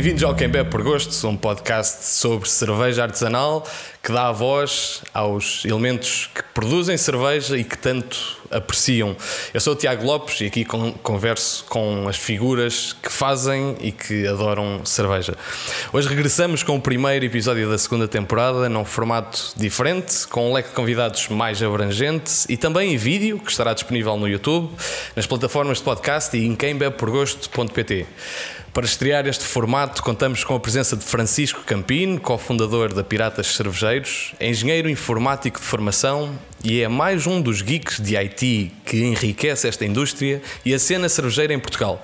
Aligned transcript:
Bem-vindos 0.00 0.24
ao 0.24 0.34
Quem 0.34 0.48
Bebe 0.48 0.70
por 0.70 0.82
Gosto, 0.82 1.28
um 1.28 1.36
podcast 1.36 2.06
sobre 2.06 2.48
cerveja 2.48 3.02
artesanal 3.02 3.68
que 4.02 4.12
dá 4.12 4.28
a 4.28 4.32
voz 4.32 5.02
aos 5.12 5.64
elementos 5.64 6.30
que 6.34 6.42
produzem 6.54 6.96
cerveja 6.96 7.56
e 7.56 7.64
que 7.64 7.76
tanto 7.76 8.38
apreciam. 8.50 9.16
Eu 9.54 9.60
sou 9.60 9.74
o 9.74 9.76
Tiago 9.76 10.04
Lopes 10.04 10.40
e 10.40 10.46
aqui 10.46 10.64
converso 10.64 11.64
com 11.68 12.08
as 12.08 12.16
figuras 12.16 12.96
que 13.00 13.12
fazem 13.12 13.76
e 13.80 13.92
que 13.92 14.26
adoram 14.26 14.84
cerveja. 14.84 15.36
Hoje 15.92 16.08
regressamos 16.08 16.62
com 16.62 16.76
o 16.76 16.80
primeiro 16.80 17.24
episódio 17.24 17.70
da 17.70 17.78
segunda 17.78 18.08
temporada, 18.08 18.68
num 18.68 18.84
formato 18.84 19.52
diferente, 19.56 20.26
com 20.28 20.50
um 20.50 20.54
leque 20.54 20.70
de 20.70 20.74
convidados 20.74 21.28
mais 21.28 21.62
abrangente 21.62 22.46
e 22.48 22.56
também 22.56 22.94
em 22.94 22.96
vídeo, 22.96 23.38
que 23.38 23.50
estará 23.50 23.74
disponível 23.74 24.16
no 24.16 24.26
YouTube, 24.26 24.70
nas 25.14 25.26
plataformas 25.26 25.78
de 25.78 25.84
podcast 25.84 26.36
e 26.36 26.46
em 26.46 26.56
quembebeporgosto.pt. 26.56 28.06
Para 28.72 28.86
estrear 28.86 29.26
este 29.26 29.44
formato, 29.44 30.00
contamos 30.00 30.44
com 30.44 30.54
a 30.54 30.60
presença 30.60 30.96
de 30.96 31.04
Francisco 31.04 31.62
Campino, 31.64 32.20
cofundador 32.20 32.94
da 32.94 33.02
Piratas 33.02 33.48
Cervejeiros, 33.90 34.34
engenheiro 34.40 34.88
informático 34.88 35.58
de 35.58 35.66
formação 35.66 36.38
e 36.62 36.80
é 36.80 36.86
mais 36.86 37.26
um 37.26 37.42
dos 37.42 37.60
geeks 37.60 37.98
de 37.98 38.16
IT 38.16 38.70
que 38.84 39.02
enriquece 39.02 39.66
esta 39.66 39.84
indústria 39.84 40.40
e 40.64 40.72
a 40.72 40.78
cena 40.78 41.08
cervejeira 41.08 41.52
em 41.52 41.58
Portugal. 41.58 42.00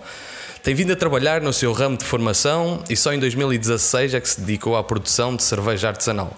Tem 0.64 0.74
vindo 0.74 0.92
a 0.92 0.96
trabalhar 0.96 1.40
no 1.40 1.52
seu 1.52 1.72
ramo 1.72 1.96
de 1.96 2.04
formação 2.04 2.82
e 2.90 2.96
só 2.96 3.12
em 3.12 3.20
2016 3.20 4.14
é 4.14 4.20
que 4.20 4.28
se 4.28 4.40
dedicou 4.40 4.76
à 4.76 4.82
produção 4.82 5.36
de 5.36 5.44
cerveja 5.44 5.88
artesanal. 5.88 6.36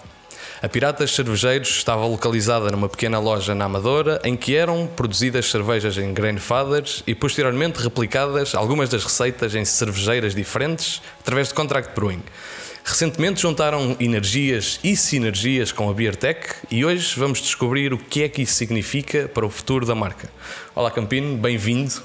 A 0.61 0.69
Piratas 0.69 1.15
Cervejeiros 1.15 1.69
estava 1.69 2.05
localizada 2.05 2.69
numa 2.69 2.87
pequena 2.87 3.17
loja 3.17 3.55
na 3.55 3.65
Amadora 3.65 4.21
em 4.23 4.37
que 4.37 4.55
eram 4.55 4.85
produzidas 4.85 5.49
cervejas 5.49 5.97
em 5.97 6.13
grandfathers 6.13 7.01
e 7.07 7.15
posteriormente 7.15 7.81
replicadas 7.81 8.53
algumas 8.53 8.87
das 8.89 9.03
receitas 9.03 9.55
em 9.55 9.65
cervejeiras 9.65 10.35
diferentes 10.35 11.01
através 11.21 11.47
de 11.47 11.55
contract 11.55 11.95
brewing. 11.95 12.21
Recentemente 12.89 13.43
juntaram 13.43 13.95
energias 13.99 14.79
e 14.83 14.95
sinergias 14.95 15.71
com 15.71 15.91
a 15.91 15.93
Beertech 15.93 16.55
e 16.71 16.83
hoje 16.83 17.13
vamos 17.19 17.39
descobrir 17.39 17.93
o 17.93 17.99
que 17.99 18.23
é 18.23 18.29
que 18.29 18.41
isso 18.41 18.55
significa 18.55 19.27
para 19.27 19.45
o 19.45 19.49
futuro 19.49 19.85
da 19.85 19.93
marca. 19.93 20.27
Olá 20.73 20.89
Campino, 20.89 21.37
bem-vindo. 21.37 22.01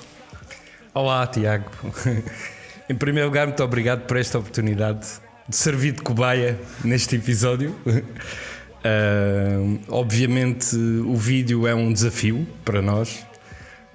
Olá 0.92 1.26
Tiago. 1.26 1.70
em 2.86 2.94
primeiro 2.94 3.30
lugar, 3.30 3.46
muito 3.46 3.64
obrigado 3.64 4.02
por 4.02 4.18
esta 4.18 4.38
oportunidade 4.38 5.06
de 5.48 5.56
servir 5.56 5.92
de 5.92 6.02
cobaia 6.02 6.60
neste 6.84 7.16
episódio. 7.16 7.74
Uh, 7.86 9.80
obviamente, 9.88 10.76
o 10.76 11.16
vídeo 11.16 11.66
é 11.66 11.74
um 11.74 11.94
desafio 11.94 12.46
para 12.62 12.82
nós, 12.82 13.24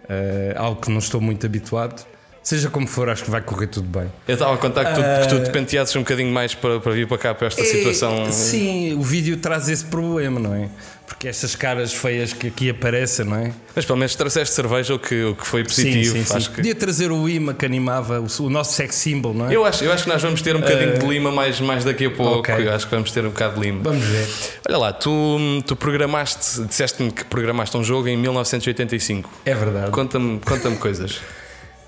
uh, 0.06 0.58
algo 0.58 0.82
que 0.82 0.90
não 0.90 0.98
estou 0.98 1.22
muito 1.22 1.46
habituado. 1.46 2.04
Seja 2.42 2.70
como 2.70 2.88
for, 2.88 3.10
acho 3.10 3.24
que 3.24 3.30
vai 3.30 3.42
correr 3.42 3.68
tudo 3.68 3.88
bem. 3.88 4.12
Eu 4.28 4.34
estava 4.34 4.54
a 4.54 4.58
contar 4.58 4.86
que 4.86 4.94
tu, 4.94 5.02
uh, 5.02 5.22
que 5.22 5.28
tu 5.28 5.44
te 5.44 5.52
penteasses 5.52 5.96
um 5.96 6.00
bocadinho 6.00 6.32
mais 6.32 6.56
para, 6.56 6.80
para 6.80 6.92
vir 6.94 7.08
para 7.08 7.18
cá, 7.18 7.36
para 7.36 7.48
esta 7.48 7.62
é, 7.62 7.66
situação. 7.66 8.32
Sim, 8.32 8.94
o 8.94 9.02
vídeo 9.02 9.38
traz 9.38 9.68
esse 9.70 9.86
problema, 9.86 10.40
não 10.40 10.56
é? 10.56 10.70
Porque 11.06 11.28
estas 11.28 11.56
caras 11.56 11.92
feias 11.92 12.34
que 12.34 12.48
aqui 12.48 12.70
aparecem, 12.70 13.26
não 13.26 13.36
é? 13.36 13.52
Mas 13.76 13.84
pelo 13.84 13.98
menos 13.98 14.16
trouxeste 14.16 14.54
cerveja, 14.54 14.94
o 14.94 15.00
que, 15.00 15.24
o 15.24 15.36
que 15.36 15.46
foi 15.46 15.64
positivo. 15.64 16.16
Sim, 16.16 16.24
sim, 16.24 16.40
sim. 16.40 16.50
Que... 16.50 16.56
Podia 16.58 16.76
trazer 16.76 17.12
o 17.12 17.28
imã 17.28 17.54
que 17.54 17.66
animava, 17.66 18.22
o, 18.22 18.44
o, 18.44 18.50
nosso 18.50 18.74
sex 18.74 18.96
symbol, 18.96 19.34
não 19.34 19.50
é? 19.50 19.56
Eu 19.56 19.66
acho, 19.66 19.84
eu 19.84 19.92
acho 19.92 20.04
que 20.04 20.10
nós 20.10 20.22
vamos 20.22 20.42
ter 20.42 20.56
um 20.56 20.62
bocadinho 20.62 20.96
uh, 20.96 21.00
de 21.00 21.06
lima 21.06 21.32
mais, 21.32 21.60
mais 21.60 21.84
daqui 21.84 22.06
a 22.06 22.12
pouco. 22.12 22.40
Okay. 22.40 22.68
Eu 22.68 22.74
acho 22.74 22.86
que 22.86 22.96
vamos 22.96 23.12
ter 23.12 23.26
um 23.26 23.30
bocado 23.30 23.56
de 23.56 23.62
lima. 23.62 23.82
Vamos 23.84 24.06
ver. 24.06 24.28
Olha 24.68 24.78
lá, 24.78 24.94
tu, 24.94 25.38
tu 25.66 25.76
programaste, 25.76 26.64
disseste-me 26.64 27.12
que 27.12 27.26
programaste 27.26 27.76
um 27.76 27.84
jogo 27.84 28.08
em 28.08 28.16
1985. 28.16 29.30
É 29.46 29.54
verdade. 29.56 29.92
Conta-me 29.92 30.40
conta 30.40 30.70
coisas. 30.72 31.20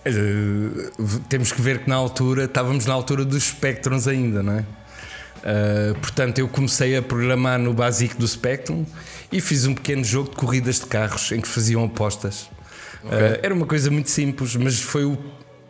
Uh, 0.04 1.20
temos 1.30 1.52
que 1.52 1.62
ver 1.62 1.80
que 1.80 1.90
na 1.90 1.96
altura 1.96 2.46
estávamos 2.46 2.86
na 2.86 2.94
altura 2.94 3.24
dos 3.24 3.44
Spectrums 3.44 4.08
ainda, 4.08 4.42
não 4.42 4.54
é? 4.54 4.66
Uh, 5.42 6.00
portanto, 6.00 6.40
eu 6.40 6.48
comecei 6.48 6.96
a 6.96 7.02
programar 7.02 7.60
no 7.60 7.74
básico 7.74 8.18
do 8.18 8.28
Spectrum 8.28 8.86
e 9.32 9.40
fiz 9.40 9.66
um 9.66 9.74
pequeno 9.74 10.04
jogo 10.04 10.30
de 10.30 10.36
corridas 10.36 10.80
de 10.80 10.86
carros 10.86 11.32
em 11.32 11.40
que 11.40 11.48
faziam 11.48 11.84
apostas. 11.84 12.50
Okay. 13.04 13.18
Uh, 13.18 13.40
era 13.44 13.54
uma 13.54 13.66
coisa 13.66 13.90
muito 13.92 14.10
simples, 14.10 14.56
mas 14.56 14.80
foi 14.80 15.06
o, 15.06 15.18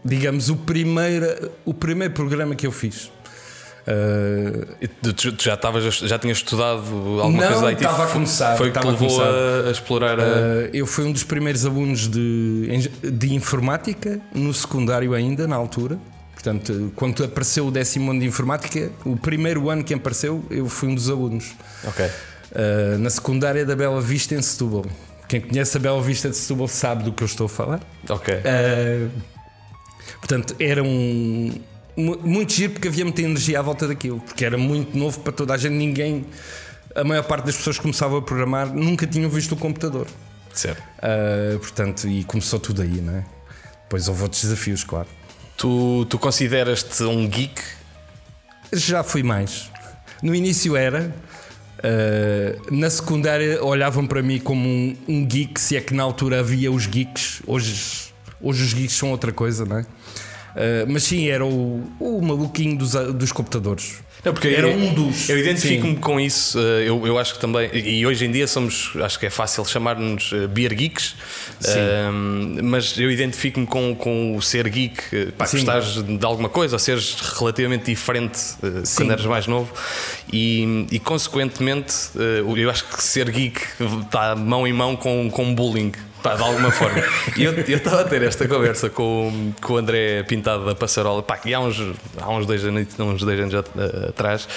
digamos, 0.03 0.49
o 0.49 0.55
primeiro, 0.55 1.51
o 1.65 1.73
primeiro 1.73 2.13
programa 2.13 2.55
que 2.55 2.65
eu 2.65 2.71
fiz. 2.71 3.11
Uh, 3.81 4.87
tu, 5.13 5.35
já, 5.39 5.55
estavas, 5.55 5.83
já 5.83 6.19
tinhas 6.19 6.37
estudado 6.37 6.83
alguma 7.19 7.43
não, 7.43 7.47
coisa 7.47 7.61
da 7.61 7.67
IT? 7.69 7.83
estava 7.83 8.03
a 8.03 8.07
começar. 8.07 8.57
Foi 8.57 8.71
que 8.71 8.79
te 8.79 8.85
levou 8.85 9.21
a, 9.21 9.67
a, 9.67 9.71
explorar 9.71 10.19
a... 10.19 10.23
Uh, 10.23 10.69
eu 10.73 10.85
fui 10.85 11.05
um 11.05 11.11
dos 11.11 11.23
primeiros 11.23 11.65
alunos 11.65 12.07
de, 12.07 12.89
de 13.03 13.33
informática, 13.33 14.19
no 14.33 14.53
secundário 14.53 15.13
ainda, 15.13 15.47
na 15.47 15.55
altura. 15.55 15.97
Portanto, 16.33 16.91
quando 16.95 17.23
apareceu 17.23 17.67
o 17.67 17.71
décimo 17.71 18.11
ano 18.11 18.19
de 18.19 18.25
informática, 18.27 18.91
o 19.05 19.15
primeiro 19.15 19.69
ano 19.69 19.83
que 19.83 19.93
apareceu, 19.93 20.43
eu 20.49 20.67
fui 20.67 20.89
um 20.89 20.95
dos 20.95 21.09
alunos. 21.09 21.51
Ok. 21.83 22.05
Uh, 22.05 22.97
na 22.99 23.09
secundária 23.09 23.65
da 23.65 23.75
Bela 23.75 24.01
Vista 24.01 24.35
em 24.35 24.41
Setúbal. 24.41 24.85
Quem 25.27 25.41
conhece 25.41 25.77
a 25.77 25.79
Bela 25.79 26.01
Vista 26.01 26.29
de 26.29 26.35
Setúbal 26.35 26.67
sabe 26.67 27.03
do 27.03 27.13
que 27.13 27.23
eu 27.23 27.27
estou 27.27 27.45
a 27.45 27.49
falar. 27.49 27.79
Ok. 28.09 28.35
portanto, 30.19 30.55
era 30.59 30.83
um, 30.83 31.53
muito 31.95 32.53
giro 32.53 32.73
porque 32.73 32.87
havia 32.87 33.03
muita 33.03 33.21
energia 33.21 33.59
à 33.59 33.61
volta 33.61 33.87
daquilo, 33.87 34.19
porque 34.21 34.45
era 34.45 34.57
muito 34.57 34.97
novo 34.97 35.19
para 35.19 35.31
toda 35.31 35.53
a 35.53 35.57
gente, 35.57 35.73
ninguém, 35.73 36.25
a 36.95 37.03
maior 37.03 37.23
parte 37.23 37.45
das 37.45 37.55
pessoas 37.55 37.77
que 37.77 37.81
começavam 37.81 38.19
a 38.19 38.21
programar 38.21 38.73
nunca 38.73 39.05
tinham 39.05 39.29
visto 39.29 39.53
o 39.53 39.57
computador. 39.57 40.07
Certo. 40.53 40.81
Uh, 40.97 41.59
portanto, 41.59 42.07
e 42.07 42.23
começou 42.23 42.59
tudo 42.59 42.81
aí, 42.81 43.01
não 43.01 43.15
é? 43.15 43.25
Depois 43.83 44.07
houve 44.07 44.23
outros 44.23 44.41
desafios, 44.41 44.83
claro. 44.83 45.07
Tu, 45.57 46.05
tu 46.09 46.17
consideras-te 46.17 47.03
um 47.03 47.27
geek? 47.27 47.61
Já 48.73 49.03
fui 49.03 49.23
mais. 49.23 49.69
No 50.21 50.33
início 50.33 50.75
era. 50.75 51.13
Uh, 51.79 52.73
na 52.75 52.89
secundária 52.89 53.63
olhavam 53.63 54.05
para 54.05 54.21
mim 54.21 54.39
como 54.39 54.67
um, 54.67 54.95
um, 55.07 55.25
geek, 55.25 55.59
se 55.59 55.75
é 55.75 55.81
que 55.81 55.93
na 55.93 56.03
altura 56.03 56.39
havia 56.39 56.71
os 56.71 56.85
geeks. 56.85 57.41
Hoje, 57.47 58.13
hoje 58.39 58.63
os 58.63 58.73
geeks 58.73 58.95
são 58.95 59.09
outra 59.09 59.31
coisa, 59.31 59.65
não 59.65 59.79
é? 59.79 59.85
Uh, 60.55 60.85
mas 60.87 61.03
sim, 61.03 61.29
era 61.29 61.45
o, 61.45 61.83
o 61.99 62.21
maluquinho 62.21 62.77
dos, 62.77 62.91
dos 62.91 63.31
computadores. 63.31 63.99
Não, 64.23 64.33
porque 64.33 64.49
era 64.49 64.67
eu, 64.67 64.77
um 64.77 64.93
dos. 64.93 65.29
Eu 65.29 65.37
identifico-me 65.39 65.95
com 65.95 66.19
isso. 66.19 66.59
Eh, 66.59 66.87
eu, 66.87 67.07
eu 67.07 67.17
acho 67.17 67.33
que 67.33 67.39
também. 67.39 67.71
E 67.73 68.05
hoje 68.05 68.25
em 68.25 68.31
dia 68.31 68.45
somos. 68.45 68.91
Acho 69.01 69.17
que 69.19 69.25
é 69.25 69.31
fácil 69.31 69.65
chamar-nos 69.65 70.31
beer 70.49 70.75
geeks. 70.75 71.15
mas 72.61 72.99
eu 72.99 73.09
identifico-me 73.09 73.65
com, 73.65 73.95
com 73.95 74.35
o 74.35 74.41
ser 74.41 74.69
geek. 74.69 75.31
Pá, 75.35 75.47
gostares 75.47 76.03
de 76.03 76.23
alguma 76.23 76.49
coisa, 76.49 76.75
ou 76.75 76.79
seres 76.79 77.15
relativamente 77.39 77.85
diferente 77.85 78.39
quando 78.95 79.11
eras 79.11 79.25
mais 79.25 79.47
novo. 79.47 79.73
E, 80.31 80.85
e 80.91 80.99
consequentemente, 80.99 81.95
eu 82.15 82.69
acho 82.69 82.85
que 82.89 83.01
ser 83.01 83.27
geek 83.27 83.59
está 84.03 84.35
mão 84.35 84.67
em 84.67 84.73
mão 84.73 84.95
com, 84.95 85.31
com 85.31 85.55
bullying. 85.55 85.93
Pá, 86.21 86.35
de 86.35 86.43
alguma 86.43 86.71
forma. 86.71 87.03
E 87.35 87.43
eu 87.43 87.53
estava 87.59 88.01
a 88.01 88.03
ter 88.03 88.21
esta 88.21 88.47
conversa 88.47 88.89
com, 88.89 89.51
com 89.61 89.73
o 89.73 89.77
André 89.77 90.23
Pintado 90.23 90.65
da 90.65 90.75
Passarola, 90.75 91.23
pá, 91.23 91.37
que 91.37 91.53
há 91.53 91.59
uns, 91.59 91.81
há 92.19 92.29
uns 92.29 92.45
dois 92.45 92.63
anos, 92.63 92.87
uns 92.99 93.23
dois 93.23 93.39
anos 93.39 93.55
atrás, 94.07 94.47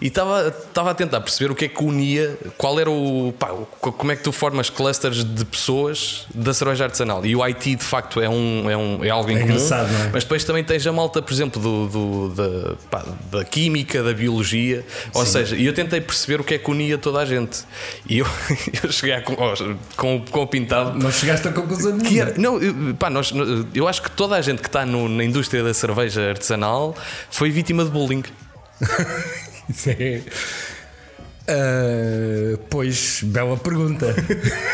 e 0.00 0.06
estava, 0.06 0.54
a 0.74 0.94
tentar 0.94 1.20
perceber 1.20 1.52
o 1.52 1.54
que 1.54 1.66
é 1.66 1.68
que 1.68 1.82
unia, 1.82 2.36
qual 2.56 2.80
era 2.80 2.90
o. 2.90 3.32
Pá, 3.38 3.48
como 3.80 4.10
é 4.10 4.16
que 4.16 4.22
tu 4.22 4.32
formas 4.32 4.70
clusters 4.70 5.22
de 5.24 5.44
pessoas 5.44 6.26
da 6.34 6.54
cerveja 6.54 6.84
artesanal. 6.84 7.24
E 7.24 7.36
o 7.36 7.46
IT 7.46 7.76
de 7.76 7.84
facto 7.84 8.20
é, 8.20 8.28
um, 8.28 8.70
é, 8.70 8.76
um, 8.76 9.04
é 9.04 9.10
algo 9.10 9.30
em 9.30 9.36
é 9.36 9.40
comum. 9.40 9.54
É? 9.54 10.10
Mas 10.12 10.24
depois 10.24 10.44
também 10.44 10.64
tens 10.64 10.86
a 10.86 10.92
malta, 10.92 11.20
por 11.20 11.32
exemplo, 11.32 11.60
do, 11.60 11.88
do 11.88 12.28
da, 12.30 12.74
pá, 12.90 13.04
da 13.30 13.44
química, 13.44 14.02
da 14.02 14.12
biologia. 14.12 14.84
Ou 15.14 15.24
Sim. 15.24 15.32
seja, 15.32 15.56
e 15.56 15.66
eu 15.66 15.72
tentei 15.72 16.00
perceber 16.00 16.40
o 16.40 16.44
que 16.44 16.54
é 16.54 16.58
que 16.58 16.70
unia 16.70 16.96
toda 16.98 17.20
a 17.20 17.24
gente. 17.24 17.64
E 18.08 18.18
eu, 18.18 18.26
eu 18.82 18.90
cheguei 18.90 19.14
a, 19.14 19.22
com, 19.22 20.20
com 20.20 20.42
o 20.42 20.46
Pintado 20.46 21.01
não 21.02 21.10
chegaste 21.12 21.48
a 21.48 21.52
conclusão 21.52 21.92
nenhuma. 21.92 22.08
Que 22.08 22.20
era, 22.20 22.34
não, 22.38 22.60
eu, 22.60 22.94
pá, 22.94 23.10
nós, 23.10 23.32
eu 23.74 23.88
acho 23.88 24.02
que 24.02 24.10
toda 24.10 24.36
a 24.36 24.40
gente 24.40 24.62
que 24.62 24.68
está 24.68 24.86
no, 24.86 25.08
na 25.08 25.24
indústria 25.24 25.62
da 25.62 25.74
cerveja 25.74 26.30
artesanal 26.30 26.96
foi 27.30 27.50
vítima 27.50 27.84
de 27.84 27.90
bullying. 27.90 28.22
Isso 29.68 29.90
é. 29.90 30.22
Uh, 31.42 32.56
pois, 32.70 33.20
bela 33.24 33.56
pergunta. 33.56 34.14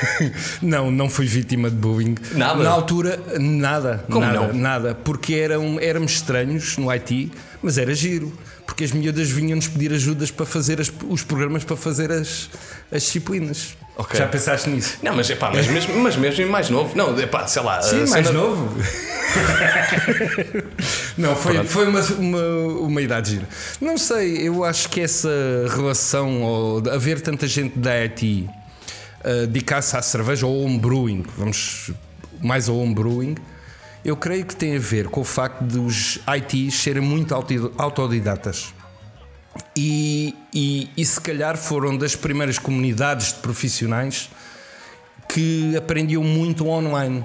não, 0.60 0.90
não 0.90 1.08
fui 1.08 1.26
vítima 1.26 1.70
de 1.70 1.76
bullying. 1.76 2.14
Nada. 2.34 2.62
Na 2.62 2.70
altura, 2.70 3.18
nada. 3.40 4.04
Como 4.10 4.20
nada, 4.20 4.38
não? 4.38 4.52
Nada. 4.52 4.94
Porque 4.94 5.34
eram, 5.34 5.80
éramos 5.80 6.12
estranhos 6.12 6.76
no 6.76 6.90
IT, 6.92 7.32
mas 7.62 7.78
era 7.78 7.94
giro. 7.94 8.32
Porque 8.66 8.84
as 8.84 8.92
miúdas 8.92 9.30
vinham-nos 9.30 9.66
pedir 9.66 9.92
ajudas 9.94 10.30
para 10.30 10.44
fazer 10.44 10.78
as, 10.78 10.92
os 11.08 11.22
programas 11.22 11.64
para 11.64 11.76
fazer 11.76 12.12
as, 12.12 12.50
as 12.92 13.02
disciplinas. 13.02 13.77
Okay. 13.98 14.20
Já 14.20 14.28
pensaste 14.28 14.70
nisso? 14.70 14.98
Não, 15.02 15.16
mas, 15.16 15.28
epá, 15.28 15.50
mas, 15.52 15.66
mesmo, 15.66 15.98
mas 15.98 16.16
mesmo 16.16 16.48
mais 16.48 16.70
novo. 16.70 16.96
Não, 16.96 17.18
epá, 17.18 17.48
sei 17.48 17.62
lá. 17.62 17.82
Sim, 17.82 18.08
mais 18.08 18.28
cena... 18.28 18.32
novo. 18.32 18.78
não, 21.18 21.34
foi, 21.34 21.64
foi 21.64 21.88
uma, 21.88 22.00
uma, 22.00 22.42
uma 22.82 23.02
idade 23.02 23.32
gira. 23.32 23.48
Não 23.80 23.98
sei, 23.98 24.46
eu 24.46 24.62
acho 24.62 24.88
que 24.88 25.00
essa 25.00 25.28
relação, 25.74 26.42
ou 26.42 26.80
haver 26.88 27.20
tanta 27.20 27.48
gente 27.48 27.76
da 27.76 27.90
IT 27.90 28.48
uh, 29.24 29.48
dedicar-se 29.48 29.96
à 29.96 30.02
cerveja 30.02 30.46
ou 30.46 30.54
ao 30.54 30.66
homebrewing, 30.66 31.24
vamos 31.36 31.90
mais 32.40 32.68
ao 32.68 32.78
homebrewing, 32.78 33.34
Eu 34.04 34.16
creio 34.16 34.46
que 34.46 34.54
tem 34.54 34.76
a 34.76 34.78
ver 34.78 35.08
com 35.08 35.22
o 35.22 35.24
facto 35.24 35.64
dos 35.64 36.20
ITs 36.36 36.76
serem 36.76 37.02
muito 37.02 37.34
autodidatas. 37.76 38.72
E, 39.76 40.34
e, 40.52 40.90
e 40.96 41.04
se 41.04 41.20
calhar 41.20 41.56
foram 41.56 41.96
das 41.96 42.16
primeiras 42.16 42.58
comunidades 42.58 43.32
de 43.32 43.40
profissionais 43.40 44.30
que 45.28 45.76
aprendiam 45.76 46.22
muito 46.22 46.66
online. 46.66 47.24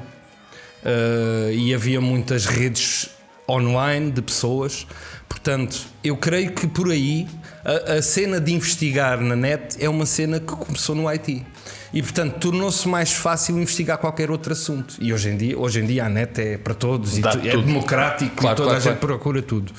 Uh, 0.84 1.50
e 1.52 1.74
havia 1.74 2.02
muitas 2.02 2.46
redes 2.46 3.10
online 3.48 4.12
de 4.12 4.22
pessoas. 4.22 4.86
Portanto, 5.30 5.88
eu 6.04 6.18
creio 6.18 6.52
que 6.52 6.68
por 6.68 6.92
aí 6.92 7.28
a, 7.64 7.94
a, 7.94 8.02
cena 8.02 8.40
de 8.40 8.54
investigar 8.54 9.20
na 9.22 9.36
net 9.36 9.78
é 9.84 9.90
uma 9.90 10.06
cena 10.06 10.40
que 10.40 10.54
começou 10.54 10.94
no 10.94 11.08
IT. 11.10 11.46
E 11.94 12.02
portanto 12.02 12.40
tornou-se 12.40 12.88
mais 12.88 13.12
fácil 13.14 13.60
investigar 13.60 14.00
qualquer 14.00 14.32
outro 14.32 14.52
assunto. 14.52 14.96
E 15.00 15.14
hoje 15.14 15.30
em 15.30 15.38
dia, 15.38 15.58
hoje 15.58 15.80
em 15.80 15.86
dia 15.86 16.06
a 16.06 16.10
net 16.10 16.42
é 16.42 16.58
para 16.58 16.74
todos 16.74 17.20
Dá 17.20 17.36
e 17.36 17.50
é 17.50 17.52
democrático 17.56 18.36
claro, 18.36 18.56
e 18.56 18.58
toda 18.58 18.70
claro, 18.70 18.72
a 18.72 18.80
gente 18.80 19.00
claro. 19.00 19.00
procura 19.00 19.42
tudo. 19.44 19.72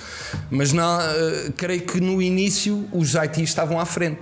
Mas 0.48 0.72
não, 0.72 0.98
uh, 0.98 1.52
creio 1.56 1.82
que 1.82 2.00
no 2.00 2.22
início 2.22 2.88
os 2.92 3.16
IT 3.16 3.42
estavam 3.42 3.80
à 3.80 3.84
frente. 3.84 4.20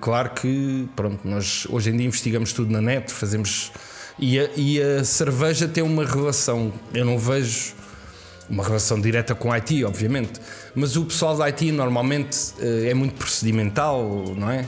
Claro 0.00 0.30
que 0.30 0.88
pronto, 0.94 1.26
nós 1.26 1.66
hoje 1.68 1.90
em 1.90 1.96
dia 1.96 2.06
investigamos 2.06 2.52
tudo 2.52 2.70
na 2.70 2.80
net, 2.80 3.12
fazemos. 3.12 3.72
E 4.18 4.38
a, 4.38 4.48
e 4.56 4.80
a 4.80 5.04
cerveja 5.04 5.68
tem 5.68 5.82
uma 5.82 6.04
relação, 6.04 6.72
eu 6.94 7.04
não 7.04 7.18
vejo 7.18 7.74
uma 8.48 8.64
relação 8.64 9.00
direta 9.00 9.34
com 9.34 9.52
IT, 9.52 9.84
obviamente, 9.84 10.40
mas 10.74 10.96
o 10.96 11.04
pessoal 11.04 11.36
da 11.36 11.44
IT 11.46 11.72
normalmente 11.72 12.54
uh, 12.60 12.86
é 12.88 12.94
muito 12.94 13.16
procedimental, 13.16 14.32
não 14.36 14.48
é? 14.48 14.64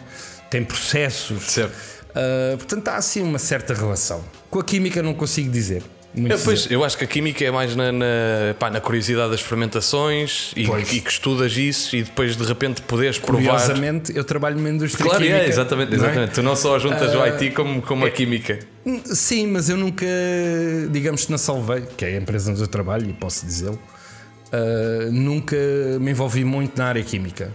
Tem 0.51 0.65
processos. 0.65 1.45
Certo 1.45 1.98
Uh, 2.19 2.57
portanto, 2.57 2.89
há 2.89 2.97
assim 2.97 3.23
uma 3.23 3.39
certa 3.39 3.73
relação. 3.73 4.25
Com 4.51 4.59
a 4.59 4.65
química 4.65 5.01
não 5.03 5.15
consigo 5.15 5.51
dizer. 5.51 5.83
Eu, 6.17 6.39
pois, 6.39 6.69
eu 6.71 6.83
acho 6.83 6.97
que 6.97 7.05
a 7.05 7.07
química 7.07 7.45
é 7.45 7.51
mais 7.51 7.77
na, 7.77 7.93
na, 7.93 8.07
pá, 8.59 8.71
na 8.71 8.81
curiosidade 8.81 9.31
das 9.31 9.41
fermentações 9.41 10.53
e, 10.57 10.63
e, 10.63 11.01
que 11.01 11.11
estudas 11.11 11.57
isso 11.57 11.95
e 11.95 12.03
depois 12.03 12.35
de 12.35 12.43
repente 12.45 12.81
poderes 12.83 13.19
provar. 13.19 13.61
Curiosamente, 13.61 14.17
eu 14.17 14.25
trabalho 14.25 14.57
numa 14.57 14.71
indústria 14.71 15.05
claro, 15.05 15.23
química. 15.23 15.45
É, 15.45 15.49
exatamente, 15.49 15.95
exatamente. 15.95 16.31
É? 16.31 16.35
Tu 16.35 16.43
não 16.43 16.57
só 16.57 16.79
juntas 16.79 17.15
uh, 17.15 17.19
o 17.19 17.23
IT 17.25 17.51
como, 17.51 17.83
como 17.83 18.05
é, 18.05 18.09
a 18.09 18.11
química. 18.11 18.59
Sim, 19.05 19.49
mas 19.49 19.69
eu 19.69 19.77
nunca, 19.77 20.07
digamos 20.91 21.27
que 21.27 21.31
na 21.31 21.39
Salvei, 21.39 21.83
que 21.97 22.05
é 22.05 22.09
a 22.09 22.17
empresa 22.17 22.51
onde 22.51 22.61
eu 22.61 22.69
trabalho 22.69 23.09
e 23.09 23.13
posso 23.13 23.45
dizê-lo, 23.45 23.79
uh, 23.79 25.13
nunca 25.13 25.57
me 26.01 26.11
envolvi 26.11 26.43
muito 26.43 26.77
na 26.79 26.87
área 26.87 27.03
química. 27.03 27.53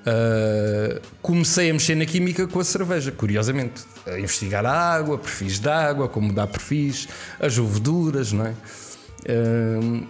Uh, 0.00 1.00
comecei 1.20 1.68
a 1.70 1.72
mexer 1.72 1.94
na 1.94 2.06
química 2.06 2.46
com 2.46 2.58
a 2.58 2.64
cerveja, 2.64 3.12
curiosamente. 3.12 3.82
A 4.06 4.18
investigar 4.18 4.64
a 4.64 4.72
água, 4.72 5.18
perfis 5.18 5.58
de 5.58 5.68
água, 5.68 6.08
como 6.08 6.32
dá 6.32 6.46
perfis, 6.46 7.08
as 7.38 7.56
leveduras, 7.56 8.32
não 8.32 8.46
é? 8.46 8.54
Uh, 9.28 10.06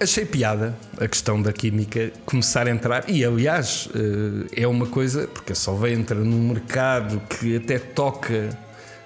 achei 0.00 0.24
piada 0.24 0.76
a 1.00 1.08
questão 1.08 1.42
da 1.42 1.52
química 1.52 2.12
começar 2.24 2.66
a 2.66 2.70
entrar. 2.70 3.10
E 3.10 3.24
aliás, 3.24 3.86
uh, 3.86 4.46
é 4.56 4.66
uma 4.66 4.86
coisa, 4.86 5.26
porque 5.26 5.52
a 5.52 5.56
Solvay 5.56 5.94
entra 5.94 6.16
num 6.16 6.48
mercado 6.48 7.20
que 7.28 7.56
até 7.56 7.78
toca 7.78 8.56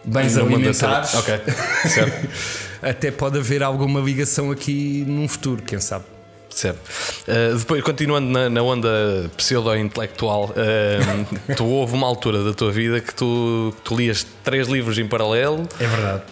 bens 0.04 0.36
alimentares. 0.36 1.14
Ok, 1.14 1.40
certo. 1.88 2.28
até 2.82 3.10
pode 3.10 3.38
haver 3.38 3.62
alguma 3.62 4.00
ligação 4.00 4.50
aqui 4.50 5.04
num 5.06 5.26
futuro, 5.26 5.62
quem 5.62 5.80
sabe. 5.80 6.04
Certo. 6.54 6.80
Uh, 7.26 7.56
depois, 7.56 7.82
continuando 7.82 8.28
na, 8.28 8.48
na 8.48 8.62
onda 8.62 9.30
pseudo-intelectual, 9.36 10.50
uh, 10.50 11.54
tu 11.56 11.64
houve 11.64 11.94
uma 11.94 12.06
altura 12.06 12.44
da 12.44 12.52
tua 12.52 12.70
vida 12.70 13.00
que 13.00 13.14
tu, 13.14 13.74
tu 13.82 13.96
lias 13.96 14.26
três 14.44 14.68
livros 14.68 14.98
em 14.98 15.06
paralelo. 15.06 15.66
É 15.80 15.86
verdade. 15.86 16.22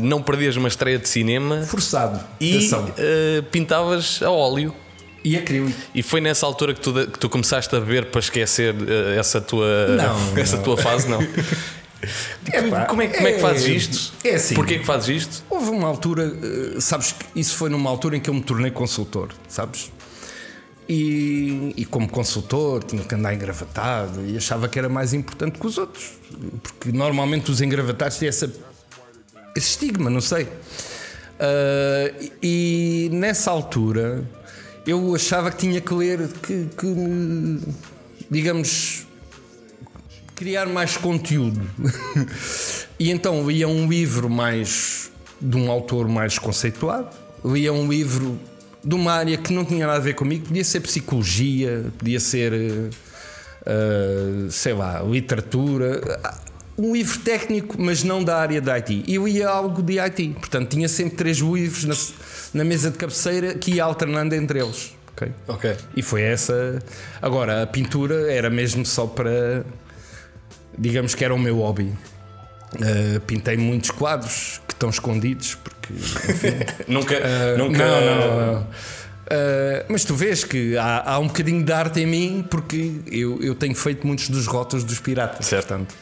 Não 0.00 0.22
perdias 0.22 0.56
uma 0.56 0.68
estreia 0.68 0.98
de 0.98 1.08
cinema. 1.08 1.62
Forçado. 1.62 2.20
E 2.40 2.70
uh, 2.72 3.42
pintavas 3.50 4.20
a 4.22 4.30
óleo. 4.30 4.74
E 5.24 5.36
acrílico. 5.36 5.78
E 5.94 6.02
foi 6.02 6.20
nessa 6.20 6.44
altura 6.44 6.74
que 6.74 6.80
tu, 6.80 6.92
que 6.92 7.18
tu 7.18 7.28
começaste 7.30 7.74
a 7.74 7.80
beber 7.80 8.06
para 8.06 8.20
esquecer 8.20 8.74
essa 9.18 9.40
tua, 9.40 9.88
não, 9.88 10.36
essa 10.38 10.56
não. 10.56 10.62
tua 10.62 10.76
fase? 10.76 11.08
Não. 11.08 11.20
É, 12.52 12.60
como, 12.86 13.02
é, 13.02 13.08
como 13.08 13.28
é 13.28 13.32
que 13.32 13.40
fazes 13.40 13.66
isto? 13.66 14.12
É 14.24 14.34
assim. 14.34 14.54
Porquê 14.54 14.78
que 14.78 14.84
fazes 14.84 15.22
isto? 15.22 15.44
Houve 15.48 15.70
uma 15.70 15.88
altura, 15.88 16.24
eh, 16.24 16.80
sabes 16.80 17.12
que 17.12 17.24
isso 17.38 17.56
foi 17.56 17.70
numa 17.70 17.88
altura 17.88 18.16
em 18.16 18.20
que 18.20 18.28
eu 18.28 18.34
me 18.34 18.42
tornei 18.42 18.70
consultor, 18.70 19.30
sabes? 19.48 19.90
E, 20.86 21.72
e, 21.78 21.84
como 21.86 22.06
consultor 22.06 22.84
tinha 22.84 23.02
que 23.02 23.14
andar 23.14 23.32
engravatado 23.32 24.22
e 24.26 24.36
achava 24.36 24.68
que 24.68 24.78
era 24.78 24.88
mais 24.88 25.14
importante 25.14 25.58
que 25.58 25.66
os 25.66 25.78
outros, 25.78 26.12
porque 26.62 26.92
normalmente 26.92 27.50
os 27.50 27.62
engravatados 27.62 28.18
têm 28.18 28.28
essa, 28.28 28.52
esse 29.56 29.70
estigma, 29.70 30.10
não 30.10 30.20
sei. 30.20 30.44
Uh, 30.44 32.30
e 32.42 33.08
nessa 33.12 33.50
altura 33.50 34.22
eu 34.86 35.14
achava 35.14 35.50
que 35.50 35.56
tinha 35.56 35.80
que 35.80 35.94
ler, 35.94 36.28
que, 36.42 36.68
que 36.78 37.60
digamos, 38.30 39.06
criar 40.44 40.66
mais 40.66 40.94
conteúdo. 40.94 41.58
e 43.00 43.10
então 43.10 43.48
lia 43.48 43.66
um 43.66 43.88
livro 43.88 44.28
mais 44.28 45.10
de 45.40 45.56
um 45.56 45.70
autor 45.70 46.06
mais 46.06 46.38
conceituado, 46.38 47.08
lia 47.42 47.72
um 47.72 47.88
livro 47.88 48.38
de 48.84 48.94
uma 48.94 49.12
área 49.12 49.38
que 49.38 49.54
não 49.54 49.64
tinha 49.64 49.86
nada 49.86 49.98
a 49.98 50.02
ver 50.02 50.12
comigo, 50.12 50.48
podia 50.48 50.62
ser 50.62 50.80
psicologia, 50.80 51.86
podia 51.96 52.20
ser, 52.20 52.52
uh, 52.52 54.50
sei 54.50 54.74
lá, 54.74 55.02
literatura, 55.02 56.20
um 56.76 56.92
livro 56.92 57.20
técnico, 57.20 57.80
mas 57.80 58.02
não 58.02 58.22
da 58.22 58.36
área 58.36 58.60
da 58.60 58.74
IT. 58.74 59.02
E 59.06 59.14
eu 59.14 59.26
ia 59.26 59.48
algo 59.48 59.82
de 59.82 59.98
IT, 59.98 60.36
portanto 60.40 60.68
tinha 60.68 60.90
sempre 60.90 61.16
três 61.16 61.38
livros 61.38 61.84
na, 61.84 62.58
na 62.60 62.64
mesa 62.64 62.90
de 62.90 62.98
cabeceira 62.98 63.54
que 63.54 63.76
ia 63.76 63.84
alternando 63.84 64.34
entre 64.34 64.60
eles. 64.60 64.94
Okay? 65.14 65.32
ok. 65.48 65.74
E 65.96 66.02
foi 66.02 66.20
essa. 66.20 66.82
Agora, 67.22 67.62
a 67.62 67.66
pintura 67.66 68.30
era 68.30 68.50
mesmo 68.50 68.84
só 68.84 69.06
para 69.06 69.64
digamos 70.78 71.14
que 71.14 71.24
era 71.24 71.34
o 71.34 71.38
meu 71.38 71.58
hobby. 71.58 71.92
Uh, 72.74 73.20
pintei 73.20 73.56
muitos 73.56 73.90
quadros 73.90 74.60
que 74.66 74.74
estão 74.74 74.90
escondidos, 74.90 75.54
porque 75.54 75.92
enfim, 75.92 76.54
nunca, 76.92 77.14
uh, 77.16 77.58
nunca. 77.58 77.78
Não, 77.78 78.54
não. 78.54 78.60
Uh, 79.24 79.84
mas 79.88 80.04
tu 80.04 80.14
vês 80.14 80.44
que 80.44 80.76
há, 80.76 81.12
há, 81.12 81.18
um 81.18 81.28
bocadinho 81.28 81.64
de 81.64 81.72
arte 81.72 82.00
em 82.00 82.06
mim, 82.06 82.46
porque 82.50 83.00
eu, 83.10 83.40
eu 83.42 83.54
tenho 83.54 83.74
feito 83.74 84.06
muitos 84.06 84.28
dos 84.28 84.46
rótulos 84.46 84.84
dos 84.84 84.98
piratas. 84.98 85.46
Certo. 85.46 85.68
Portanto, 85.68 85.94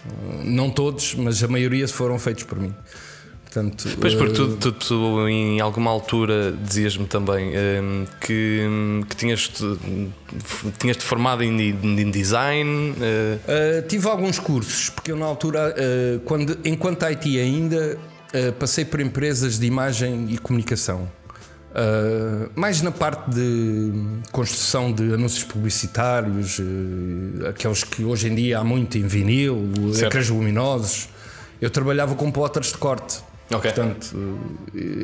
não 0.44 0.70
todos, 0.70 1.14
mas 1.14 1.42
a 1.44 1.48
maioria 1.48 1.86
foram 1.86 2.18
feitos 2.18 2.44
por 2.44 2.58
mim. 2.58 2.74
Portanto, 3.52 3.86
pois, 4.00 4.14
porque 4.14 4.32
tu, 4.32 4.56
tu, 4.56 4.72
tu 4.72 5.28
em 5.28 5.60
alguma 5.60 5.90
altura 5.90 6.52
dizias-me 6.52 7.06
também 7.06 7.50
um, 7.50 7.52
ehm, 7.52 8.04
que, 8.18 8.66
que 9.10 9.16
tinhas, 9.16 9.50
tinhas-te 10.78 11.04
formado 11.04 11.44
em, 11.44 11.60
em 11.60 12.10
design. 12.10 12.92
Uh... 12.92 12.94
Uh, 12.96 13.86
tive 13.86 14.08
alguns 14.08 14.38
cursos, 14.38 14.88
porque 14.88 15.12
eu 15.12 15.16
na 15.16 15.26
altura, 15.26 15.74
uh, 15.76 16.20
quando, 16.20 16.58
enquanto 16.64 17.02
IT 17.02 17.38
ainda, 17.38 17.98
passei 18.58 18.86
por 18.86 18.98
empresas 19.00 19.58
de 19.58 19.66
imagem 19.66 20.28
e 20.30 20.38
comunicação. 20.38 21.06
mais 22.56 22.80
na 22.80 22.90
parte 22.90 23.30
de 23.30 23.92
construção 24.30 24.90
de 24.90 25.12
anúncios 25.12 25.44
publicitários, 25.44 26.58
aqueles 27.46 27.84
que 27.84 28.02
hoje 28.02 28.28
em 28.28 28.34
dia 28.34 28.60
há 28.60 28.64
muito 28.64 28.96
em 28.96 29.02
vinil, 29.02 29.70
ecrãs 30.02 30.30
luminosos. 30.30 31.10
Eu 31.60 31.68
trabalhava 31.68 32.14
com 32.14 32.32
plotters 32.32 32.68
de 32.68 32.78
corte. 32.78 33.20
Okay. 33.56 33.72
Portanto, 33.72 34.16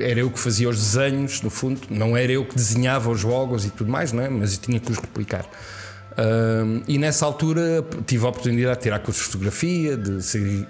era 0.01 0.21
eu 0.21 0.31
que 0.31 0.39
fazia 0.39 0.69
os 0.69 0.77
desenhos, 0.77 1.43
no 1.43 1.51
fundo, 1.51 1.81
não 1.91 2.17
era 2.17 2.33
eu 2.33 2.45
que 2.45 2.55
desenhava 2.55 3.11
os 3.11 3.21
jogos 3.21 3.65
e 3.65 3.71
tudo 3.71 3.91
mais, 3.91 4.13
não 4.13 4.23
é? 4.23 4.29
mas 4.29 4.55
eu 4.55 4.61
tinha 4.61 4.81
que 4.81 4.91
os 4.91 4.99
replicar. 4.99 5.49
Um, 6.19 6.83
e 6.89 6.99
nessa 6.99 7.25
altura 7.25 7.85
tive 8.05 8.27
a 8.27 8.29
oportunidade 8.29 8.79
de 8.79 8.83
tirar 8.83 8.99
cursos 8.99 9.25
de 9.25 9.31
fotografia, 9.31 9.97
de 9.97 10.21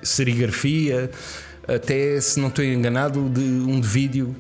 serigrafia, 0.03 1.11
até 1.67 2.21
se 2.21 2.39
não 2.39 2.49
estou 2.49 2.65
enganado, 2.65 3.29
de 3.31 3.41
um 3.41 3.81
de 3.81 3.89
vídeo, 3.89 4.37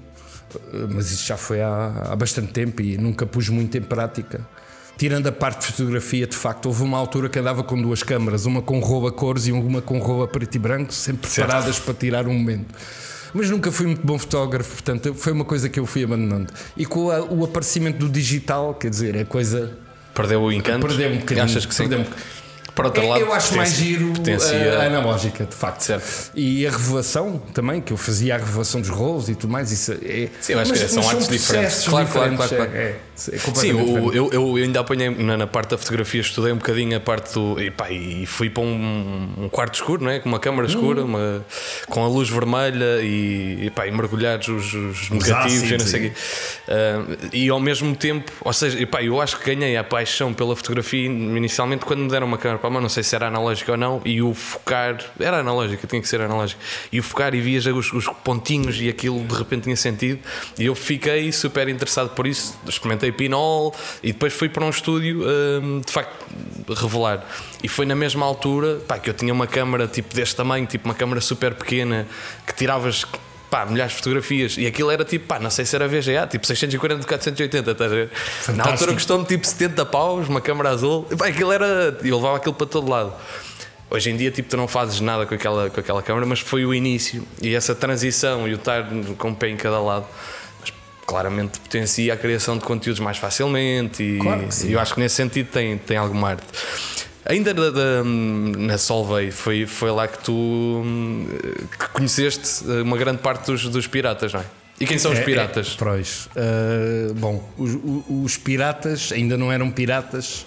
eh, 0.54 0.86
mas 0.90 1.10
isso 1.10 1.26
já 1.26 1.36
foi 1.36 1.62
há, 1.62 2.08
há 2.10 2.16
bastante 2.16 2.52
tempo 2.52 2.82
e 2.82 2.98
nunca 2.98 3.26
pus 3.26 3.48
muito 3.48 3.76
em 3.76 3.82
prática. 3.82 4.46
Tirando 4.98 5.28
a 5.28 5.32
parte 5.32 5.60
de 5.60 5.66
fotografia, 5.68 6.26
de 6.26 6.36
facto, 6.36 6.66
houve 6.66 6.82
uma 6.82 6.98
altura 6.98 7.28
que 7.28 7.38
andava 7.38 7.62
com 7.62 7.80
duas 7.80 8.02
câmaras, 8.02 8.46
uma 8.46 8.60
com 8.60 8.80
rouba 8.80 9.12
cores 9.12 9.46
e 9.46 9.52
uma 9.52 9.80
com 9.80 9.98
rouba 9.98 10.26
preto 10.26 10.56
e 10.56 10.58
branco, 10.58 10.92
sempre 10.92 11.30
preparadas 11.30 11.78
para 11.78 11.94
tirar 11.94 12.26
um 12.26 12.34
momento 12.34 12.74
mas 13.34 13.50
nunca 13.50 13.70
fui 13.72 13.86
muito 13.86 14.06
bom 14.06 14.18
fotógrafo, 14.18 14.70
portanto 14.72 15.14
foi 15.14 15.32
uma 15.32 15.44
coisa 15.44 15.68
que 15.68 15.78
eu 15.80 15.86
fui 15.86 16.04
abandonando. 16.04 16.52
E 16.76 16.84
com 16.86 17.10
a, 17.10 17.20
o 17.22 17.44
aparecimento 17.44 17.98
do 17.98 18.08
digital, 18.08 18.74
quer 18.74 18.90
dizer, 18.90 19.16
a 19.16 19.24
coisa. 19.24 19.72
Perdeu 20.14 20.40
o 20.42 20.52
encanto? 20.52 20.86
Perdeu 20.86 21.10
um 21.10 21.18
bocadinho. 21.18 21.44
Achas 21.44 21.64
que 21.66 21.74
sim? 21.74 21.88
Perdeu 21.88 22.06
por 22.74 22.84
outro 22.84 23.02
É, 23.02 23.08
lado, 23.08 23.20
eu 23.22 23.32
acho 23.32 23.56
mais 23.56 23.72
giro 23.72 24.12
potencia- 24.12 24.78
a 24.78 24.84
analógica, 24.86 25.44
de 25.44 25.54
facto. 25.54 25.80
Certo. 25.80 26.30
E 26.32 26.64
a 26.64 26.70
revoação 26.70 27.42
também, 27.52 27.80
que 27.80 27.92
eu 27.92 27.96
fazia 27.96 28.36
a 28.36 28.38
revoação 28.38 28.80
dos 28.80 28.90
rolos 28.90 29.28
e 29.28 29.34
tudo 29.34 29.50
mais. 29.50 29.72
Isso 29.72 29.92
é, 30.00 30.28
Sim, 30.40 30.54
acho 30.54 30.72
que 30.72 30.78
são 30.88 31.08
artes 31.08 31.26
diferentes. 31.28 31.84
Claro, 31.88 32.06
claro, 32.08 32.36
claro, 32.36 32.54
claro. 32.56 32.70
É, 32.72 32.78
é, 32.78 33.00
é 33.32 33.38
Sim, 33.38 33.72
o- 33.72 34.12
eu, 34.12 34.30
eu 34.32 34.56
ainda 34.56 34.80
apanhei 34.80 35.10
na, 35.10 35.36
na 35.36 35.46
parte 35.46 35.70
da 35.70 35.78
fotografia, 35.78 36.20
estudei 36.20 36.52
um 36.52 36.56
bocadinho 36.58 36.96
a 36.96 37.00
parte 37.00 37.34
do. 37.34 37.60
E, 37.60 37.70
pá, 37.70 37.90
e 37.90 38.24
fui 38.26 38.48
para 38.50 38.62
um, 38.62 39.28
um 39.38 39.48
quarto 39.48 39.74
escuro, 39.74 40.04
não 40.04 40.10
é? 40.10 40.20
com 40.20 40.28
uma 40.28 40.38
câmara 40.38 40.66
escura, 40.68 41.04
uma, 41.04 41.44
com 41.88 42.04
a 42.04 42.08
luz 42.08 42.28
vermelha 42.28 43.00
e, 43.02 43.66
e, 43.66 43.70
pá, 43.74 43.86
e 43.86 43.90
mergulhar 43.90 44.38
os, 44.38 44.72
os 44.74 45.10
negativos 45.10 45.70
e 45.70 45.78
não 45.78 45.86
sei. 45.86 46.12
Ah, 46.68 47.04
e 47.32 47.48
ao 47.48 47.58
mesmo 47.60 47.94
tempo, 47.96 48.30
ou 48.42 48.52
seja, 48.52 48.78
e, 48.78 48.86
pá, 48.86 49.02
eu 49.02 49.20
acho 49.20 49.38
que 49.38 49.54
ganhei 49.54 49.76
a 49.76 49.82
paixão 49.84 50.32
pela 50.34 50.54
fotografia 50.54 51.06
inicialmente 51.06 51.84
quando 51.84 52.00
me 52.00 52.08
deram 52.08 52.26
uma 52.26 52.38
câmera 52.38 52.58
para 52.58 52.68
a 52.68 52.72
mão, 52.72 52.80
não 52.82 52.88
sei 52.88 53.02
se 53.02 53.14
era 53.14 53.26
analógica 53.28 53.72
ou 53.72 53.78
não, 53.78 54.00
e 54.04 54.20
o 54.22 54.34
focar, 54.34 54.98
era 55.18 55.38
analógica, 55.38 55.86
tinha 55.86 56.00
que 56.02 56.08
ser 56.08 56.20
analógica, 56.20 56.60
e 56.92 57.00
o 57.00 57.02
focar 57.02 57.34
e 57.34 57.40
via 57.40 57.58
os, 57.74 57.92
os 57.92 58.06
pontinhos 58.24 58.80
e 58.80 58.88
aquilo 58.88 59.24
de 59.24 59.34
repente 59.34 59.62
tinha 59.64 59.76
sentido, 59.76 60.20
e 60.58 60.66
eu 60.66 60.74
fiquei 60.74 61.32
super 61.32 61.68
interessado 61.68 62.10
por 62.10 62.26
isso, 62.26 62.58
experimentei 62.68 63.07
pinol 63.12 63.74
e 64.02 64.12
depois 64.12 64.32
fui 64.32 64.48
para 64.48 64.64
um 64.64 64.70
estúdio 64.70 65.22
hum, 65.62 65.80
de 65.84 65.92
facto 65.92 66.26
revelar. 66.74 67.24
E 67.62 67.68
foi 67.68 67.86
na 67.86 67.94
mesma 67.94 68.24
altura 68.24 68.76
pá, 68.86 68.98
que 68.98 69.10
eu 69.10 69.14
tinha 69.14 69.32
uma 69.32 69.46
câmera 69.46 69.86
tipo 69.86 70.14
deste 70.14 70.36
tamanho, 70.36 70.66
tipo 70.66 70.84
uma 70.86 70.94
câmera 70.94 71.20
super 71.20 71.54
pequena, 71.54 72.06
que 72.46 72.54
tiravas 72.54 73.04
pá, 73.50 73.66
milhares 73.66 73.92
de 73.92 73.98
fotografias 73.98 74.56
e 74.58 74.66
aquilo 74.66 74.90
era 74.90 75.04
tipo, 75.04 75.26
pá, 75.26 75.38
não 75.38 75.50
sei 75.50 75.64
se 75.64 75.74
era 75.74 75.88
VGA, 75.88 76.26
tipo 76.26 76.46
640 76.46 77.00
de 77.00 77.06
480, 77.06 77.70
estás 77.70 77.92
a 77.92 77.94
ver? 77.94 78.10
Na 78.54 78.70
altura 78.70 78.92
custou-me 78.92 79.24
tipo 79.24 79.46
70 79.46 79.84
paus, 79.86 80.28
uma 80.28 80.40
câmera 80.40 80.70
azul, 80.70 81.06
e, 81.10 81.16
pá, 81.16 81.28
aquilo 81.28 81.52
era. 81.52 81.98
eu 82.02 82.16
levava 82.16 82.36
aquilo 82.36 82.54
para 82.54 82.66
todo 82.66 82.88
lado. 82.88 83.12
Hoje 83.90 84.10
em 84.10 84.16
dia, 84.16 84.30
tipo, 84.30 84.50
tu 84.50 84.56
não 84.56 84.68
fazes 84.68 85.00
nada 85.00 85.24
com 85.24 85.34
aquela, 85.34 85.70
com 85.70 85.80
aquela 85.80 86.02
câmera, 86.02 86.26
mas 86.26 86.40
foi 86.40 86.66
o 86.66 86.74
início 86.74 87.26
e 87.40 87.54
essa 87.54 87.74
transição 87.74 88.46
e 88.46 88.52
o 88.52 88.56
estar 88.56 88.86
com 89.16 89.30
o 89.30 89.34
pé 89.34 89.48
em 89.48 89.56
cada 89.56 89.80
lado. 89.80 90.06
Claramente 91.08 91.58
potencia 91.58 92.12
a 92.12 92.16
criação 92.18 92.58
de 92.58 92.64
conteúdos 92.64 93.00
mais 93.00 93.16
facilmente 93.16 94.02
e, 94.02 94.18
Claro 94.18 94.46
e 94.64 94.72
eu 94.72 94.78
acho 94.78 94.92
que 94.92 95.00
nesse 95.00 95.14
sentido 95.14 95.48
tem, 95.50 95.78
tem 95.78 95.96
alguma 95.96 96.28
arte. 96.32 96.44
Ainda 97.24 97.54
da- 97.54 97.70
da- 97.70 98.04
na 98.04 98.76
Solvay, 98.76 99.30
foi, 99.30 99.64
foi 99.64 99.90
lá 99.90 100.06
que 100.06 100.18
tu 100.22 100.32
hum, 100.34 101.26
que 101.78 101.88
conheceste 101.88 102.62
eh, 102.70 102.82
uma 102.82 102.96
grande 102.98 103.18
parte 103.22 103.46
dos, 103.46 103.64
dos 103.68 103.86
piratas, 103.86 104.34
não 104.34 104.40
é? 104.40 104.44
E 104.80 104.86
quem 104.86 104.98
são 104.98 105.10
os 105.12 105.18
É, 105.18 105.22
piratas? 105.22 105.74
É, 105.80 105.84
pois. 105.84 106.26
Uh, 106.36 107.14
bom, 107.14 107.48
os, 107.58 107.70
os 108.24 108.36
piratas 108.36 109.10
ainda 109.10 109.36
não 109.36 109.50
eram 109.50 109.70
piratas. 109.70 110.46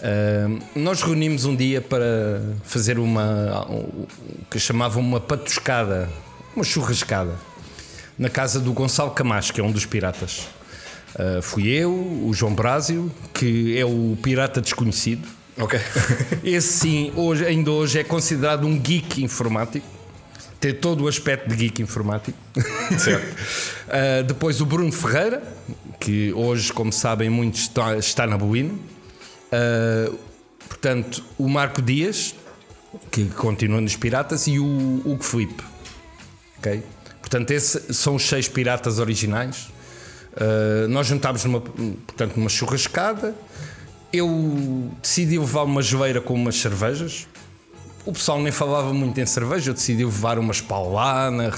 Uh, 0.00 0.60
nós 0.76 1.02
reunimos 1.02 1.44
um 1.46 1.56
dia 1.56 1.80
para 1.80 2.42
fazer 2.64 2.98
uma 2.98 3.66
o 3.68 4.06
que 4.50 4.58
chamavam 4.58 5.02
uma 5.02 5.18
patuscada, 5.20 6.08
uma 6.54 6.64
churrascada, 6.64 7.34
na 8.18 8.28
casa 8.28 8.60
do 8.60 8.72
Gonçalo 8.72 9.10
Camacho, 9.10 9.52
que 9.52 9.60
é 9.60 9.64
um 9.64 9.72
dos 9.72 9.86
piratas. 9.86 10.46
Uh, 11.14 11.40
fui 11.42 11.68
eu, 11.68 11.92
o 11.92 12.32
João 12.32 12.54
Brásio, 12.54 13.10
que 13.32 13.78
é 13.78 13.84
o 13.84 14.16
pirata 14.22 14.60
desconhecido. 14.60 15.26
Ok. 15.56 15.78
Esse 16.42 16.78
sim, 16.78 17.12
hoje, 17.14 17.44
ainda 17.46 17.70
hoje 17.70 18.00
é 18.00 18.04
considerado 18.04 18.66
um 18.66 18.78
geek 18.78 19.22
informático. 19.22 19.86
Tem 20.58 20.74
todo 20.74 21.04
o 21.04 21.08
aspecto 21.08 21.48
de 21.48 21.56
geek 21.56 21.82
informático. 21.82 22.38
Certo. 22.98 23.36
Uh, 23.86 24.24
depois 24.26 24.60
o 24.60 24.66
Bruno 24.66 24.90
Ferreira, 24.90 25.42
que 26.00 26.32
hoje, 26.32 26.72
como 26.72 26.92
sabem, 26.92 27.30
muitos 27.30 27.62
está, 27.62 27.96
está 27.96 28.26
na 28.26 28.36
Boina. 28.36 28.72
Uh, 28.72 30.18
portanto, 30.68 31.22
o 31.38 31.48
Marco 31.48 31.80
Dias, 31.80 32.34
que 33.10 33.26
continua 33.26 33.80
nos 33.80 33.94
Piratas, 33.94 34.46
e 34.46 34.58
o 34.58 35.02
Hugo 35.04 35.22
Felipe. 35.22 35.62
Ok? 36.58 36.82
Portanto, 37.24 37.50
esses 37.52 37.96
são 37.96 38.16
os 38.16 38.28
seis 38.28 38.48
piratas 38.48 38.98
originais. 38.98 39.70
Uh, 40.34 40.86
nós 40.88 41.06
juntámos 41.06 41.42
numa, 41.46 41.62
portanto, 41.62 42.36
numa 42.36 42.50
churrascada. 42.50 43.34
Eu 44.12 44.92
decidi 45.02 45.38
levar 45.38 45.62
uma 45.62 45.80
joeira 45.80 46.20
com 46.20 46.34
umas 46.34 46.56
cervejas. 46.56 47.26
O 48.04 48.12
pessoal 48.12 48.42
nem 48.42 48.52
falava 48.52 48.92
muito 48.92 49.18
em 49.18 49.24
cerveja, 49.24 49.70
eu 49.70 49.74
decidi 49.74 50.04
levar 50.04 50.38
umas 50.38 50.60
Paulaner, 50.60 51.54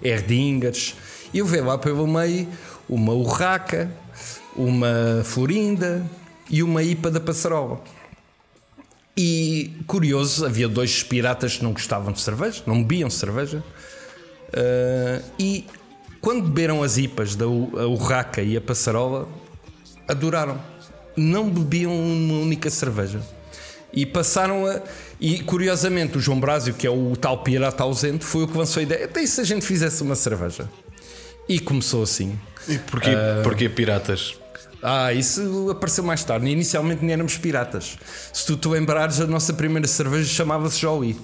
Erdingers. 0.00 0.94
E 1.34 1.38
eu 1.38 1.46
veio 1.46 1.64
lá 1.64 1.76
pelo 1.76 2.06
meio 2.06 2.46
uma 2.88 3.12
Urraca, 3.12 3.90
uma 4.54 5.22
Florinda 5.24 6.06
e 6.48 6.62
uma 6.62 6.80
IPA 6.80 7.10
da 7.10 7.20
Passarola. 7.20 7.82
E 9.16 9.72
curioso, 9.88 10.46
havia 10.46 10.68
dois 10.68 11.02
piratas 11.02 11.56
que 11.56 11.64
não 11.64 11.72
gostavam 11.72 12.12
de 12.12 12.20
cerveja, 12.20 12.62
não 12.64 12.84
bebiam 12.84 13.10
cerveja. 13.10 13.64
Uh, 14.48 15.22
e 15.38 15.64
quando 16.20 16.42
beberam 16.42 16.82
as 16.82 16.96
IPAs 16.96 17.34
da 17.36 17.46
Urraca 17.46 18.42
e 18.42 18.56
a 18.56 18.60
Passarola, 18.60 19.28
adoraram. 20.06 20.60
Não 21.16 21.48
bebiam 21.50 21.92
uma 21.92 22.38
única 22.38 22.70
cerveja. 22.70 23.20
E 23.92 24.06
passaram 24.06 24.66
a. 24.66 24.80
E 25.20 25.42
curiosamente, 25.42 26.16
o 26.16 26.20
João 26.20 26.38
Brásio, 26.38 26.74
que 26.74 26.86
é 26.86 26.90
o 26.90 27.16
tal 27.16 27.42
pirata 27.42 27.82
ausente, 27.82 28.24
foi 28.24 28.44
o 28.44 28.48
que 28.48 28.56
lançou 28.56 28.80
a 28.80 28.82
ideia. 28.84 29.04
Até 29.04 29.24
se 29.26 29.40
a 29.40 29.44
gente 29.44 29.64
fizesse 29.64 30.02
uma 30.02 30.14
cerveja? 30.14 30.68
E 31.48 31.58
começou 31.58 32.02
assim. 32.02 32.38
E 32.68 32.78
porquê, 32.78 33.10
porquê 33.42 33.68
piratas? 33.68 34.36
Ah, 34.82 35.12
isso 35.12 35.70
apareceu 35.70 36.04
mais 36.04 36.22
tarde. 36.22 36.46
Inicialmente 36.48 37.02
nem 37.02 37.14
éramos 37.14 37.36
piratas. 37.36 37.96
Se 38.32 38.46
tu 38.46 38.56
te 38.56 38.68
lembrares, 38.68 39.20
a 39.20 39.26
nossa 39.26 39.52
primeira 39.52 39.88
cerveja 39.88 40.28
chamava-se 40.28 40.78
Joey. 40.78 41.18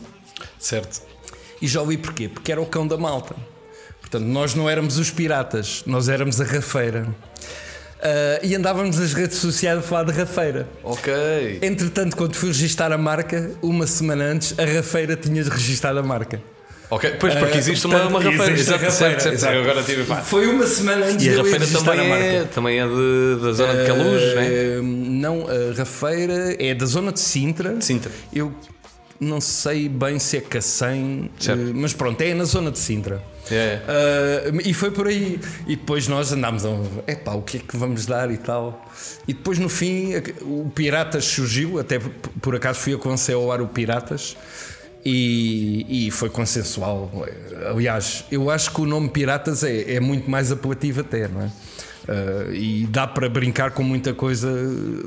Certo. 0.59 1.14
E 1.63 1.67
Joey 1.67 1.97
porquê? 1.99 2.29
Porque 2.29 2.51
era 2.53 2.61
o 2.61 2.67
cão 2.67 2.87
da 2.87 2.97
malta. 2.97 3.35
Portanto, 4.01 4.25
nós 4.25 4.55
não 4.55 4.69
éramos 4.69 4.99
os 4.99 5.11
piratas, 5.11 5.83
nós 5.87 6.09
éramos 6.09 6.41
a 6.41 6.45
rafeira. 6.45 7.07
Ah, 8.03 8.39
e 8.43 8.55
andávamos 8.55 8.99
nas 8.99 9.13
redes 9.15 9.39
sociais 9.39 9.79
a 9.79 9.83
falar 9.83 10.05
de 10.05 10.13
rafeira. 10.13 10.69
Ok. 10.83 11.13
Entretanto, 11.63 12.17
quando 12.17 12.35
fui 12.35 12.49
registar 12.49 12.93
a 12.93 12.99
marca, 12.99 13.53
uma 13.63 13.87
semana 13.87 14.25
antes, 14.25 14.55
a 14.59 14.65
rafeira 14.65 15.17
tinha 15.17 15.43
registado 15.43 15.99
a 15.99 16.03
marca. 16.03 16.41
Ok, 16.91 17.15
pois 17.19 17.35
porque 17.35 17.55
Ah, 17.55 17.59
existe 17.59 17.87
uma, 17.87 17.99
portanto, 17.99 18.11
uma 18.11 18.31
rafeira. 18.31 18.53
existe 18.53 18.73
a 18.73 18.77
Exato, 18.77 18.91
rafeira, 18.93 19.21
certo, 19.21 19.39
certo. 19.41 19.59
agora 19.59 19.83
tive. 19.83 20.05
pá. 20.05 20.17
Foi 20.17 20.47
uma 20.47 20.67
semana 20.67 21.07
antes 21.07 21.27
E 21.27 21.31
de 21.31 21.35
a 21.35 21.39
rafeira 21.43 21.67
também 21.67 22.01
a 22.01 22.05
marca. 22.09 22.25
é, 22.25 22.45
também 22.45 22.79
é 22.79 22.87
de, 22.87 23.39
da 23.43 23.53
zona 23.53 23.75
de 23.81 23.87
Caluz, 23.87 24.35
né? 24.35 24.47
Eh, 24.47 24.81
Não, 24.83 25.47
a 25.49 25.75
Rafeira 25.79 26.57
é 26.63 26.75
da 26.75 26.85
zona 26.85 27.11
de 27.11 27.21
Sintra. 27.21 27.81
Sintra. 27.81 28.13
Eu 28.33 28.53
não 29.21 29.41
sei 29.41 29.89
bem 29.89 30.19
se 30.19 30.39
é 30.39 30.41
Cacém, 30.41 31.31
eh, 31.47 31.55
mas 31.75 31.93
pronto, 31.93 32.21
é 32.21 32.35
na 32.35 32.45
zona 32.45 32.71
de 32.71 32.79
Sintra. 32.79 33.23
É. 33.51 33.81
Eh, 33.87 34.53
e 34.65 34.75
foi 34.75 34.91
por 34.91 35.07
aí. 35.07 35.39
E 35.67 35.77
depois 35.77 36.09
nós 36.09 36.33
andámos 36.33 36.65
a. 36.65 36.71
Epá, 37.07 37.33
o 37.33 37.43
que 37.43 37.59
é 37.59 37.61
que 37.61 37.77
vamos 37.77 38.07
dar 38.07 38.31
e 38.31 38.37
tal. 38.39 38.91
E 39.29 39.35
depois 39.35 39.59
no 39.59 39.69
fim 39.69 40.15
o 40.43 40.71
Piratas 40.75 41.25
surgiu, 41.25 41.79
até 41.79 41.99
por- 42.41 42.55
acaso 42.57 42.81
fui 42.81 42.95
eu 42.95 42.99
que 42.99 43.07
lancei 43.07 43.35
ao 43.35 43.51
ar 43.53 43.61
o 43.61 43.69
Piratas. 43.69 44.37
E, 45.07 46.07
e 46.07 46.11
foi 46.11 46.31
consensual. 46.31 47.27
Aliás, 47.71 48.25
eu 48.33 48.49
acho 48.49 48.73
que 48.73 48.81
o 48.81 48.87
nome 48.87 49.11
Piratas 49.11 49.63
é, 49.63 49.97
é 49.97 50.01
muito 50.01 50.31
mais 50.31 50.51
apelativo 50.51 51.03
até, 51.03 51.29
não 51.29 51.43
é? 51.43 51.51
Uh, 52.07 52.53
e 52.55 52.87
dá 52.87 53.07
para 53.07 53.29
brincar 53.29 53.71
com 53.73 53.83
muita 53.83 54.13
coisa. 54.15 54.49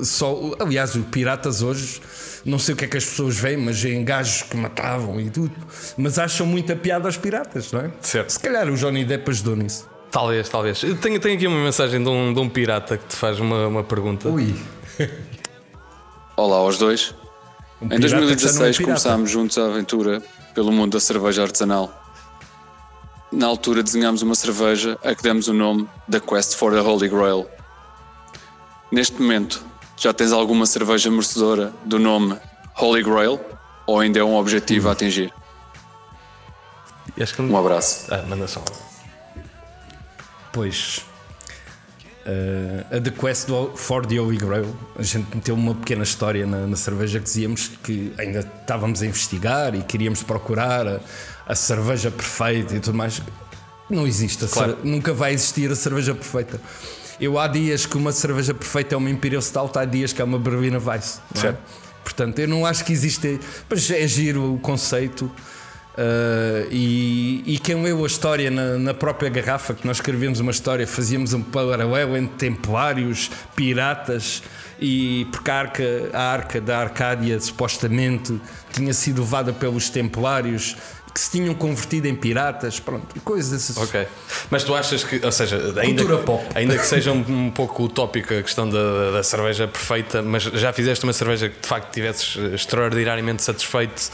Só, 0.02 0.56
aliás, 0.58 0.94
os 0.96 1.04
piratas 1.06 1.62
hoje, 1.62 2.00
não 2.44 2.58
sei 2.58 2.74
o 2.74 2.76
que 2.76 2.84
é 2.84 2.88
que 2.88 2.96
as 2.96 3.04
pessoas 3.04 3.36
veem, 3.38 3.56
mas 3.56 3.84
em 3.84 4.04
gajos 4.04 4.42
que 4.42 4.56
matavam 4.56 5.20
e 5.20 5.30
tudo, 5.30 5.54
mas 5.96 6.18
acham 6.18 6.46
muita 6.46 6.74
piada 6.76 7.06
aos 7.08 7.16
piratas, 7.16 7.72
não 7.72 7.80
é? 7.80 7.90
Certo. 8.00 8.30
Se 8.30 8.40
calhar 8.40 8.68
o 8.68 8.76
Johnny 8.76 9.04
Depp 9.04 9.30
ajudou 9.30 9.56
nisso. 9.56 9.88
Talvez, 10.10 10.48
talvez. 10.48 10.82
Eu 10.82 10.96
tenho, 10.96 11.20
tenho 11.20 11.36
aqui 11.36 11.46
uma 11.46 11.62
mensagem 11.62 12.02
de 12.02 12.08
um, 12.08 12.32
de 12.32 12.40
um 12.40 12.48
pirata 12.48 12.96
que 12.96 13.06
te 13.06 13.16
faz 13.16 13.38
uma, 13.38 13.66
uma 13.66 13.84
pergunta. 13.84 14.28
Ui, 14.28 14.54
Olá 16.36 16.56
aos 16.56 16.78
dois. 16.78 17.14
um 17.82 17.86
Em 17.86 17.88
pirata 17.88 18.02
que 18.02 18.08
já 18.08 18.16
não 18.16 18.24
é 18.24 18.26
2016 18.28 18.76
pirata. 18.78 18.84
começámos 18.84 19.30
juntos 19.30 19.58
a 19.58 19.66
aventura 19.66 20.22
pelo 20.54 20.72
mundo 20.72 20.92
da 20.92 21.00
cerveja 21.00 21.42
artesanal. 21.42 21.92
Na 23.30 23.46
altura 23.46 23.82
desenhámos 23.82 24.22
uma 24.22 24.34
cerveja 24.34 24.98
a 25.04 25.14
que 25.14 25.22
demos 25.22 25.48
o 25.48 25.52
nome 25.52 25.86
da 26.08 26.18
Quest 26.20 26.54
for 26.56 26.72
the 26.72 26.80
Holy 26.80 27.08
Grail. 27.08 27.46
Neste 28.90 29.20
momento, 29.20 29.62
já 29.98 30.12
tens 30.12 30.32
alguma 30.32 30.66
cerveja 30.66 31.10
merecedora 31.10 31.72
do 31.84 31.98
nome 31.98 32.36
Holy 32.76 33.02
Grail 33.02 33.40
ou 33.86 33.98
ainda 34.00 34.18
é 34.18 34.24
um 34.24 34.36
objetivo 34.36 34.88
a 34.88 34.92
atingir? 34.92 35.32
Que 37.16 37.42
Um 37.42 37.56
abraço. 37.58 38.06
Ah, 38.12 38.22
manda 38.28 38.46
só. 38.46 38.62
Pois. 40.52 41.04
uh, 42.26 42.96
a 42.96 43.00
The 43.00 43.10
Quest 43.10 43.46
do- 43.48 43.72
for 43.76 44.04
the 44.06 44.18
Holy 44.20 44.36
Grail, 44.36 44.76
a 44.96 45.02
gente 45.02 45.34
meteu 45.34 45.54
uma 45.54 45.74
pequena 45.74 46.02
história 46.04 46.46
na, 46.46 46.66
na 46.66 46.76
cerveja 46.76 47.18
que 47.18 47.24
dizíamos 47.24 47.68
que 47.82 48.12
ainda 48.18 48.40
estávamos 48.40 49.02
a 49.02 49.06
investigar 49.06 49.74
e 49.74 49.82
queríamos 49.82 50.22
procurar 50.22 50.86
a, 50.86 51.00
a 51.46 51.54
cerveja 51.54 52.10
perfeita 52.10 52.74
e 52.76 52.80
tudo 52.80 52.96
mais. 52.96 53.20
Não 53.90 54.06
existe, 54.06 54.44
a 54.44 54.48
Claro. 54.48 54.74
cer- 54.76 54.84
nunca 54.84 55.12
vai 55.14 55.32
existir 55.32 55.70
a 55.72 55.76
cerveja 55.76 56.14
perfeita. 56.14 56.60
Eu 57.20 57.38
há 57.38 57.48
dias 57.48 57.84
que 57.84 57.96
uma 57.96 58.12
cerveja 58.12 58.54
perfeita 58.54 58.94
é 58.94 58.98
uma 58.98 59.10
Imperial 59.10 59.42
Stout, 59.42 59.78
há 59.78 59.84
dias 59.84 60.12
que 60.12 60.22
é 60.22 60.24
uma 60.24 60.38
Berliner 60.38 60.80
Weiss. 60.86 61.20
é? 61.44 61.54
Portanto, 62.02 62.38
eu 62.38 62.48
não 62.48 62.64
acho 62.64 62.84
que 62.84 62.92
existe. 62.92 63.40
Mas 63.68 63.90
é 63.90 64.06
giro 64.06 64.54
o 64.54 64.58
conceito. 64.58 65.30
Uh, 65.98 66.68
e, 66.70 67.42
e 67.44 67.58
quem 67.58 67.82
leu 67.82 68.04
a 68.04 68.06
história 68.06 68.52
na, 68.52 68.78
na, 68.78 68.94
própria 68.94 69.28
garrafa, 69.28 69.74
que 69.74 69.84
nós 69.84 69.96
escrevemos 69.96 70.38
uma 70.38 70.52
história, 70.52 70.86
fazíamos 70.86 71.32
um 71.32 71.42
paralelo 71.42 72.16
entre 72.16 72.36
templários, 72.36 73.28
piratas, 73.56 74.40
e 74.80 75.26
porque 75.32 75.50
a 75.50 75.58
arca, 75.58 76.10
a 76.12 76.22
arca 76.22 76.60
da 76.60 76.78
Arcádia 76.78 77.40
supostamente 77.40 78.40
tinha 78.72 78.94
sido 78.94 79.22
levada 79.22 79.52
pelos 79.52 79.90
templários 79.90 80.76
que 81.18 81.24
se 81.24 81.30
tinham 81.32 81.52
convertido 81.52 82.06
em 82.06 82.14
piratas, 82.14 82.78
pronto, 82.78 83.20
coisas 83.22 83.50
dessas. 83.50 83.76
Ok. 83.76 84.06
Mas 84.48 84.62
tu 84.62 84.72
achas 84.72 85.02
que, 85.02 85.24
ou 85.24 85.32
seja, 85.32 85.56
ainda, 85.80 86.04
que, 86.04 86.12
ainda 86.54 86.78
que 86.78 86.86
seja 86.86 87.10
um, 87.10 87.24
um 87.46 87.50
pouco 87.50 87.82
utópico 87.82 88.32
a 88.32 88.40
questão 88.40 88.70
da, 88.70 89.10
da, 89.10 89.22
cerveja 89.24 89.66
perfeita, 89.66 90.22
mas 90.22 90.44
já 90.44 90.72
fizeste 90.72 91.02
uma 91.02 91.12
cerveja 91.12 91.48
que 91.48 91.60
de 91.60 91.66
facto 91.66 91.92
tivesses 91.92 92.36
extraordinariamente 92.54 93.42
satisfeito? 93.42 94.12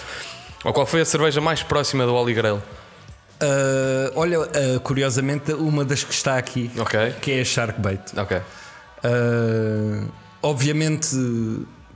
Ou 0.65 0.73
qual 0.73 0.87
foi 0.87 1.03
a 1.03 1.05
cerveja 1.05 1.43
mais 1.43 1.63
próxima 1.63 2.07
do 2.07 2.15
Holy 2.15 2.33
Grail? 2.33 2.57
Uh, 2.57 4.11
olha, 4.15 4.41
uh, 4.41 4.81
curiosamente, 4.83 5.53
uma 5.53 5.85
das 5.85 6.03
que 6.03 6.15
está 6.15 6.39
aqui, 6.39 6.71
okay. 6.79 7.13
que 7.21 7.33
é 7.33 7.41
a 7.43 7.45
Sharkbait. 7.45 8.01
Ok. 8.17 8.39
Uh, 8.39 10.09
obviamente, 10.43 11.15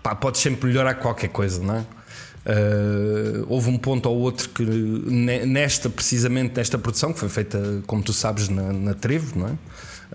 pá, 0.03 0.15
podes 0.15 0.43
sempre 0.43 0.69
melhorar 0.69 0.97
qualquer 0.97 1.29
coisa, 1.29 1.63
não 1.63 1.77
é? 1.77 1.98
Uh, 2.49 3.45
houve 3.47 3.69
um 3.69 3.77
ponto 3.77 4.09
ou 4.09 4.17
outro 4.21 4.49
que 4.49 4.65
nesta, 4.65 5.91
precisamente 5.91 6.57
nesta 6.57 6.79
produção, 6.79 7.13
que 7.13 7.21
foi 7.21 7.29
feita, 7.29 7.83
como 7.87 8.03
tu 8.03 8.15
sabes, 8.15 8.49
na, 8.49 8.73
na 8.73 8.95
Trevo, 8.95 9.39
não 9.39 9.49
é? 9.49 9.51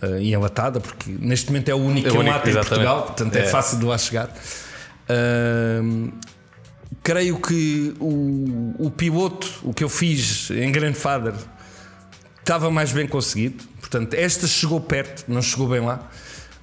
Uh, 0.06 0.18
e 0.20 0.34
enlatada, 0.34 0.80
porque 0.80 1.12
neste 1.12 1.52
momento 1.52 1.70
é 1.70 1.75
o 1.75 1.78
único 1.78 2.08
é 2.08 2.12
que 2.12 2.18
enlata 2.18 2.50
em 2.50 2.54
Portugal, 2.54 3.04
portanto 3.04 3.36
é, 3.36 3.42
é 3.42 3.44
fácil 3.44 3.78
de 3.78 3.86
lá 3.86 3.96
chegar. 4.00 4.36
Uh, 5.08 6.12
creio 7.04 7.40
que 7.40 7.94
o, 8.00 8.74
o 8.80 8.90
piloto, 8.90 9.48
o 9.62 9.72
que 9.72 9.84
eu 9.84 9.90
fiz 9.90 10.50
em 10.50 10.72
Grandfather, 10.72 11.36
estava 12.40 12.72
mais 12.72 12.92
bem 12.92 13.06
conseguido. 13.06 13.63
Portanto, 13.80 14.16
esta 14.16 14.48
chegou 14.48 14.82
perto, 14.82 15.25
não 15.28 15.42
chegou 15.42 15.68
bem 15.68 15.82
lá 15.82 16.10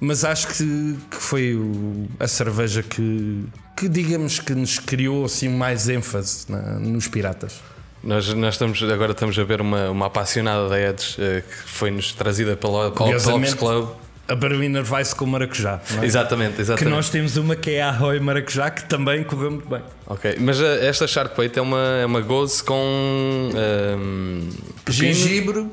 mas 0.01 0.25
acho 0.25 0.47
que, 0.47 0.97
que 1.11 1.17
foi 1.17 1.53
o, 1.53 2.07
a 2.19 2.27
cerveja 2.27 2.81
que, 2.81 3.45
que, 3.77 3.87
digamos, 3.87 4.39
que 4.39 4.55
nos 4.55 4.79
criou 4.79 5.23
assim 5.25 5.47
mais 5.47 5.87
ênfase 5.87 6.51
na, 6.51 6.79
nos 6.79 7.07
piratas. 7.07 7.61
Nós, 8.03 8.33
nós 8.33 8.55
estamos, 8.55 8.81
agora 8.81 9.11
estamos 9.11 9.37
a 9.37 9.43
ver 9.43 9.61
uma, 9.61 9.91
uma 9.91 10.07
apaixonada 10.07 10.67
da 10.67 10.81
Edge 10.81 11.17
eh, 11.19 11.43
que 11.47 11.69
foi-nos 11.69 12.13
trazida 12.13 12.57
pela 12.57 12.87
Ops 12.87 13.53
Club. 13.53 13.89
A 14.27 14.33
Berliner 14.33 14.91
Weiss 14.91 15.13
com 15.13 15.27
maracujá. 15.27 15.79
É? 16.01 16.05
Exatamente, 16.05 16.59
exatamente. 16.59 16.83
Que 16.83 16.89
nós 16.89 17.09
temos 17.09 17.37
uma 17.37 17.55
que 17.55 17.69
é 17.71 17.83
a 17.83 17.89
Arroy 17.89 18.19
Maracujá 18.19 18.71
que 18.71 18.85
também 18.85 19.23
correu 19.23 19.51
muito 19.51 19.69
bem. 19.69 19.83
Ok, 20.07 20.37
mas 20.39 20.59
eh, 20.59 20.87
esta 20.87 21.05
Shark 21.05 21.35
Plate 21.35 21.59
é 21.59 21.61
uma, 21.61 21.99
é 22.01 22.05
uma 22.07 22.21
goze 22.21 22.63
com 22.63 22.73
um, 22.73 23.49
ehm, 23.55 24.49
gengibre, 24.89 25.67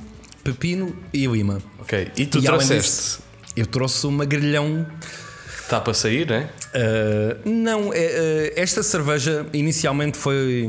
pepino 0.44 0.94
e 1.14 1.26
lima. 1.26 1.62
Ok, 1.80 2.10
e 2.14 2.26
tu 2.26 2.40
e 2.40 2.42
trouxeste 2.42 3.27
eu 3.60 3.66
trouxe 3.66 4.06
uma 4.06 4.24
grelhão. 4.24 4.86
Está 5.62 5.80
para 5.80 5.92
sair, 5.92 6.26
não 6.26 6.36
é? 6.36 6.48
Uh, 6.74 7.50
não, 7.50 7.92
é, 7.92 7.98
uh, 7.98 8.52
esta 8.56 8.82
cerveja 8.82 9.46
inicialmente 9.52 10.16
foi 10.16 10.68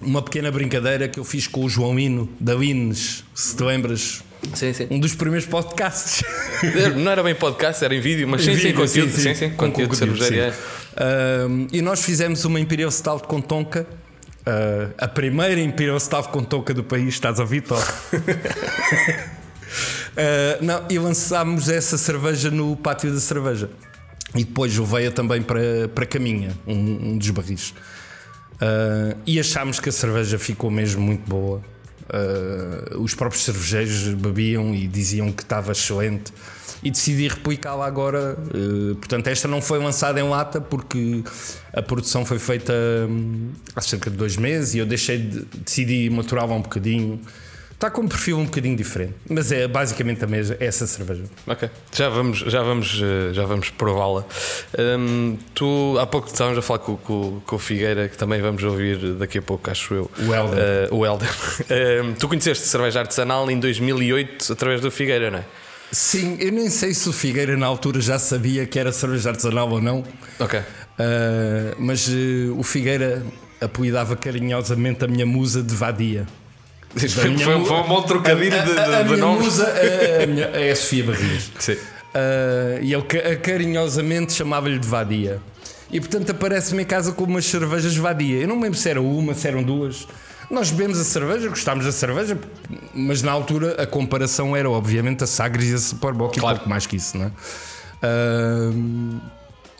uma 0.00 0.20
pequena 0.20 0.50
brincadeira 0.50 1.08
que 1.08 1.18
eu 1.18 1.24
fiz 1.24 1.46
com 1.46 1.64
o 1.64 1.68
João 1.68 1.98
Hino 1.98 2.28
da 2.40 2.54
Lines, 2.54 3.24
se 3.34 3.56
te 3.56 3.62
lembras. 3.62 4.22
Sim, 4.54 4.72
sim. 4.72 4.88
Um 4.90 4.98
dos 4.98 5.14
primeiros 5.14 5.46
podcasts. 5.46 6.24
Não 6.96 7.10
era 7.10 7.22
bem 7.22 7.34
podcast, 7.34 7.84
era 7.84 7.94
em 7.94 8.00
vídeo, 8.00 8.26
mas 8.26 8.42
sim, 8.42 8.54
vídeo, 8.54 8.70
sim, 8.70 8.74
conteúdo, 8.74 9.12
sim, 9.12 9.20
sim, 9.20 9.34
sim, 9.34 9.50
com 9.50 9.70
conteúdo, 9.70 9.90
conteúdo 9.90 10.24
sim. 10.24 10.40
Uh, 10.40 11.68
e 11.72 11.80
nós 11.80 12.04
fizemos 12.04 12.44
uma 12.44 12.58
Imperial 12.58 12.90
Stout 12.90 13.26
com 13.26 13.40
tonka. 13.40 13.86
Uh, 14.40 14.92
a 14.98 15.06
primeira 15.06 15.60
Imperial 15.60 15.98
Stout 16.00 16.28
com 16.30 16.42
tonka 16.42 16.74
do 16.74 16.82
país, 16.82 17.14
estás 17.14 17.38
a 17.38 17.42
ouvir? 17.42 17.62
Uh, 20.12 20.64
não, 20.64 20.84
e 20.88 20.98
lançámos 20.98 21.68
essa 21.68 21.96
cerveja 21.96 22.50
no 22.50 22.76
pátio 22.76 23.12
da 23.12 23.20
cerveja. 23.20 23.70
E 24.34 24.44
depois 24.44 24.76
levei-a 24.76 25.10
também 25.10 25.42
para, 25.42 25.88
para 25.94 26.06
Caminha, 26.06 26.56
um, 26.66 27.12
um 27.12 27.18
dos 27.18 27.30
barris. 27.30 27.74
Uh, 28.62 29.16
e 29.26 29.38
achámos 29.40 29.80
que 29.80 29.88
a 29.88 29.92
cerveja 29.92 30.38
ficou 30.38 30.70
mesmo 30.70 31.02
muito 31.02 31.28
boa. 31.28 31.60
Uh, 32.02 33.00
os 33.00 33.14
próprios 33.14 33.44
cervejeiros 33.44 34.08
bebiam 34.14 34.74
e 34.74 34.86
diziam 34.86 35.32
que 35.32 35.42
estava 35.42 35.72
excelente. 35.72 36.32
E 36.82 36.90
decidi 36.90 37.28
replicá-la 37.28 37.86
agora. 37.86 38.36
Uh, 38.54 38.94
portanto, 38.96 39.26
esta 39.26 39.46
não 39.48 39.60
foi 39.60 39.78
lançada 39.78 40.18
em 40.20 40.28
lata 40.28 40.60
porque 40.60 41.22
a 41.72 41.82
produção 41.82 42.24
foi 42.24 42.38
feita 42.38 42.72
hum, 43.08 43.50
há 43.74 43.80
cerca 43.80 44.10
de 44.10 44.16
dois 44.16 44.36
meses 44.36 44.74
e 44.74 44.78
eu 44.78 44.86
deixei 44.86 45.18
de, 45.18 45.44
decidi 45.64 46.08
maturá-la 46.08 46.54
um 46.54 46.62
bocadinho 46.62 47.20
Está 47.82 47.90
com 47.90 48.02
um 48.02 48.06
perfil 48.06 48.38
um 48.38 48.44
bocadinho 48.44 48.76
diferente, 48.76 49.14
mas 49.28 49.50
é 49.50 49.66
basicamente 49.66 50.22
a 50.22 50.26
mesma 50.28 50.56
essa 50.60 50.86
cerveja. 50.86 51.24
Ok, 51.44 51.68
já 51.92 52.08
vamos, 52.08 52.38
já 52.38 52.62
vamos, 52.62 53.02
eh, 53.02 53.34
já 53.34 53.44
vamos 53.44 53.70
prová-la. 53.70 54.24
Um, 54.78 55.36
tu 55.52 55.96
há 55.98 56.06
pouco 56.06 56.28
estávamos 56.28 56.56
a 56.60 56.62
falar 56.62 56.78
com, 56.78 56.96
com, 56.96 57.40
com, 57.44 57.56
o 57.56 57.58
Figueira, 57.58 58.08
que 58.08 58.16
também 58.16 58.40
vamos 58.40 58.62
ouvir 58.62 59.14
daqui 59.14 59.38
a 59.38 59.42
pouco, 59.42 59.68
acho 59.68 59.94
eu. 59.94 60.10
O 60.16 60.32
Helder. 60.32 60.92
Uh, 60.92 60.96
o 60.96 61.04
Helder. 61.04 61.28
Um, 62.04 62.14
tu 62.14 62.28
conheceste 62.28 62.66
cerveja 62.66 63.00
artesanal 63.00 63.50
em 63.50 63.58
2008 63.58 64.52
através 64.52 64.80
do 64.80 64.88
Figueira, 64.88 65.28
não 65.28 65.38
é? 65.38 65.44
Sim, 65.90 66.36
eu 66.38 66.52
nem 66.52 66.70
sei 66.70 66.94
se 66.94 67.08
o 67.08 67.12
Figueira 67.12 67.56
na 67.56 67.66
altura 67.66 68.00
já 68.00 68.16
sabia 68.16 68.64
que 68.64 68.78
era 68.78 68.92
cerveja 68.92 69.30
artesanal 69.30 69.68
ou 69.68 69.80
não. 69.80 70.04
Ok. 70.38 70.60
Uh, 70.60 70.64
mas 71.78 72.08
o 72.56 72.62
Figueira 72.62 73.24
apelidava 73.60 74.14
carinhosamente 74.14 75.04
a 75.04 75.08
minha 75.08 75.26
musa 75.26 75.64
de 75.64 75.74
vadia. 75.74 76.28
Foi, 76.94 77.08
foi, 77.08 77.38
foi, 77.38 77.54
um 77.54 77.88
bom 77.88 78.02
trocadilho 78.02 78.54
a, 78.54 78.62
de, 78.62 78.72
de, 78.72 78.78
a, 78.78 78.98
a 78.98 79.02
de 79.02 79.12
minha 79.12 79.26
musa 79.26 79.66
a, 79.66 80.22
a, 80.22 80.26
minha, 80.26 80.44
é 80.44 80.70
a 80.70 80.76
Sofia 80.76 81.04
Barrias. 81.04 81.50
Sim. 81.58 81.72
Uh, 81.72 82.82
e 82.82 82.92
ele 82.92 83.36
carinhosamente 83.38 84.34
chamava-lhe 84.34 84.78
de 84.78 84.86
vadia. 84.86 85.40
E 85.90 86.00
portanto 86.00 86.30
aparece-me 86.30 86.82
em 86.82 86.86
casa 86.86 87.12
com 87.12 87.24
umas 87.24 87.46
cervejas 87.46 87.96
vadia. 87.96 88.40
Eu 88.40 88.48
não 88.48 88.56
me 88.56 88.64
lembro 88.64 88.78
se 88.78 88.88
era 88.88 89.00
uma, 89.00 89.34
se 89.34 89.48
eram 89.48 89.62
duas. 89.62 90.06
Nós 90.50 90.70
bebemos 90.70 91.00
a 91.00 91.04
cerveja, 91.04 91.48
gostámos 91.48 91.86
da 91.86 91.92
cerveja, 91.92 92.38
mas 92.94 93.22
na 93.22 93.32
altura 93.32 93.82
a 93.82 93.86
comparação 93.86 94.54
era 94.54 94.68
obviamente 94.68 95.24
a 95.24 95.26
Sagres 95.26 95.70
e 95.70 95.74
a 95.74 95.78
Superbock 95.78 96.38
claro. 96.38 96.56
e 96.56 96.58
pouco 96.58 96.68
mais 96.68 96.86
que 96.86 96.96
isso, 96.96 97.16
não 97.16 97.26
é? 97.26 97.30
Uh, 98.04 99.20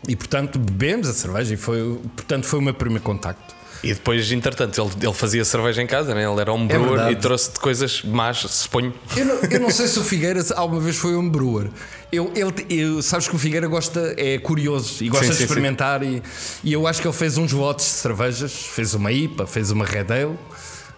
e 0.08 0.16
portanto 0.16 0.58
bebemos 0.58 1.08
a 1.08 1.12
cerveja 1.12 1.52
e 1.52 1.56
foi, 1.56 2.00
portanto, 2.16 2.46
foi 2.46 2.58
o 2.58 2.62
meu 2.62 2.74
primeiro 2.74 3.04
contacto. 3.04 3.54
E 3.82 3.94
depois, 3.94 4.30
entretanto, 4.30 4.80
ele, 4.80 5.06
ele 5.06 5.12
fazia 5.12 5.44
cerveja 5.44 5.82
em 5.82 5.86
casa, 5.86 6.14
né? 6.14 6.24
ele 6.24 6.40
era 6.40 6.52
um 6.52 6.64
é 6.64 6.66
brewer 6.66 7.10
e 7.10 7.16
trouxe 7.16 7.52
de 7.52 7.58
coisas 7.58 8.02
más, 8.02 8.38
suponho. 8.38 8.94
Eu 9.16 9.24
não, 9.24 9.34
eu 9.50 9.60
não 9.60 9.70
sei 9.70 9.88
se 9.88 9.98
o 9.98 10.04
Figueiras 10.04 10.52
alguma 10.52 10.80
vez 10.80 10.96
foi 10.96 11.16
um 11.16 11.28
brewer. 11.28 11.68
Eu, 12.12 12.30
ele, 12.36 12.66
eu, 12.68 13.02
sabes 13.02 13.26
que 13.26 13.34
o 13.34 13.38
Figueira 13.38 13.66
gosta, 13.66 14.14
é 14.16 14.38
curioso 14.38 15.02
e 15.02 15.08
gosta 15.08 15.26
sim, 15.26 15.30
de 15.32 15.36
sim, 15.38 15.44
experimentar. 15.44 16.00
Sim. 16.00 16.22
E, 16.62 16.70
e 16.70 16.72
eu 16.72 16.86
acho 16.86 17.00
que 17.00 17.08
ele 17.08 17.16
fez 17.16 17.36
uns 17.38 17.50
votos 17.50 17.84
de 17.84 17.90
cervejas, 17.90 18.52
fez 18.52 18.94
uma 18.94 19.10
IPA, 19.10 19.46
fez 19.46 19.70
uma 19.70 19.84
Red 19.84 20.12
Ale. 20.12 20.38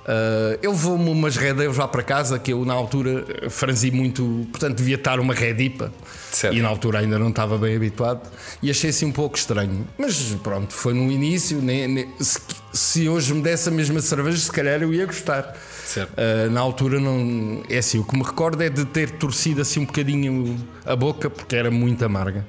Uh, 0.05 0.59
ele 0.63 0.69
levou-me 0.69 1.09
umas 1.09 1.35
Red 1.35 1.53
Ale 1.53 1.73
já 1.73 1.89
para 1.89 2.03
casa 2.03 2.39
que 2.39 2.53
eu 2.53 2.63
na 2.65 2.75
altura 2.75 3.25
franzi 3.49 3.91
muito, 3.91 4.47
portanto 4.53 4.77
devia 4.77 4.97
estar 4.97 5.19
uma 5.19 5.33
Red 5.33 5.63
IPA. 5.63 5.93
Certo. 6.31 6.55
E 6.55 6.61
na 6.61 6.69
altura 6.69 6.99
ainda 6.99 7.19
não 7.19 7.31
estava 7.31 7.57
bem 7.57 7.77
habituado 7.77 8.21
e 8.63 8.71
achei 8.71 8.91
assim 8.91 9.07
um 9.07 9.13
pouco 9.13 9.39
estranho. 9.39 9.87
Mas 9.97 10.37
pronto, 10.43 10.75
foi 10.75 10.93
no 10.93 11.11
início. 11.11 11.63
Nem, 11.63 11.89
nem, 11.89 12.13
se, 12.21 12.39
se, 12.73 13.09
hoje 13.09 13.33
me 13.33 13.41
desse 13.41 13.69
a 13.69 13.73
mesma 13.73 14.01
cerveja, 14.01 14.37
se 14.37 14.53
calhar 14.53 14.83
eu 14.83 14.93
ia 14.93 15.07
gostar. 15.07 15.57
Uh, 15.97 16.51
na 16.51 16.61
altura 16.61 17.01
não. 17.01 17.63
É 17.71 17.79
assim, 17.79 17.99
o 17.99 18.05
que 18.05 18.17
me 18.17 18.25
recordo 18.25 18.63
é 18.63 18.69
de 18.69 18.85
ter 18.85 19.11
torcido 19.13 19.63
assim 19.63 19.81
um 19.81 19.87
bocadinho 19.87 20.57
a 20.85 20.97
boca 20.97 21.31
porque 21.31 21.57
era 21.57 21.71
muito 21.71 22.05
amarga. 22.05 22.45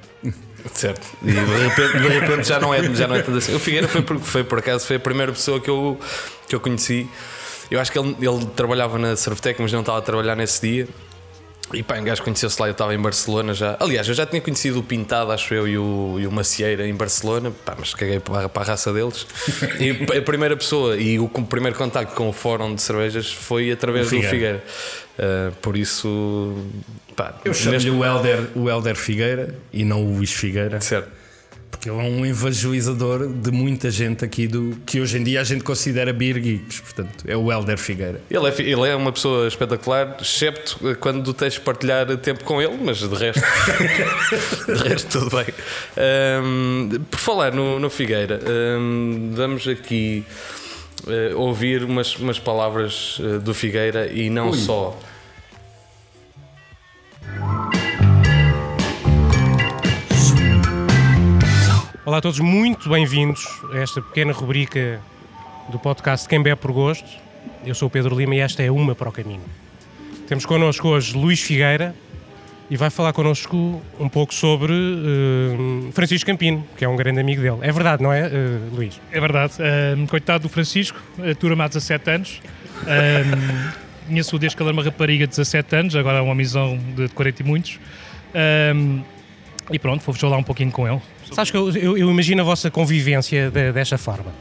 Certo. 0.74 1.06
E 1.22 1.30
de 1.30 1.38
repente, 1.38 1.98
de 1.98 2.08
repente 2.08 2.48
já, 2.48 2.58
não 2.58 2.74
é, 2.74 2.82
já 2.94 3.06
não 3.06 3.14
é 3.14 3.22
tanto 3.22 3.38
assim. 3.38 3.54
O 3.54 3.60
Figueira 3.60 3.86
foi 3.86 4.02
por, 4.02 4.18
foi 4.18 4.44
por 4.44 4.58
acaso 4.58 4.84
foi 4.84 4.96
a 4.96 5.00
primeira 5.00 5.32
pessoa 5.32 5.60
que 5.60 5.70
eu, 5.70 5.98
que 6.48 6.54
eu 6.54 6.60
conheci. 6.60 7.08
Eu 7.70 7.80
acho 7.80 7.90
que 7.90 7.98
ele, 7.98 8.16
ele 8.20 8.46
trabalhava 8.54 8.98
na 8.98 9.16
Servtec, 9.16 9.60
mas 9.60 9.72
não 9.72 9.80
estava 9.80 9.98
a 9.98 10.02
trabalhar 10.02 10.36
nesse 10.36 10.60
dia. 10.60 10.88
E 11.72 11.82
pá, 11.82 11.98
um 11.98 12.04
gajo 12.04 12.22
conheceu-se 12.22 12.60
lá, 12.62 12.68
eu 12.68 12.72
estava 12.72 12.94
em 12.94 12.98
Barcelona 12.98 13.52
já. 13.52 13.76
Aliás, 13.80 14.06
eu 14.06 14.14
já 14.14 14.24
tinha 14.24 14.40
conhecido 14.40 14.78
o 14.78 14.82
Pintado, 14.84 15.32
acho 15.32 15.52
eu, 15.52 15.66
e 15.66 15.76
o, 15.76 16.16
e 16.20 16.26
o 16.26 16.30
Macieira 16.30 16.86
em 16.86 16.94
Barcelona, 16.94 17.52
pá, 17.64 17.74
mas 17.76 17.92
caguei 17.92 18.20
para, 18.20 18.48
para 18.48 18.62
a 18.62 18.66
raça 18.66 18.92
deles. 18.92 19.26
e 19.80 20.16
a 20.16 20.22
primeira 20.22 20.56
pessoa 20.56 20.96
e 20.96 21.18
o 21.18 21.28
primeiro 21.28 21.76
contacto 21.76 22.14
com 22.14 22.28
o 22.28 22.32
fórum 22.32 22.72
de 22.72 22.82
cervejas 22.82 23.32
foi 23.32 23.72
através 23.72 24.08
Figueira. 24.08 24.28
do 24.28 24.30
Figueira. 24.30 24.64
Uh, 25.18 25.56
por 25.56 25.76
isso, 25.76 26.56
pá, 27.16 27.34
eu 27.44 27.52
chamo-lhe 27.52 27.90
o 27.90 28.04
Helder, 28.04 28.50
o 28.54 28.70
Helder 28.70 28.94
Figueira 28.94 29.54
e 29.72 29.84
não 29.84 30.04
o 30.04 30.16
Luís 30.16 30.30
Figueira. 30.30 30.80
Certo. 30.80 31.15
Porque 31.70 31.90
ele 31.90 31.98
é 31.98 32.02
um 32.02 32.24
evangelizador 32.24 33.28
de 33.28 33.50
muita 33.50 33.90
gente 33.90 34.24
aqui 34.24 34.46
do 34.46 34.76
que 34.86 35.00
hoje 35.00 35.18
em 35.18 35.24
dia 35.24 35.40
a 35.40 35.44
gente 35.44 35.64
considera 35.64 36.12
beer 36.12 36.38
geeks. 36.40 36.80
Portanto, 36.80 37.24
é 37.26 37.36
o 37.36 37.50
Helder 37.52 37.78
Figueira. 37.78 38.20
Ele 38.30 38.48
é, 38.48 38.62
ele 38.62 38.88
é 38.88 38.96
uma 38.96 39.12
pessoa 39.12 39.46
espetacular, 39.46 40.16
excepto 40.20 40.96
quando 41.00 41.32
tens 41.34 41.54
de 41.54 41.60
partilhar 41.60 42.16
tempo 42.18 42.44
com 42.44 42.62
ele, 42.62 42.78
mas 42.82 42.98
de 42.98 43.14
resto, 43.14 43.42
de 44.66 44.88
resto 44.88 45.18
tudo 45.18 45.36
bem. 45.36 45.46
Ahm, 45.96 47.04
por 47.10 47.18
falar 47.18 47.52
no, 47.52 47.78
no 47.78 47.90
Figueira, 47.90 48.40
ahm, 48.46 49.32
vamos 49.34 49.66
aqui 49.68 50.24
eh, 51.08 51.34
ouvir 51.34 51.84
umas, 51.84 52.16
umas 52.16 52.38
palavras 52.38 53.20
eh, 53.20 53.38
do 53.38 53.54
Figueira 53.54 54.10
e 54.10 54.28
não 54.28 54.52
só. 54.52 54.98
Olá 62.06 62.18
a 62.18 62.20
todos, 62.20 62.38
muito 62.38 62.88
bem-vindos 62.88 63.60
a 63.74 63.78
esta 63.78 64.00
pequena 64.00 64.32
rubrica 64.32 65.00
do 65.68 65.76
podcast 65.76 66.28
Quem 66.28 66.40
Bebe 66.40 66.60
por 66.60 66.70
Gosto. 66.70 67.08
Eu 67.64 67.74
sou 67.74 67.88
o 67.88 67.90
Pedro 67.90 68.16
Lima 68.16 68.36
e 68.36 68.38
esta 68.38 68.62
é 68.62 68.70
Uma 68.70 68.94
para 68.94 69.08
o 69.08 69.12
Caminho. 69.12 69.42
Temos 70.28 70.46
connosco 70.46 70.86
hoje 70.86 71.18
Luís 71.18 71.42
Figueira 71.42 71.96
e 72.70 72.76
vai 72.76 72.90
falar 72.90 73.12
connosco 73.12 73.82
um 73.98 74.08
pouco 74.08 74.32
sobre 74.32 74.72
eh, 74.72 75.90
Francisco 75.90 76.30
Campino, 76.30 76.64
que 76.76 76.84
é 76.84 76.88
um 76.88 76.94
grande 76.94 77.18
amigo 77.18 77.42
dele. 77.42 77.58
É 77.60 77.72
verdade, 77.72 78.04
não 78.04 78.12
é, 78.12 78.20
eh, 78.20 78.58
Luís? 78.72 79.00
É 79.10 79.18
verdade. 79.18 79.54
Ahm, 79.60 80.06
coitado 80.06 80.44
do 80.44 80.48
Francisco, 80.48 81.02
atura-me 81.28 81.62
há 81.62 81.66
17 81.66 82.08
anos. 82.08 82.40
Ahm, 82.82 83.72
Conheço-o 84.06 84.38
desde 84.38 84.56
que 84.56 84.62
ele 84.62 84.68
era 84.68 84.76
uma 84.76 84.84
rapariga 84.84 85.26
de 85.26 85.30
17 85.30 85.74
anos, 85.74 85.96
agora 85.96 86.18
é 86.18 86.20
uma 86.20 86.36
missão 86.36 86.78
de 86.94 87.08
40 87.08 87.42
e 87.42 87.44
muitos. 87.44 87.80
Ahm, 88.32 89.00
e 89.72 89.78
pronto, 89.80 90.04
vou 90.04 90.14
falar 90.14 90.36
um 90.36 90.44
pouquinho 90.44 90.70
com 90.70 90.86
ele. 90.86 91.02
Sabes 91.32 91.50
que 91.50 91.56
eu, 91.56 91.70
eu- 91.70 91.98
eu 91.98 92.10
imagino 92.10 92.40
a 92.40 92.44
vossa 92.44 92.70
convivência 92.70 93.50
de- 93.50 93.72
desta 93.72 93.98
forma. 93.98 94.32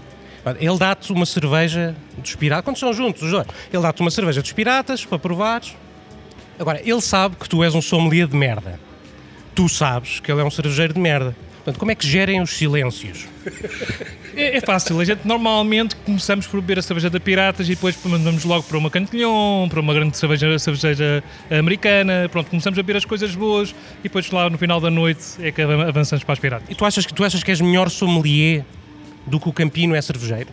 Ele 0.59 0.77
dá-te 0.77 1.11
uma 1.11 1.25
cerveja 1.25 1.95
dos 2.17 2.35
piratas, 2.35 2.63
quando 2.63 2.75
estão 2.75 2.93
juntos 2.93 3.23
os 3.23 3.31
dois, 3.31 3.47
ele 3.73 3.81
dá-te 3.81 4.01
uma 4.01 4.11
cerveja 4.11 4.41
dos 4.41 4.51
piratas 4.51 5.03
para 5.03 5.17
provares. 5.17 5.75
Agora, 6.59 6.79
ele 6.83 7.01
sabe 7.01 7.35
que 7.35 7.49
tu 7.49 7.63
és 7.63 7.73
um 7.73 7.81
sommelier 7.81 8.27
de 8.27 8.35
merda. 8.37 8.79
Tu 9.55 9.67
sabes 9.67 10.19
que 10.19 10.31
ele 10.31 10.41
é 10.41 10.43
um 10.43 10.51
cervejeiro 10.51 10.93
de 10.93 10.99
merda. 10.99 11.35
Portanto, 11.65 11.79
como 11.79 11.89
é 11.89 11.95
que 11.95 12.05
gerem 12.07 12.39
os 12.41 12.51
silêncios? 12.51 13.25
É, 14.35 14.57
é 14.57 14.61
fácil, 14.61 14.99
a 14.99 15.03
gente 15.03 15.21
normalmente 15.25 15.95
começamos 15.95 16.45
por 16.45 16.61
beber 16.61 16.77
a 16.77 16.81
cerveja 16.83 17.09
da 17.09 17.19
Piratas 17.19 17.65
e 17.67 17.71
depois 17.73 17.97
mandamos 18.05 18.45
logo 18.45 18.61
para 18.61 18.77
uma 18.77 18.91
Cantilhon, 18.91 19.67
para 19.67 19.79
uma 19.79 19.91
grande 19.91 20.15
cerveja, 20.15 20.59
cerveja 20.59 21.23
americana. 21.49 22.29
Pronto, 22.31 22.51
começamos 22.51 22.77
a 22.77 22.83
beber 22.83 22.97
as 22.97 23.05
coisas 23.05 23.33
boas 23.33 23.71
e 24.01 24.03
depois 24.03 24.29
lá 24.29 24.47
no 24.47 24.59
final 24.59 24.79
da 24.79 24.91
noite 24.91 25.23
é 25.39 25.51
que 25.51 25.59
avan- 25.59 25.87
avançamos 25.87 26.23
para 26.23 26.33
as 26.33 26.39
Piratas. 26.39 26.69
E 26.69 26.75
tu 26.75 26.85
achas 26.85 27.03
que, 27.03 27.13
tu 27.15 27.23
achas 27.23 27.41
que 27.43 27.49
és 27.49 27.59
melhor 27.59 27.89
sommelier 27.89 28.63
do 29.25 29.39
que 29.39 29.49
o 29.49 29.51
Campino 29.51 29.95
é 29.95 30.01
cervejeiro? 30.03 30.49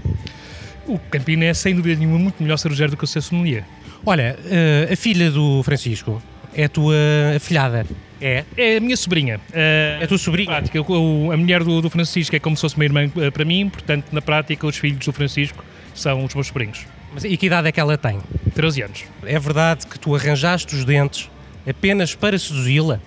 O 0.87 0.99
Campino 0.99 1.45
é 1.45 1.53
sem 1.53 1.75
dúvida 1.75 2.01
nenhuma 2.01 2.19
muito 2.19 2.43
melhor 2.43 2.57
cervejeiro 2.57 2.93
do 2.93 2.97
que 2.97 3.05
o 3.05 3.07
seu 3.07 3.21
sommelier. 3.21 3.65
Olha, 4.07 4.35
eh, 4.47 4.89
a 4.91 4.97
filha 4.97 5.31
do 5.31 5.63
Francisco 5.63 6.23
é 6.55 6.65
a 6.65 6.69
tua 6.69 6.95
afilhada. 7.37 7.87
É? 8.21 8.45
É 8.57 8.77
a 8.77 8.81
minha 8.81 8.97
sobrinha. 8.97 9.41
É 9.53 10.01
a 10.03 10.07
tua 10.07 10.19
sobrinha? 10.19 10.49
prática, 10.49 10.81
o- 10.81 11.33
a 11.33 11.37
mulher 11.37 11.65
do, 11.65 11.81
do 11.83 11.91
Francisco 11.91 12.37
é 12.37 12.39
como 12.39 12.57
se 12.57 12.61
fosse 12.61 12.77
uma 12.77 12.85
irmã 12.85 13.11
eh, 13.17 13.31
para 13.31 13.45
mim, 13.45 13.69
portanto, 13.69 14.07
na 14.13 14.23
prática, 14.23 14.65
os 14.67 14.77
filhos 14.77 15.05
do 15.05 15.13
Francisco 15.13 15.65
são 15.95 16.25
os 16.25 16.33
meus 16.35 16.47
sobrinhos. 16.47 16.87
Mas 17.13 17.25
e 17.25 17.37
que 17.37 17.47
idade 17.47 17.69
é 17.69 17.73
que 17.73 17.81
ela 17.81 17.99
tem? 17.99 18.21
13 18.55 18.83
anos. 18.83 19.05
É 19.25 19.39
verdade 19.39 19.87
que 19.87 19.99
tu 19.99 20.15
arranjaste 20.15 20.75
os 20.77 20.85
dentes 20.85 21.29
apenas 21.69 22.15
para 22.15 22.39
seduzi-la? 22.39 23.01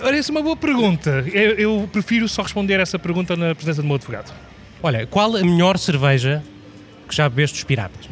Ora, 0.00 0.16
essa 0.16 0.30
é 0.30 0.32
uma 0.32 0.42
boa 0.42 0.56
pergunta. 0.56 1.24
Eu, 1.32 1.50
eu 1.54 1.88
prefiro 1.92 2.28
só 2.28 2.42
responder 2.42 2.80
essa 2.80 2.98
pergunta 2.98 3.36
na 3.36 3.54
presença 3.54 3.82
do 3.82 3.86
meu 3.86 3.96
advogado. 3.96 4.32
Olha, 4.82 5.06
qual 5.06 5.36
a 5.36 5.42
melhor 5.42 5.76
cerveja 5.78 6.42
que 7.08 7.14
já 7.14 7.28
bebeste 7.28 7.56
dos 7.56 7.64
piratas? 7.64 8.08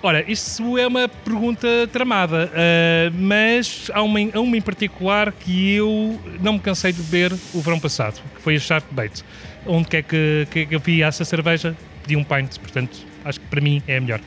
Ora, 0.00 0.24
isso 0.30 0.78
é 0.78 0.86
uma 0.86 1.08
pergunta 1.08 1.66
tramada, 1.92 2.50
eh, 2.54 3.10
mas 3.14 3.90
há 3.92 4.00
uma, 4.00 4.20
em- 4.20 4.30
há 4.32 4.38
uma 4.40 4.56
em 4.56 4.60
particular 4.60 5.32
que 5.32 5.72
eu 5.74 6.18
não 6.40 6.52
me 6.52 6.60
cansei 6.60 6.92
de 6.92 7.02
beber 7.02 7.32
o 7.52 7.60
verão 7.60 7.80
passado, 7.80 8.22
que 8.36 8.40
foi 8.40 8.54
a 8.54 8.60
Shark 8.60 8.86
Bait. 8.92 9.24
Onde 9.66 9.88
quer 9.88 10.04
que, 10.04 10.46
que, 10.52 10.66
que 10.66 10.74
eu 10.74 10.78
vi 10.78 11.02
essa 11.02 11.24
cerveja, 11.24 11.76
pedi 12.02 12.14
um 12.14 12.22
pint, 12.22 12.58
portanto, 12.58 12.96
acho 13.24 13.40
que 13.40 13.46
para 13.46 13.60
mim 13.60 13.82
é 13.88 13.96
a 13.96 14.00
melhor. 14.00 14.20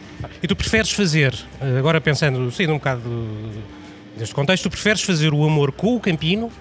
E 0.44 0.48
tu 0.48 0.58
preferes 0.58 0.92
fazer, 0.92 1.34
eh, 1.62 1.78
agora 1.80 2.02
pensando, 2.02 2.52
saindo 2.52 2.74
um 2.74 2.78
bocado 2.78 3.02
do- 3.02 3.64
deste 4.18 4.36
contexto, 4.36 4.64
tu 4.64 4.72
preferes 4.72 5.02
fazer 5.02 5.34
o 5.34 5.42
amor 5.46 5.72
com 5.72 5.96
o 5.96 6.02
Campino 6.02 6.52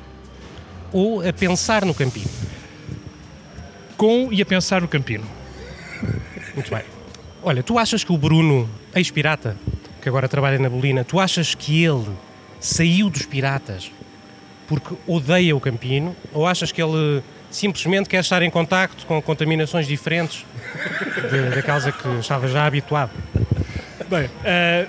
ou 0.93 1.21
a 1.29 1.33
pensar 1.33 1.85
no 1.85 1.93
Campino? 1.95 2.31
Com 3.97 4.29
e 4.33 4.41
a 4.41 4.47
pensar 4.47 4.81
no 4.83 4.89
Campino. 4.89 5.25
Muito 6.55 6.71
bem. 6.71 6.83
Olha, 7.43 7.63
tu 7.63 7.79
achas 7.79 8.05
que 8.05 8.13
o 8.13 8.19
Bruno, 8.19 8.69
ex-pirata, 8.95 9.57
que 10.03 10.09
agora 10.09 10.29
trabalha 10.29 10.59
na 10.59 10.69
Bolina, 10.69 11.05
tu 11.05 11.19
achas 11.19 11.55
que 11.55 11.83
ele 11.85 12.07
saiu 12.59 13.09
dos 13.09 13.25
piratas 13.25 13.91
porque 14.69 14.95
odeia 15.07 15.57
o 15.57 15.61
Campino 15.61 16.15
ou 16.33 16.47
achas 16.47 16.71
que 16.71 16.81
ele 16.83 17.23
simplesmente 17.51 18.09
quer 18.09 18.21
estar 18.21 18.41
em 18.43 18.51
contacto 18.51 19.05
com 19.07 19.21
contaminações 19.21 19.87
diferentes 19.87 20.45
de- 21.31 21.55
daquelas 21.57 21.87
a 21.87 21.93
que 21.93 22.09
estava 22.21 22.47
já 22.47 22.67
habituado? 22.67 23.11
Bem, 24.09 24.31
eh, 24.45 24.87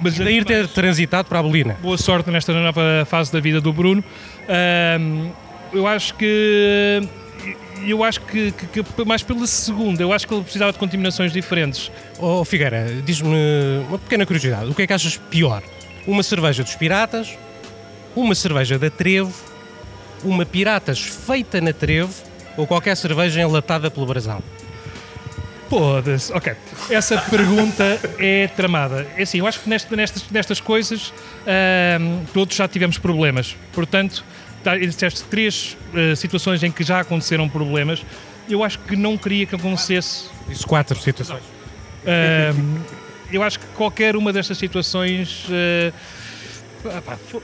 mas 0.00 0.16
Daí 0.16 0.42
ter 0.44 0.66
transitado 0.68 1.28
para 1.28 1.40
a 1.40 1.42
Bolina. 1.42 1.76
boa 1.82 1.98
sorte 1.98 2.30
nesta 2.30 2.52
nova 2.54 3.04
fase 3.06 3.30
da 3.32 3.40
vida 3.40 3.60
do 3.60 3.72
Bruno. 3.72 4.02
Ahm, 4.48 5.30
eu 5.72 5.86
acho 5.86 6.14
que. 6.14 7.02
Eu 7.86 8.02
acho 8.04 8.20
que, 8.22 8.52
que- 8.52 8.82
que 8.82 9.04
mais 9.04 9.22
pela 9.22 9.46
segunda, 9.46 10.02
eu 10.02 10.12
acho 10.12 10.26
que 10.26 10.34
ele 10.34 10.42
precisava 10.42 10.72
de 10.72 10.78
contaminações 10.78 11.32
diferentes. 11.32 11.90
Oh, 12.18 12.44
Figueira, 12.44 12.86
diz-me 13.04 13.36
uma 13.88 13.98
pequena 13.98 14.24
curiosidade. 14.26 14.70
O 14.70 14.74
que 14.74 14.82
é 14.82 14.86
que 14.86 14.92
achas 14.92 15.16
pior? 15.30 15.62
Uma 16.06 16.22
cerveja 16.22 16.62
dos 16.64 16.74
piratas, 16.74 17.36
uma 18.16 18.34
cerveja 18.34 18.78
da 18.78 18.90
Trevo, 18.90 19.32
uma 20.24 20.44
piratas 20.44 20.98
feita 21.00 21.60
na 21.60 21.72
Trevo 21.72 22.12
ou 22.56 22.66
qualquer 22.66 22.96
cerveja 22.96 23.40
enlatada 23.40 23.90
pelo 23.90 24.06
Brasão? 24.06 24.42
Foda-se. 25.68 26.32
Ok. 26.32 26.54
Essa 26.88 27.18
pergunta 27.18 28.00
é 28.18 28.48
tramada. 28.48 29.06
É 29.16 29.22
assim, 29.22 29.38
eu 29.38 29.46
acho 29.46 29.60
que 29.60 29.68
nesta- 29.68 29.94
nestas, 29.94 30.24
nestas 30.30 30.60
coisas 30.60 31.12
ahm, 31.46 32.24
todos 32.32 32.56
já 32.56 32.66
tivemos 32.66 32.96
problemas. 32.96 33.54
Portanto, 33.74 34.24
disseste 34.76 35.24
três 35.24 35.76
eh, 35.94 36.14
situações 36.14 36.62
em 36.62 36.70
que 36.70 36.82
já 36.84 37.00
aconteceram 37.00 37.48
problemas. 37.48 38.02
Eu 38.48 38.64
acho 38.64 38.78
que 38.80 38.96
não 38.96 39.16
queria 39.16 39.44
que 39.46 39.54
acontecesse 39.54 40.24
Isso 40.48 40.66
quatro 40.66 40.98
situações. 40.98 41.42
Ahm, 42.06 42.80
eu 43.30 43.42
acho 43.42 43.58
que 43.60 43.66
qualquer 43.76 44.16
uma 44.16 44.32
destas 44.32 44.56
situações. 44.58 45.44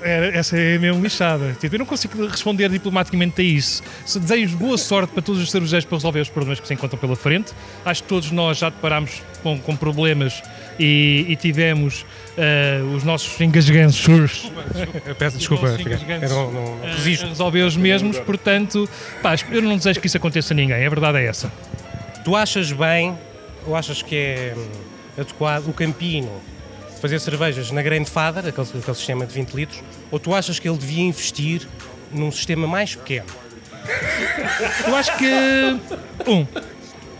é- 0.02 0.38
essa 0.38 0.56
é 0.56 0.78
mesmo 0.78 1.02
lixada. 1.02 1.56
Tipo, 1.60 1.74
eu 1.74 1.78
não 1.80 1.86
consigo 1.86 2.26
responder 2.26 2.68
diplomaticamente 2.68 3.40
a 3.40 3.44
isso. 3.44 3.82
Se 4.06 4.18
desejo 4.18 4.56
boa 4.56 4.78
sorte 4.78 5.12
para 5.12 5.22
todos 5.22 5.42
os 5.42 5.50
cervejeiros 5.50 5.84
para 5.84 5.96
resolver 5.98 6.20
os 6.20 6.28
problemas 6.30 6.60
que 6.60 6.66
se 6.68 6.74
encontram 6.74 6.98
pela 6.98 7.16
frente. 7.16 7.52
Acho 7.84 8.02
que 8.02 8.08
todos 8.08 8.30
nós 8.30 8.58
já 8.58 8.70
deparámos 8.70 9.22
com, 9.42 9.58
com 9.58 9.76
problemas 9.76 10.40
e, 10.78 11.26
e 11.28 11.36
tivemos 11.36 12.04
eh, 12.36 12.80
os 12.94 13.04
nossos 13.04 13.40
engasganços 13.40 14.50
Eu 15.06 15.14
peço 15.14 15.38
desculpa. 15.38 15.68
Eu 15.68 16.28
não, 16.28 16.52
não, 16.52 16.76
não 16.76 16.84
a 16.84 16.94
resisto. 16.94 17.26
resolver 17.26 17.62
os 17.62 17.76
mesmos. 17.76 18.18
Portanto, 18.18 18.88
pá, 19.22 19.34
eu 19.50 19.62
não 19.62 19.76
desejo 19.76 20.00
que 20.00 20.06
isso 20.06 20.16
aconteça 20.16 20.52
a 20.52 20.56
ninguém. 20.56 20.84
A 20.84 20.88
verdade 20.88 21.18
é 21.18 21.26
essa. 21.26 21.52
Tu 22.24 22.34
achas 22.34 22.72
bem 22.72 23.16
ou 23.66 23.76
achas 23.76 24.02
que 24.02 24.16
é 24.16 24.54
hum, 24.56 24.68
adequado 25.18 25.68
o 25.68 25.72
Campino 25.72 26.30
fazer 27.00 27.20
cervejas 27.20 27.70
na 27.70 27.82
Grandfather, 27.82 28.46
aquele, 28.46 28.66
aquele 28.78 28.96
sistema 28.96 29.26
de 29.26 29.34
20 29.34 29.50
litros, 29.52 29.82
ou 30.10 30.18
tu 30.18 30.34
achas 30.34 30.58
que 30.58 30.66
ele 30.66 30.78
devia 30.78 31.02
investir 31.02 31.68
num 32.10 32.32
sistema 32.32 32.66
mais 32.66 32.94
pequeno? 32.94 33.26
Eu 34.86 34.96
acho 34.96 35.16
que. 35.18 35.30
Um. 36.26 36.46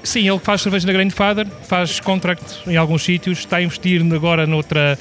Sim, 0.05 0.29
ele 0.29 0.39
faz 0.39 0.61
cerveja 0.61 0.87
na 0.87 0.93
Grandfather, 0.93 1.47
faz 1.67 1.99
contract 1.99 2.45
em 2.69 2.77
alguns 2.77 3.03
sítios, 3.03 3.39
está 3.39 3.57
a 3.57 3.63
investir 3.63 4.03
agora 4.15 4.47
noutra. 4.47 4.99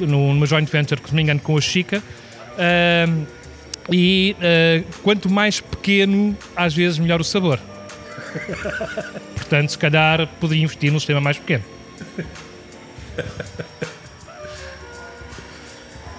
no- 0.00 0.34
numa 0.34 0.44
joint 0.44 0.68
venture, 0.70 1.00
que 1.00 1.08
se 1.08 1.14
não 1.14 1.16
me 1.16 1.22
engano, 1.22 1.40
com 1.40 1.56
a 1.56 1.60
Chica. 1.60 2.02
Ahm, 2.58 3.24
e 3.90 4.36
eh, 4.40 4.82
quanto 5.02 5.30
mais 5.30 5.60
pequeno, 5.60 6.36
às 6.54 6.74
vezes 6.74 6.98
melhor 6.98 7.20
o 7.20 7.24
sabor. 7.24 7.58
Portanto, 9.36 9.70
se 9.70 9.78
calhar 9.78 10.26
poderia 10.40 10.62
investir 10.64 10.92
num 10.92 10.98
sistema 11.00 11.20
mais 11.20 11.38
pequeno. 11.38 11.64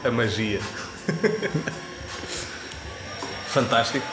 A 0.03 0.11
magia. 0.11 0.59
Fantástico. 3.47 4.05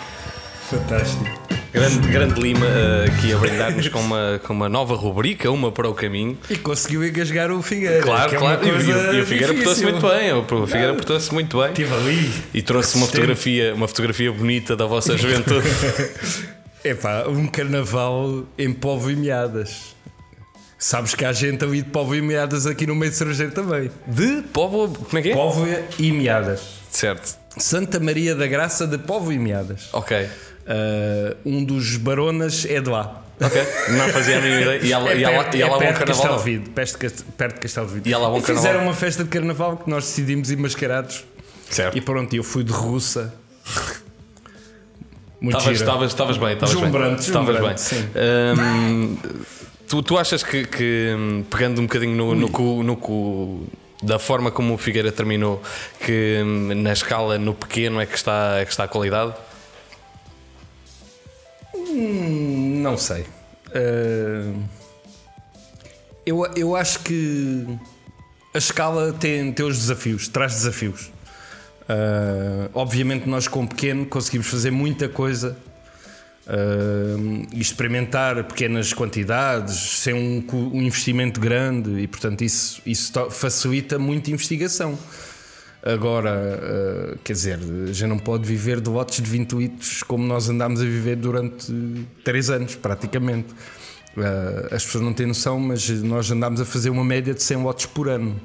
Fantástico. 0.69 1.50
Grande, 1.73 2.09
grande 2.09 2.41
Lima 2.41 2.67
uh, 2.67 3.05
aqui 3.07 3.33
a 3.33 3.37
brindar-nos 3.39 3.87
com 3.89 4.01
uma, 4.01 4.41
com 4.45 4.53
uma 4.53 4.69
nova 4.69 4.97
rubrica, 4.97 5.49
uma 5.53 5.71
para 5.71 5.89
o 5.89 5.95
caminho. 5.95 6.37
E 6.51 6.57
conseguiu 6.57 7.07
engasgar 7.07 7.53
o 7.53 7.63
Figueira. 7.63 8.03
Claro, 8.03 8.35
é 8.35 8.39
claro. 8.39 8.61
uma 8.65 8.83
E, 8.83 9.17
e- 9.19 9.21
o 9.21 9.27
Figueira 9.27 9.55
portou-se 9.55 9.83
muito 9.85 10.01
bem. 10.09 10.33
O 10.33 10.67
Figueira 10.67 10.95
portou-se 10.95 11.33
muito 11.33 11.59
bem. 11.61 11.69
Estive 11.69 11.95
ali. 11.95 12.33
E 12.53 12.61
trouxe 12.61 12.97
uma 12.97 13.07
fotografia, 13.07 13.73
uma 13.75 13.87
fotografia 13.87 14.33
bonita 14.33 14.75
da 14.75 14.85
vossa 14.87 15.17
juventude. 15.17 15.69
Epá, 16.85 17.27
um 17.29 17.47
carnaval 17.47 18.45
em 18.59 18.73
Povo 18.73 19.09
e 19.11 19.15
Meadas. 19.17 19.95
Sabes 20.77 21.15
que 21.15 21.25
há 21.25 21.33
gente 21.33 21.63
ali 21.63 21.83
de 21.83 21.91
Povo 21.91 22.17
e 22.17 22.23
Meadas 22.23 22.67
aqui 22.67 22.85
no 22.87 22.97
meio 22.97 23.13
estrangeiro 23.13 23.53
também. 23.53 23.91
De 24.09 24.43
povo. 24.53 24.89
Como 24.89 25.19
é 25.19 25.23
que 25.23 25.31
é? 25.31 25.35
Povo 25.35 25.69
e 25.99 26.11
Meadas. 26.11 26.63
Certo. 26.91 27.39
Santa 27.59 28.01
Maria 28.01 28.35
da 28.35 28.47
Graça 28.47 28.87
de 28.87 28.97
Povo 28.99 29.31
e 29.31 29.39
Meadas. 29.39 29.89
Ok. 29.93 30.27
Ah, 30.71 31.37
um 31.45 31.65
dos 31.65 31.97
baronas 31.97 32.65
é 32.65 32.81
de 32.81 32.89
lá. 32.89 33.23
Ok. 33.41 33.63
Não 33.97 34.09
fazia 34.11 34.39
a 34.39 34.41
mínima 34.41 34.61
ideia. 34.61 34.81
E 34.85 34.93
há, 34.93 34.99
lá- 34.99 35.15
e 35.15 35.25
perto- 35.25 35.57
e 35.57 35.63
lá 35.65 35.67
é 35.77 35.79
perto 35.79 35.99
carnaval. 36.05 36.45
Perto 36.75 36.93
de 36.93 36.99
Cast- 36.99 37.25
perto 37.39 37.55
de 37.55 37.61
Castelvide. 37.61 38.09
E 38.11 38.15
há 38.15 38.19
lá 38.19 38.29
bom 38.29 38.41
fizeram 38.41 38.63
carnaval. 38.63 38.83
uma 38.89 38.95
festa 38.95 39.25
de 39.25 39.31
carnaval 39.31 39.77
que 39.79 39.89
nós 39.91 40.05
decidimos 40.05 40.51
ir 40.51 40.57
mascarados. 40.59 41.25
Certo. 41.71 41.97
E 41.97 42.01
pronto, 42.01 42.35
eu 42.37 42.45
fui 42.45 42.63
de 42.63 42.73
russa. 42.73 43.33
Muito 45.41 45.57
Estavas, 45.57 46.11
estavas, 46.11 46.37
bem, 46.37 46.53
estavas 46.53 46.75
bem. 46.77 47.15
Estavas 47.15 47.61
bem. 47.61 47.77
sim. 47.79 48.07
Hum, 48.59 49.17
tu, 49.89 50.03
tu 50.03 50.19
achas 50.19 50.43
que, 50.43 50.67
que, 50.67 51.15
hum, 51.17 51.43
pegando 51.51 51.81
um 51.81 51.85
bocadinho 51.87 52.15
no, 52.15 52.35
no, 52.35 52.49
cu- 52.51 52.83
no 52.83 52.95
cu- 52.97 53.67
da 54.03 54.19
forma 54.19 54.51
como 54.51 54.75
o 54.75 54.79
Figueira 54.79 55.11
terminou, 55.11 55.63
que 56.05 56.43
hum, 56.45 56.75
na 56.75 56.93
escala, 56.93 57.39
no 57.39 57.55
pequeno, 57.55 57.99
é 58.03 58.05
que 58.07 58.17
está, 58.17 58.59
é 58.59 58.65
que 58.67 58.71
está 58.71 58.85
a 58.85 58.89
qualidade? 58.89 59.33
Não 61.91 62.97
sei. 62.97 63.25
Ah, 63.75 64.53
eu, 66.25 66.47
eu 66.55 66.77
acho 66.77 67.01
que 67.01 67.67
a 68.55 68.59
escala 68.59 69.13
tem, 69.13 69.53
tem 69.53 69.67
os 69.67 69.79
desafios, 69.79 70.29
traz 70.29 70.55
desafios. 70.55 71.11
Ah, 71.89 72.71
obviamente, 72.75 73.29
nós 73.29 73.49
com 73.49 73.67
pequeno 73.67 74.07
conseguimos 74.07 74.47
fazer 74.47 74.71
muita 74.71 75.09
coisa 75.09 75.57
ah, 76.47 76.53
e 77.53 77.61
experimentar 77.61 78.45
pequenas 78.45 78.93
quantidades 78.93 79.75
sem 79.75 80.15
um, 80.15 80.45
um 80.53 80.83
investimento 80.83 81.41
grande, 81.41 82.01
e 82.01 82.07
portanto, 82.07 82.43
isso, 82.43 82.81
isso 82.87 83.13
facilita 83.31 83.99
muita 83.99 84.31
investigação. 84.31 84.99
Agora, 85.83 86.31
ah, 86.33 87.19
quer 87.25 87.33
dizer, 87.33 87.59
já 87.93 88.07
não 88.07 88.19
pode 88.19 88.47
viver 88.47 88.81
de 88.81 88.91
lotes 88.91 89.23
de 89.23 89.31
20 89.31 89.53
litros 89.53 90.03
como 90.03 90.25
nós 90.27 90.49
andámos 90.49 90.81
a 90.81 90.85
viver 90.85 91.17
durante 91.17 91.73
3 92.25 92.51
anos, 92.51 92.75
praticamente. 92.75 93.49
Ah, 94.17 94.75
as 94.75 94.85
pessoas 94.85 95.05
não 95.05 95.13
têm 95.13 95.27
noção, 95.27 95.59
mas 95.59 95.89
nós 95.89 96.31
andámos 96.31 96.61
a 96.61 96.65
fazer 96.65 96.91
uma 96.91 97.05
média 97.05 97.33
de 97.33 97.43
100 97.43 97.63
lotes 97.63 97.87
por 97.87 98.09
ano. 98.09 98.41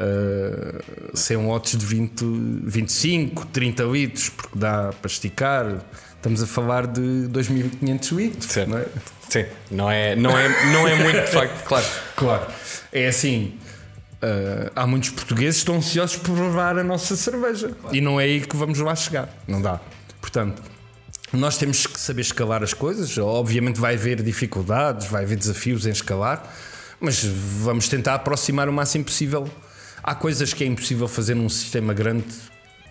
Uh, 0.00 1.16
100 1.16 1.36
lotes 1.38 1.76
de 1.76 1.84
20, 1.84 2.24
25, 2.62 3.46
30 3.46 3.82
litros, 3.82 4.28
porque 4.28 4.56
dá 4.56 4.92
para 4.92 5.10
esticar. 5.10 5.84
Estamos 6.14 6.40
a 6.40 6.46
falar 6.46 6.86
de 6.86 7.00
2.500 7.00 8.16
litros. 8.16 8.52
Certo. 8.52 8.70
Não 8.70 8.78
é? 8.78 8.86
Sim, 9.28 9.44
não 9.72 9.90
é, 9.90 10.14
não 10.14 10.38
é, 10.38 10.72
não 10.72 10.86
é 10.86 10.94
muito, 10.94 11.20
de 11.20 11.30
facto, 11.32 11.64
claro. 11.64 11.86
Claro. 12.14 12.46
É 12.92 13.08
assim. 13.08 13.57
Uh, 14.22 14.70
há 14.74 14.86
muitos 14.86 15.10
portugueses 15.10 15.56
que 15.56 15.58
estão 15.60 15.76
ansiosos 15.76 16.16
por 16.16 16.34
provar 16.34 16.78
a 16.78 16.84
nossa 16.84 17.16
cerveja 17.16 17.72
e 17.92 18.00
não 18.00 18.20
é 18.20 18.24
aí 18.24 18.40
que 18.40 18.56
vamos 18.56 18.78
lá 18.78 18.94
chegar. 18.94 19.28
Não 19.46 19.60
dá. 19.62 19.80
Portanto, 20.20 20.62
nós 21.32 21.56
temos 21.58 21.86
que 21.86 21.98
saber 21.98 22.22
escalar 22.22 22.62
as 22.62 22.72
coisas. 22.74 23.16
Obviamente, 23.18 23.78
vai 23.80 23.94
haver 23.94 24.22
dificuldades, 24.22 25.06
vai 25.06 25.24
haver 25.24 25.36
desafios 25.36 25.86
em 25.86 25.90
escalar, 25.90 26.54
mas 27.00 27.22
vamos 27.24 27.88
tentar 27.88 28.14
aproximar 28.14 28.68
o 28.68 28.72
máximo 28.72 29.04
possível. 29.04 29.48
Há 30.02 30.14
coisas 30.14 30.52
que 30.54 30.64
é 30.64 30.66
impossível 30.66 31.06
fazer 31.08 31.34
num 31.34 31.48
sistema 31.48 31.92
grande 31.92 32.24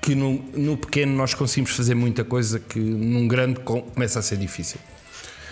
que 0.02 0.13
no, 0.13 0.34
no 0.56 0.78
pequeno 0.78 1.13
nós 1.16 1.34
conseguimos 1.34 1.72
fazer 1.72 1.96
muita 1.96 2.24
coisa 2.24 2.60
que 2.60 2.80
num 2.80 3.28
grande 3.28 3.60
com- 3.62 3.82
começa 3.82 4.20
a 4.20 4.22
ser 4.22 4.38
difícil. 4.38 4.80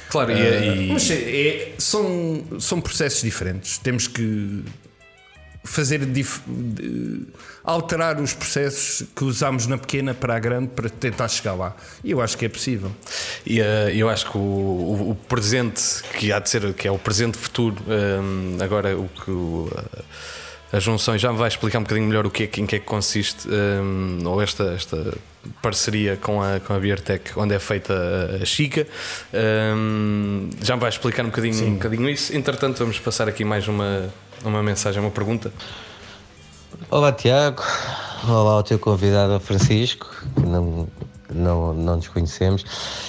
Claro, 0.09 0.31
e, 0.31 0.35
e- 0.35 0.93
Mas 0.93 1.09
é- 1.09 1.15
é- 1.15 1.73
são, 1.77 2.43
são 2.59 2.79
processos 2.79 3.21
diferentes. 3.23 3.77
Temos 3.79 4.07
que 4.07 4.63
fazer 5.65 6.05
dif- 6.05 6.41
alterar 7.63 8.19
os 8.21 8.33
processos 8.33 9.07
que 9.15 9.23
usamos 9.23 9.67
na 9.67 9.77
pequena 9.77 10.13
para 10.13 10.35
a 10.35 10.39
grande 10.39 10.67
para 10.69 10.89
tentar 10.89 11.27
chegar 11.27 11.53
lá. 11.55 11.75
E 12.03 12.11
eu 12.11 12.21
acho 12.21 12.37
que 12.37 12.45
é 12.45 12.49
possível. 12.49 12.91
E 13.45 13.59
eh, 13.59 13.91
eu 13.95 14.09
acho 14.09 14.29
que 14.31 14.37
o, 14.37 14.41
o- 14.41 15.09
o 15.11 15.15
presente, 15.15 15.81
que 16.17 16.31
há 16.31 16.39
de 16.39 16.49
ser, 16.49 16.73
que 16.73 16.87
é 16.87 16.91
o 16.91 16.97
presente 16.99 17.37
futuro, 17.37 17.75
hum, 17.87 18.57
agora 18.61 18.95
o 18.97 19.09
que 19.09 19.31
o, 19.31 19.69
eh, 19.75 20.01
as 20.77 20.83
junções 20.83 21.21
já 21.21 21.31
me 21.31 21.37
vai 21.37 21.47
explicar 21.47 21.79
um 21.79 21.83
bocadinho 21.83 22.07
melhor 22.07 22.25
o 22.25 22.29
que 22.29 22.43
é, 22.43 22.45
em 22.61 22.65
que 22.65 22.75
é 22.75 22.79
que 22.79 22.85
consiste, 22.85 23.47
hum, 23.47 24.19
ou 24.25 24.41
esta, 24.41 24.73
esta 24.73 25.13
parceria 25.61 26.17
com 26.17 26.41
a, 26.41 26.59
com 26.59 26.73
a 26.73 26.79
Beertech, 26.79 27.31
onde 27.37 27.53
é 27.53 27.59
feita 27.59 27.93
a, 27.93 28.43
a 28.43 28.45
Chica. 28.45 28.85
Hum, 29.33 30.49
já 30.61 30.75
me 30.75 30.81
vai 30.81 30.89
explicar 30.89 31.23
um 31.23 31.27
bocadinho, 31.29 31.65
um 31.67 31.73
bocadinho 31.75 32.09
isso. 32.09 32.35
Entretanto, 32.35 32.77
vamos 32.79 32.99
passar 32.99 33.27
aqui 33.27 33.45
mais 33.45 33.67
uma, 33.67 34.11
uma 34.49 34.63
mensagem, 34.63 35.01
uma 35.01 35.11
pergunta. 35.11 35.51
Olá 36.89 37.11
Tiago, 37.11 37.63
olá 38.27 38.53
ao 38.53 38.63
teu 38.63 38.77
convidado 38.77 39.39
Francisco, 39.39 40.07
que 40.35 40.45
não, 40.45 40.87
não, 41.33 41.73
não 41.73 41.95
nos 41.95 42.07
conhecemos. 42.07 42.65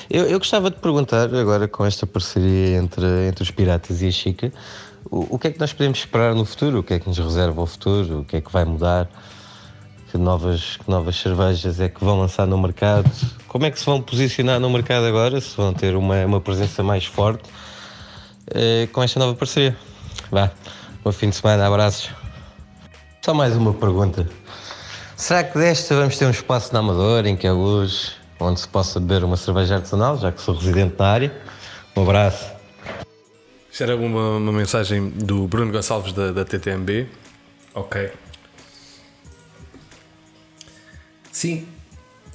Eu, 0.09 0.25
eu 0.25 0.39
gostava 0.39 0.71
de 0.71 0.77
perguntar, 0.77 1.35
agora 1.35 1.69
com 1.69 1.85
esta 1.85 2.07
parceria 2.07 2.79
entre, 2.79 3.07
entre 3.29 3.43
os 3.43 3.51
Piratas 3.51 4.03
e 4.03 4.09
a 4.09 4.11
Chica, 4.11 4.53
o, 5.11 5.35
o 5.35 5.39
que 5.39 5.49
é 5.49 5.51
que 5.53 5.61
nós 5.61 5.73
podemos 5.73 5.99
esperar 5.99 6.35
no 6.35 6.45
futuro? 6.45 6.81
O 6.81 6.83
que 6.83 6.95
é 6.95 6.99
que 6.99 7.09
nos 7.09 7.19
reserva 7.19 7.61
o 7.61 7.67
futuro? 7.67 8.21
O 8.21 8.25
que 8.25 8.37
é 8.37 8.41
que 8.41 8.53
vai 8.53 8.65
mudar? 8.65 9.09
Que 10.11 10.19
novas, 10.19 10.77
que 10.77 10.91
novas 10.91 11.17
cervejas 11.17 11.81
é 11.81 11.89
que 11.89 12.05
vão 12.05 12.21
lançar 12.21 12.47
no 12.47 12.59
mercado? 12.59 13.11
Como 13.49 13.67
é 13.67 13.71
que 13.71 13.79
se 13.79 13.87
vão 13.87 14.01
posicionar 14.01 14.61
no 14.61 14.71
mercado 14.71 15.07
agora? 15.07 15.41
Se 15.41 15.57
vão 15.57 15.73
ter 15.73 15.97
uma, 15.97 16.25
uma 16.25 16.41
presença 16.41 16.83
mais 16.83 17.05
forte 17.05 17.49
eh, 18.49 18.89
com 18.93 19.03
esta 19.03 19.19
nova 19.19 19.35
parceria? 19.35 19.77
Vá, 20.31 20.51
bom 21.07 21.13
fim 21.13 21.31
de 21.31 21.37
semana, 21.37 21.69
abraços. 21.69 22.11
Só 23.25 23.33
mais 23.33 23.55
uma 23.55 23.73
pergunta. 23.73 24.29
Será 25.17 25.45
que 25.45 25.57
desta 25.57 25.95
vamos 25.95 26.19
ter 26.19 26.27
um 26.27 26.31
espaço 26.31 26.73
na 26.73 26.81
Amadora 26.81 27.29
em 27.29 27.37
que 27.37 27.47
é 27.47 27.53
luz, 27.53 28.17
onde 28.41 28.59
se 28.59 28.67
possa 28.67 28.99
beber 28.99 29.23
uma 29.23 29.37
cerveja 29.37 29.77
artesanal, 29.77 30.19
já 30.19 30.33
que 30.33 30.43
sou 30.43 30.57
residente 30.57 30.97
na 30.99 31.07
área? 31.07 31.33
Um 31.97 32.03
abraço. 32.03 32.53
Isto 33.71 33.85
era 33.85 33.95
uma, 33.95 34.39
uma 34.39 34.51
mensagem 34.53 35.09
do 35.11 35.47
Bruno 35.47 35.71
Gonçalves 35.71 36.13
da, 36.13 36.33
da 36.33 36.45
TTMB. 36.45 37.07
Ok. 37.73 38.11
Sim. 41.31 41.69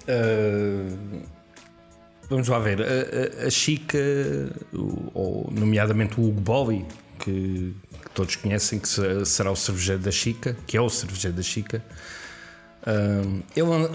Uh, 0.07 1.21
vamos 2.29 2.47
lá 2.47 2.57
ver. 2.59 2.81
A, 2.81 3.43
a- 3.43 3.47
a 3.47 3.49
Chica, 3.49 3.97
ou 5.13 5.49
nomeadamente 5.51 6.17
o 6.21 6.23
Hugo 6.29 6.39
Bolli, 6.39 6.85
que 7.19 7.75
todos 8.13 8.35
conhecem, 8.35 8.79
que 8.79 8.87
se- 8.87 9.25
será 9.25 9.51
o 9.51 9.55
cervejeiro 9.55 10.01
da 10.01 10.11
Chica, 10.11 10.55
que 10.67 10.77
é 10.77 10.81
o 10.81 10.89
cervejeiro 10.89 11.35
da 11.37 11.43
Chica. 11.43 11.83
um, 12.87 13.41
ele 13.55 13.67
lan- 13.67 13.89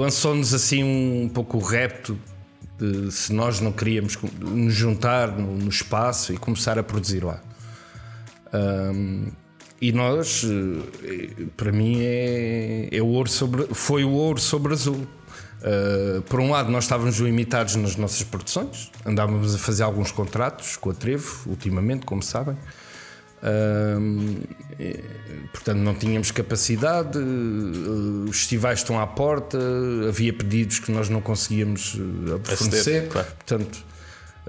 lançou-nos 0.00 0.52
assim 0.52 0.82
um 0.82 1.28
pouco 1.28 1.56
o 1.58 1.60
repto 1.60 2.18
de 2.78 3.10
se 3.12 3.32
nós 3.32 3.60
não 3.60 3.72
queríamos 3.72 4.16
nos 4.40 4.74
juntar 4.74 5.28
no, 5.36 5.56
no 5.56 5.68
espaço 5.68 6.32
e 6.32 6.36
começar 6.36 6.78
a 6.78 6.82
produzir 6.82 7.24
lá. 7.24 7.40
Um, 8.52 9.26
e 9.80 9.92
nós, 9.92 10.44
eh, 10.44 11.44
para 11.56 11.70
mim, 11.70 11.98
é, 12.00 12.88
é 12.90 13.00
o 13.00 13.06
ouro 13.06 13.28
sobre, 13.30 13.66
foi 13.72 14.02
o 14.04 14.10
ouro 14.10 14.40
sobre 14.40 14.72
azul. 14.72 15.06
Uh, 15.60 16.22
por 16.22 16.38
um 16.38 16.50
lado, 16.52 16.70
nós 16.70 16.84
estávamos 16.84 17.18
limitados 17.18 17.74
nas 17.74 17.96
nossas 17.96 18.22
produções, 18.22 18.92
andávamos 19.04 19.56
a 19.56 19.58
fazer 19.58 19.82
alguns 19.82 20.12
contratos 20.12 20.76
com 20.76 20.90
a 20.90 20.94
Trevo, 20.94 21.50
ultimamente, 21.50 22.06
como 22.06 22.22
sabem. 22.22 22.56
Um, 23.42 24.40
e, 24.80 25.00
portanto, 25.52 25.78
não 25.78 25.94
tínhamos 25.94 26.30
capacidade, 26.30 27.18
uh, 27.18 28.24
os 28.28 28.38
festivais 28.38 28.80
estão 28.80 29.00
à 29.00 29.06
porta, 29.06 29.58
havia 30.08 30.32
pedidos 30.32 30.80
que 30.80 30.90
nós 30.90 31.08
não 31.08 31.20
conseguíamos 31.20 31.94
uh, 31.94 32.40
fornecer. 32.42 33.08
claro. 33.08 33.28
Portanto, 33.28 33.84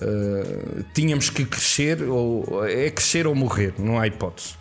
uh, 0.01 0.83
tínhamos 0.93 1.29
que 1.29 1.45
crescer, 1.45 2.01
ou, 2.03 2.65
é 2.65 2.89
crescer 2.89 3.27
ou 3.27 3.35
morrer, 3.35 3.73
não 3.77 3.99
há 3.99 4.07
hipótese. 4.07 4.57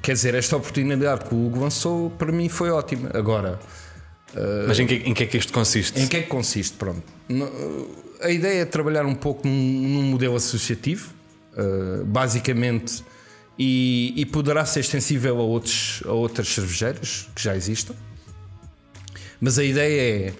Quer 0.00 0.14
dizer, 0.14 0.34
esta 0.34 0.56
oportunidade 0.56 1.26
que 1.26 1.34
o 1.34 1.46
Hugo 1.46 1.60
lançou 1.60 2.08
para 2.08 2.32
mim 2.32 2.48
foi 2.48 2.70
ótima. 2.70 3.10
Agora, 3.12 3.60
Mas 4.66 4.78
em 4.78 4.86
que, 4.86 4.94
em 4.94 5.12
que 5.12 5.24
é 5.24 5.26
que 5.26 5.36
isto 5.36 5.52
consiste? 5.52 6.00
em 6.00 6.06
que 6.06 6.16
é 6.16 6.22
que 6.22 6.28
consiste? 6.28 6.74
Pronto. 6.74 7.02
A 8.22 8.30
ideia 8.30 8.62
é 8.62 8.64
trabalhar 8.64 9.04
um 9.04 9.14
pouco 9.14 9.46
num, 9.46 9.52
num 9.52 10.02
modelo 10.04 10.36
associativo, 10.36 11.12
uh, 11.56 12.04
basicamente, 12.04 13.04
e, 13.58 14.12
e 14.16 14.26
poderá 14.26 14.64
ser 14.66 14.80
extensível 14.80 15.38
a, 15.38 15.42
outros, 15.42 16.02
a 16.04 16.12
outras 16.12 16.48
cervejeiras 16.48 17.28
que 17.34 17.42
já 17.42 17.56
existam. 17.56 17.94
Mas 19.40 19.58
a 19.58 19.64
ideia 19.64 20.28
é 20.28 20.32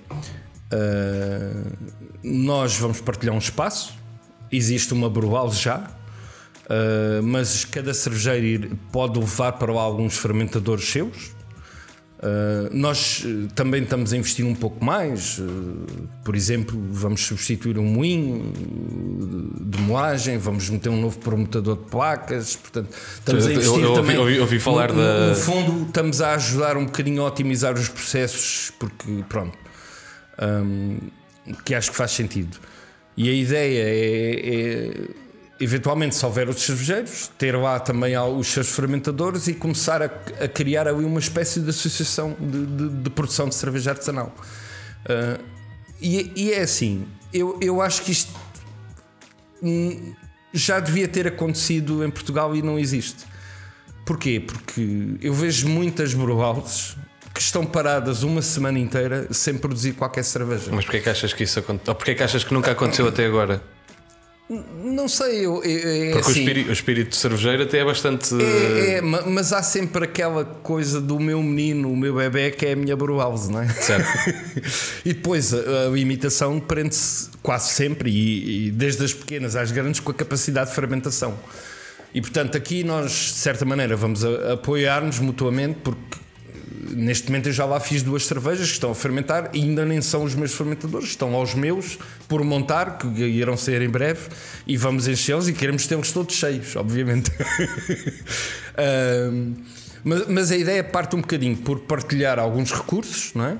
uh, 0.74 1.76
nós 2.22 2.76
vamos 2.76 3.00
partilhar 3.00 3.34
um 3.34 3.38
espaço, 3.38 3.94
existe 4.50 4.92
uma 4.92 5.08
Brual 5.08 5.52
já, 5.52 5.90
uh, 6.64 7.22
mas 7.22 7.64
cada 7.64 7.92
cervejeiro 7.94 8.76
pode 8.90 9.18
levar 9.18 9.52
para 9.52 9.72
alguns 9.72 10.16
fermentadores 10.16 10.88
seus. 10.88 11.35
Uh, 12.18 12.74
nós 12.74 13.24
uh, 13.24 13.48
também 13.54 13.82
estamos 13.82 14.12
a 14.12 14.16
investir 14.16 14.44
um 14.46 14.54
pouco 14.54 14.82
mais, 14.82 15.40
por 16.24 16.34
exemplo, 16.34 16.82
vamos 16.90 17.26
substituir 17.26 17.78
um 17.78 17.84
moinho 17.84 18.52
de 19.60 19.78
moagem, 19.82 20.38
vamos 20.38 20.70
meter 20.70 20.88
um 20.88 21.00
novo 21.00 21.18
promotador 21.18 21.76
de 21.76 21.90
placas. 21.90 22.56
Portanto, 22.56 22.88
estamos 23.14 23.46
a 23.46 23.52
investir 23.52 23.82
eu, 23.82 23.90
eu, 23.90 23.94
também. 23.94 24.16
Ouvi, 24.16 24.40
ouvi 24.40 24.58
falar 24.58 24.92
no, 24.92 24.96
da. 24.96 25.28
No 25.28 25.34
fundo, 25.34 25.86
estamos 25.86 26.22
a 26.22 26.34
ajudar 26.34 26.76
um 26.76 26.86
bocadinho 26.86 27.22
a 27.22 27.26
otimizar 27.26 27.74
os 27.74 27.88
processos, 27.88 28.72
porque 28.78 29.24
pronto 29.28 29.66
um, 30.38 30.98
que 31.64 31.74
acho 31.74 31.90
que 31.90 31.96
faz 31.96 32.10
sentido. 32.12 32.58
E 33.16 33.28
a 33.28 33.32
ideia 33.32 33.82
é, 33.82 34.54
é, 34.54 34.90
eventualmente, 35.60 36.14
se 36.14 36.24
houver 36.24 36.48
outros 36.48 36.66
cervejeiros, 36.66 37.30
ter 37.38 37.56
lá 37.56 37.80
também 37.80 38.16
os 38.18 38.46
seus 38.48 38.68
fermentadores 38.68 39.48
e 39.48 39.54
começar 39.54 40.02
a, 40.02 40.06
a 40.06 40.48
criar 40.48 40.86
ali 40.86 41.04
uma 41.04 41.20
espécie 41.20 41.60
de 41.60 41.70
associação 41.70 42.36
de, 42.38 42.66
de, 42.66 42.88
de 43.02 43.10
produção 43.10 43.48
de 43.48 43.54
cerveja 43.54 43.90
artesanal. 43.90 44.34
Uh, 45.04 45.42
e, 46.00 46.32
e, 46.36 46.52
é 46.52 46.60
assim, 46.60 47.06
eu, 47.32 47.58
eu 47.62 47.80
acho 47.80 48.02
que 48.02 48.12
isto 48.12 48.32
hum, 49.62 50.14
já 50.52 50.78
devia 50.78 51.08
ter 51.08 51.26
acontecido 51.26 52.04
em 52.04 52.10
Portugal 52.10 52.54
e 52.54 52.60
não 52.60 52.78
existe. 52.78 53.24
Porquê? 54.04 54.40
Porque 54.40 55.16
eu 55.20 55.32
vejo 55.32 55.68
muitas 55.68 56.12
brewhouses 56.12 56.96
que 57.32 57.40
estão 57.40 57.66
paradas 57.66 58.22
uma 58.22 58.40
semana 58.40 58.78
inteira 58.78 59.26
sem 59.30 59.56
produzir 59.56 59.92
qualquer 59.92 60.22
cerveja. 60.22 60.70
Mas 60.72 60.84
porquê 60.84 61.00
que 61.00 61.10
achas 61.10 61.32
que 61.32 61.44
isso 61.44 61.58
aconteceu? 61.58 61.92
Ou 61.92 61.94
porquê 61.94 62.14
que 62.14 62.22
achas 62.22 62.44
que 62.44 62.54
nunca 62.54 62.70
aconteceu 62.70 63.08
até 63.08 63.26
agora? 63.26 63.62
Não 64.48 65.08
sei, 65.08 65.44
eu, 65.44 65.60
é, 65.64 66.12
Porque 66.12 66.30
assim, 66.30 66.40
o, 66.40 66.42
espírito, 66.42 66.68
o 66.68 66.72
espírito 66.72 67.16
cervejeiro 67.16 67.64
até 67.64 67.78
é 67.78 67.84
bastante. 67.84 68.32
É, 68.40 68.98
é, 68.98 69.00
mas 69.00 69.52
há 69.52 69.60
sempre 69.60 70.04
aquela 70.04 70.44
coisa 70.44 71.00
do 71.00 71.18
meu 71.18 71.42
menino, 71.42 71.90
o 71.90 71.96
meu 71.96 72.14
bebê, 72.14 72.52
que 72.52 72.64
é 72.64 72.72
a 72.72 72.76
minha 72.76 72.94
Brewhouse, 72.94 73.50
não 73.50 73.60
é? 73.60 73.68
Certo. 73.68 74.06
e 75.04 75.12
depois 75.12 75.52
a, 75.52 75.88
a 75.92 75.98
imitação 75.98 76.60
prende-se 76.60 77.28
quase 77.42 77.70
sempre, 77.70 78.08
e, 78.08 78.68
e, 78.68 78.70
desde 78.70 79.04
as 79.04 79.12
pequenas 79.12 79.56
às 79.56 79.72
grandes, 79.72 79.98
com 79.98 80.12
a 80.12 80.14
capacidade 80.14 80.70
de 80.70 80.76
fermentação. 80.76 81.36
E 82.14 82.20
portanto, 82.20 82.56
aqui 82.56 82.84
nós, 82.84 83.10
de 83.10 83.40
certa 83.40 83.64
maneira, 83.64 83.96
vamos 83.96 84.24
apoiar-nos 84.24 85.18
mutuamente, 85.18 85.80
porque 85.82 86.18
neste 86.90 87.28
momento 87.28 87.48
eu 87.48 87.52
já 87.52 87.64
lá 87.64 87.78
fiz 87.78 88.02
duas 88.02 88.26
cervejas 88.26 88.68
que 88.68 88.74
estão 88.74 88.90
a 88.90 88.94
fermentar 88.94 89.50
e 89.52 89.62
ainda 89.62 89.84
nem 89.84 90.00
são 90.00 90.24
os 90.24 90.34
meus 90.34 90.54
fermentadores, 90.54 91.08
estão 91.08 91.34
aos 91.34 91.54
meus 91.54 91.98
por 92.28 92.42
montar, 92.44 92.98
que 92.98 93.06
irão 93.06 93.56
ser 93.56 93.82
em 93.82 93.88
breve, 93.88 94.28
e 94.66 94.76
vamos 94.76 95.06
enchê-los 95.06 95.48
e 95.48 95.52
queremos 95.52 95.86
tê-los 95.86 96.10
todos 96.10 96.34
cheios, 96.34 96.74
obviamente. 96.76 97.30
mas, 100.04 100.28
mas, 100.28 100.50
a 100.50 100.56
ideia 100.56 100.82
parte 100.82 101.14
um 101.14 101.20
bocadinho 101.20 101.56
por 101.56 101.80
partilhar 101.80 102.38
alguns 102.38 102.72
recursos, 102.72 103.32
não 103.34 103.44
é? 103.44 103.56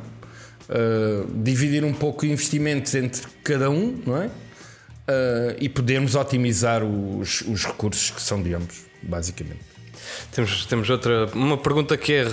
Uh, 0.69 1.43
dividir 1.45 1.85
um 1.85 1.93
pouco 1.93 2.27
investimentos 2.27 2.93
entre 2.97 3.23
cada 3.45 3.71
um, 3.71 4.03
não 4.05 4.21
é? 4.21 4.27
Uh, 4.27 5.57
e 5.61 5.69
podermos 5.69 6.17
otimizar 6.17 6.83
os, 6.83 7.43
os 7.43 7.65
recursos 7.65 8.11
que 8.11 8.21
são 8.21 8.43
de 8.43 8.53
ambos, 8.53 8.81
basicamente. 9.01 9.76
Temos, 10.33 10.67
temos 10.67 10.91
outra, 10.91 11.29
uma 11.35 11.57
pergunta 11.57 11.97
que 11.97 12.13
é 12.13 12.27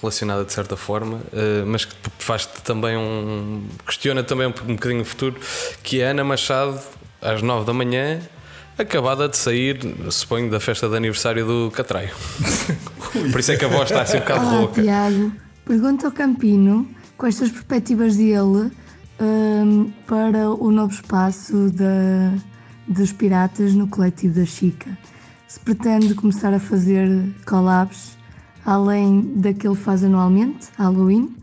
relacionada 0.00 0.44
de 0.44 0.52
certa 0.52 0.76
forma, 0.76 1.16
uh, 1.16 1.66
mas 1.66 1.84
que 1.84 1.94
faz-te 2.18 2.62
também 2.62 2.96
um. 2.96 3.66
questiona 3.86 4.22
também 4.22 4.46
um, 4.46 4.54
um 4.68 4.74
bocadinho 4.74 5.02
o 5.02 5.04
futuro, 5.04 5.36
que 5.82 6.00
é 6.00 6.10
Ana 6.10 6.24
Machado, 6.24 6.80
às 7.20 7.42
9 7.42 7.66
da 7.66 7.72
manhã, 7.72 8.20
acabada 8.78 9.28
de 9.28 9.36
sair, 9.36 9.78
suponho, 10.10 10.50
da 10.50 10.60
festa 10.60 10.88
de 10.88 10.96
aniversário 10.96 11.46
do 11.46 11.70
Catraio. 11.70 12.10
Por 13.32 13.40
isso 13.40 13.52
é 13.52 13.56
que 13.56 13.64
a 13.64 13.68
voz 13.68 13.90
está 13.90 14.02
assim 14.02 14.18
um 14.18 14.20
bocado 14.20 14.46
Olá, 14.46 14.58
rouca. 14.58 14.82
Tiago, 14.82 15.32
pergunta 15.64 16.06
ao 16.06 16.12
Campino 16.12 16.88
quais 17.16 17.34
são 17.36 17.46
as 17.46 17.52
perspectivas 17.52 18.16
dele 18.16 18.70
um, 19.20 19.90
para 20.06 20.50
o 20.50 20.70
novo 20.70 20.92
espaço 20.92 21.70
da, 21.70 22.34
dos 22.86 23.12
piratas 23.12 23.72
no 23.72 23.88
coletivo 23.88 24.38
da 24.38 24.44
Chica 24.44 24.90
se 25.48 25.60
pretende 25.60 26.14
começar 26.14 26.52
a 26.52 26.58
fazer 26.58 27.08
collabs 27.46 28.16
além 28.64 29.22
da 29.36 29.54
que 29.54 29.72
faz 29.74 30.02
anualmente, 30.02 30.68
Halloween. 30.76 31.34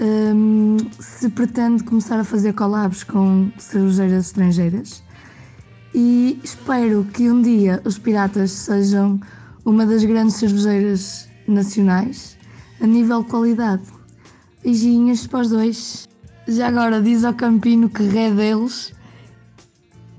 Um, 0.00 0.76
se 0.98 1.28
pretende 1.28 1.82
começar 1.82 2.18
a 2.18 2.24
fazer 2.24 2.52
collabs 2.52 3.04
com 3.04 3.50
cervejeiras 3.58 4.26
estrangeiras 4.26 5.04
e 5.94 6.40
espero 6.42 7.06
que 7.12 7.30
um 7.30 7.40
dia 7.40 7.80
os 7.84 7.96
Piratas 7.98 8.50
sejam 8.50 9.20
uma 9.64 9.86
das 9.86 10.04
grandes 10.04 10.34
cervejeiras 10.34 11.28
nacionais 11.46 12.36
a 12.80 12.86
nível 12.86 13.22
de 13.22 13.28
qualidade. 13.28 13.84
Beijinhos 14.62 15.26
para 15.26 15.40
os 15.40 15.50
dois. 15.50 16.08
Já 16.48 16.68
agora 16.68 17.00
diz 17.00 17.24
ao 17.24 17.32
Campino 17.32 17.88
que 17.88 18.02
ré 18.02 18.30
deles 18.30 18.92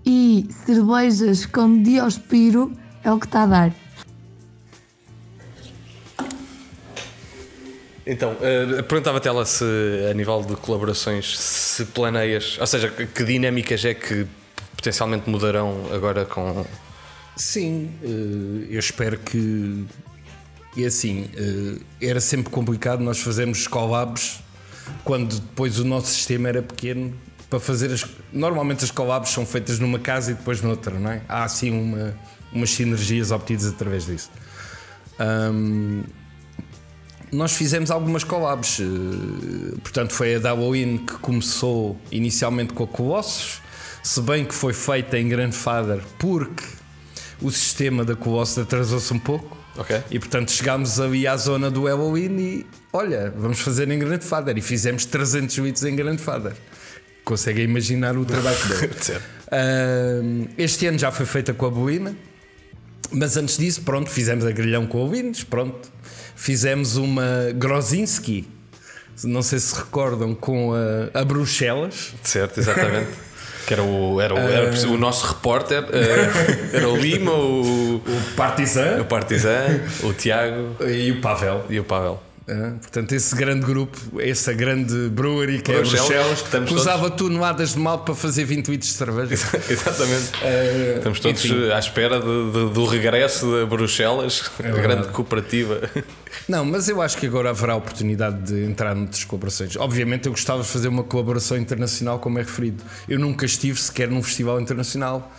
e 0.06 0.47
cervejas 0.65 1.45
com 1.45 1.84
Diospiro 1.84 2.71
é 3.06 3.12
o 3.12 3.20
que 3.20 3.28
está 3.28 3.44
a 3.44 3.46
dar. 3.46 3.72
Então, 8.06 8.34
uh, 8.34 8.84
perguntava-te 8.84 9.28
ela 9.28 9.46
se, 9.46 9.63
a 10.10 10.13
nível 10.13 10.41
de 10.44 10.56
colaborações, 10.56 11.39
se 11.39 11.86
planeias, 11.86 12.58
ou 12.60 12.68
seja, 12.68 12.89
que 12.89 13.24
dinâmicas 13.24 13.84
é 13.86 13.94
que 13.94 14.28
potencialmente 14.76 15.30
mudarão 15.30 15.88
agora 15.91 16.26
com. 16.26 16.65
Sim, 17.36 17.91
uh, 18.04 18.68
eu 18.70 18.80
espero 18.80 19.18
que. 19.18 19.86
E 20.76 20.86
assim, 20.86 21.30
uh, 21.36 21.82
era 22.02 22.20
sempre 22.20 22.52
complicado 22.52 23.02
nós 23.02 23.20
fazermos 23.20 23.68
collabs 23.68 24.39
quando 25.04 25.39
depois 25.39 25.80
o 25.80 25.86
nosso 25.86 26.08
sistema 26.08 26.50
era 26.50 26.62
pequeno 26.62 27.15
para 27.50 27.60
fazer 27.60 27.91
as. 27.91 28.06
Normalmente 28.32 28.84
as 28.84 28.91
collabs 28.91 29.30
são 29.30 29.46
feitas 29.48 29.80
numa 29.80 29.98
casa 29.98 30.32
e 30.32 30.34
depois 30.36 30.62
noutra, 30.62 31.00
não 31.00 31.10
é? 31.10 31.22
Há 31.28 31.44
assim 31.44 31.72
uma 31.72 32.15
umas 32.56 32.72
sinergias 32.72 33.32
obtidas 33.32 33.68
através 33.68 34.06
disso. 34.06 34.32
Um, 35.20 36.04
nós 37.32 37.54
fizemos 37.54 37.91
algumas 37.91 38.24
collabs, 38.24 38.80
eh, 38.80 39.78
portanto, 39.82 40.13
foi 40.13 40.36
a 40.36 40.39
Dawowin 40.39 41.00
que 41.00 41.13
começou 41.15 42.00
inicialmente 42.12 42.74
com 42.74 42.84
a 42.84 42.88
Colossus, 42.88 43.62
se 44.02 44.22
bem 44.22 44.46
que 44.46 44.54
foi 44.54 44.74
feita 44.74 45.18
em 45.18 45.28
Grandfather 45.28 46.02
porque 46.18 46.63
o 47.41 47.52
sistema 47.52 48.06
da 48.06 48.15
Colossus 48.15 48.60
atrasou-se 48.60 49.13
um 49.13 49.20
pouco. 49.20 49.58
Okay. 49.78 50.02
E 50.10 50.20
portanto 50.20 50.52
chegámos 50.52 51.00
ali 51.02 51.28
à 51.28 51.36
zona 51.36 51.70
do 51.70 51.84
Halloween 51.84 52.38
e 52.39 52.65
olha, 52.94 53.34
vamos 53.36 53.60
fazer 53.60 53.89
em 53.91 54.00
Grandfather. 54.00 54.58
E 54.58 54.62
fizemos 54.62 55.06
300 55.06 55.60
bits 55.60 55.84
em 55.84 55.96
Grandfather. 55.96 56.54
Conseguem 57.26 57.65
imaginar 57.65 58.15
o 58.15 58.24
trabalho 58.24 58.58
dele. 58.70 58.88
uh, 59.52 60.50
este 60.58 60.88
ano 60.88 60.98
já 60.98 61.12
foi 61.12 61.26
feita 61.26 61.54
com 61.54 61.65
a 61.65 61.70
Boina. 61.70 62.15
Mas 63.12 63.38
antes 63.38 63.58
disso, 63.58 63.82
pronto, 63.82 64.10
fizemos 64.10 64.46
a 64.46 64.52
grelhão 64.52 64.86
com 64.86 64.98
ouvintes, 65.00 65.44
pronto. 65.44 65.91
Fizemos 66.36 66.98
uma 66.98 67.52
Grozinski, 67.56 68.48
não 69.24 69.41
sei 69.41 69.60
se 69.60 69.76
recordam, 69.76 70.36
com 70.36 70.74
a, 70.74 71.20
a 71.20 71.24
Bruxelas. 71.24 72.13
Certo, 72.24 72.60
exatamente. 72.60 73.10
que 73.65 73.74
era 73.74 73.84
o, 73.84 74.22
era 74.22 74.34
o, 74.34 74.38
era 74.38 74.88
o 74.89 74.98
nosso 74.98 75.26
repórter, 75.28 75.86
eh, 75.91 76.74
era 76.78 76.89
o 76.89 76.96
Lima, 76.96 77.32
o, 77.32 77.96
o 77.96 78.36
Partizan, 78.36 79.02
o 79.02 79.06
Partizan, 79.06 79.82
o 80.04 80.13
Tiago 80.13 80.76
e 80.86 81.12
o 81.12 81.22
Pavel. 81.22 81.65
E 81.70 81.80
o 81.80 81.84
Pavel. 81.84 82.22
Uh, 82.47 82.77
portanto, 82.77 83.12
esse 83.13 83.36
grande 83.36 83.65
grupo, 83.65 84.21
essa 84.21 84.53
grande 84.53 85.10
brewery 85.10 85.63
que 85.63 85.71
Bruxelas, 85.71 86.12
é 86.12 86.60
Bruxelas, 86.60 86.69
que, 86.69 86.73
usava 86.75 87.10
toneladas 87.10 87.73
de 87.73 87.79
mal 87.79 87.99
para 87.99 88.13
fazer 88.13 88.45
20 88.45 88.67
litros 88.67 88.91
de 88.91 88.97
cerveja. 88.97 89.34
Exatamente. 89.67 90.29
Uh, 90.43 90.97
estamos 90.97 91.19
todos 91.19 91.43
enfim. 91.43 91.71
à 91.71 91.79
espera 91.79 92.19
de, 92.19 92.51
de, 92.51 92.69
do 92.71 92.86
regresso 92.86 93.47
de 93.47 93.65
Bruxelas, 93.65 94.51
é 94.63 94.69
a 94.69 94.73
grande 94.73 95.08
cooperativa. 95.08 95.89
Não, 96.47 96.63
mas 96.63 96.88
eu 96.88 97.01
acho 97.01 97.17
que 97.17 97.25
agora 97.25 97.49
haverá 97.49 97.75
oportunidade 97.75 98.43
de 98.43 98.63
entrar 98.63 98.93
noutras 98.93 99.23
colaborações. 99.23 99.75
Obviamente, 99.77 100.27
eu 100.27 100.31
gostava 100.31 100.62
de 100.62 100.67
fazer 100.67 100.88
uma 100.88 101.03
colaboração 101.03 101.58
internacional, 101.58 102.19
como 102.19 102.38
é 102.38 102.43
referido. 102.43 102.84
Eu 103.10 103.17
nunca 103.17 103.47
estive 103.47 103.79
sequer 103.79 104.08
num 104.08 104.21
festival 104.21 104.62
internacional. 104.62 105.31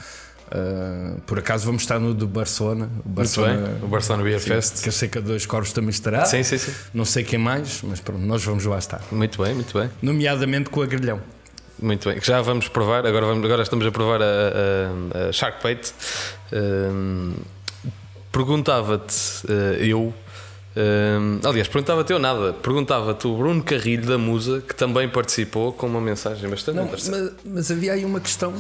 Uh, 0.46 1.20
por 1.22 1.38
acaso 1.38 1.66
vamos 1.66 1.82
estar 1.82 1.98
no 1.98 2.14
do 2.14 2.26
Barcelona, 2.26 2.88
o 3.04 3.08
Barcelona, 3.08 3.78
o 3.82 3.88
Barcelona 3.88 4.22
Beer 4.22 4.40
sim, 4.40 4.48
Fest. 4.48 4.82
Que 4.82 4.88
eu 4.88 4.92
sei 4.92 5.08
que 5.08 5.18
a 5.18 5.20
Dois 5.20 5.44
Corvos 5.44 5.72
também 5.72 5.90
estará. 5.90 6.24
Sim, 6.24 6.42
sim, 6.42 6.56
sim. 6.58 6.72
Não 6.94 7.04
sei 7.04 7.24
quem 7.24 7.38
mais, 7.38 7.82
mas 7.82 8.00
pronto, 8.00 8.20
nós 8.20 8.44
vamos 8.44 8.64
lá 8.64 8.78
estar. 8.78 9.02
Muito 9.10 9.42
bem, 9.42 9.54
muito 9.54 9.76
bem. 9.76 9.90
Nomeadamente 10.00 10.70
com 10.70 10.82
a 10.82 10.86
Grelhão. 10.86 11.20
Muito 11.78 12.08
bem, 12.08 12.18
já 12.22 12.40
vamos 12.40 12.68
provar, 12.68 13.04
agora, 13.06 13.26
vamos, 13.26 13.44
agora 13.44 13.62
estamos 13.62 13.84
a 13.86 13.90
provar 13.90 14.22
a, 14.22 14.24
a, 14.24 15.28
a 15.28 15.32
Shark 15.32 15.62
Bait. 15.62 15.92
Uh, 16.52 17.34
Perguntava-te, 18.30 19.46
uh, 19.46 19.82
eu, 19.82 20.14
Hum, 20.76 21.40
aliás, 21.42 21.68
perguntava-te 21.68 22.12
eu 22.12 22.18
nada, 22.18 22.52
perguntava-te 22.52 23.26
o 23.26 23.34
Bruno 23.34 23.62
Carrilho 23.64 24.04
da 24.06 24.18
Musa, 24.18 24.60
que 24.60 24.74
também 24.74 25.08
participou 25.08 25.72
com 25.72 25.86
uma 25.86 26.02
mensagem 26.02 26.50
bastante 26.50 26.76
Não, 26.76 26.84
interessante. 26.84 27.32
mas, 27.42 27.54
mas 27.54 27.70
havia 27.70 27.94
aí 27.94 28.04
uma 28.04 28.20
questão. 28.20 28.52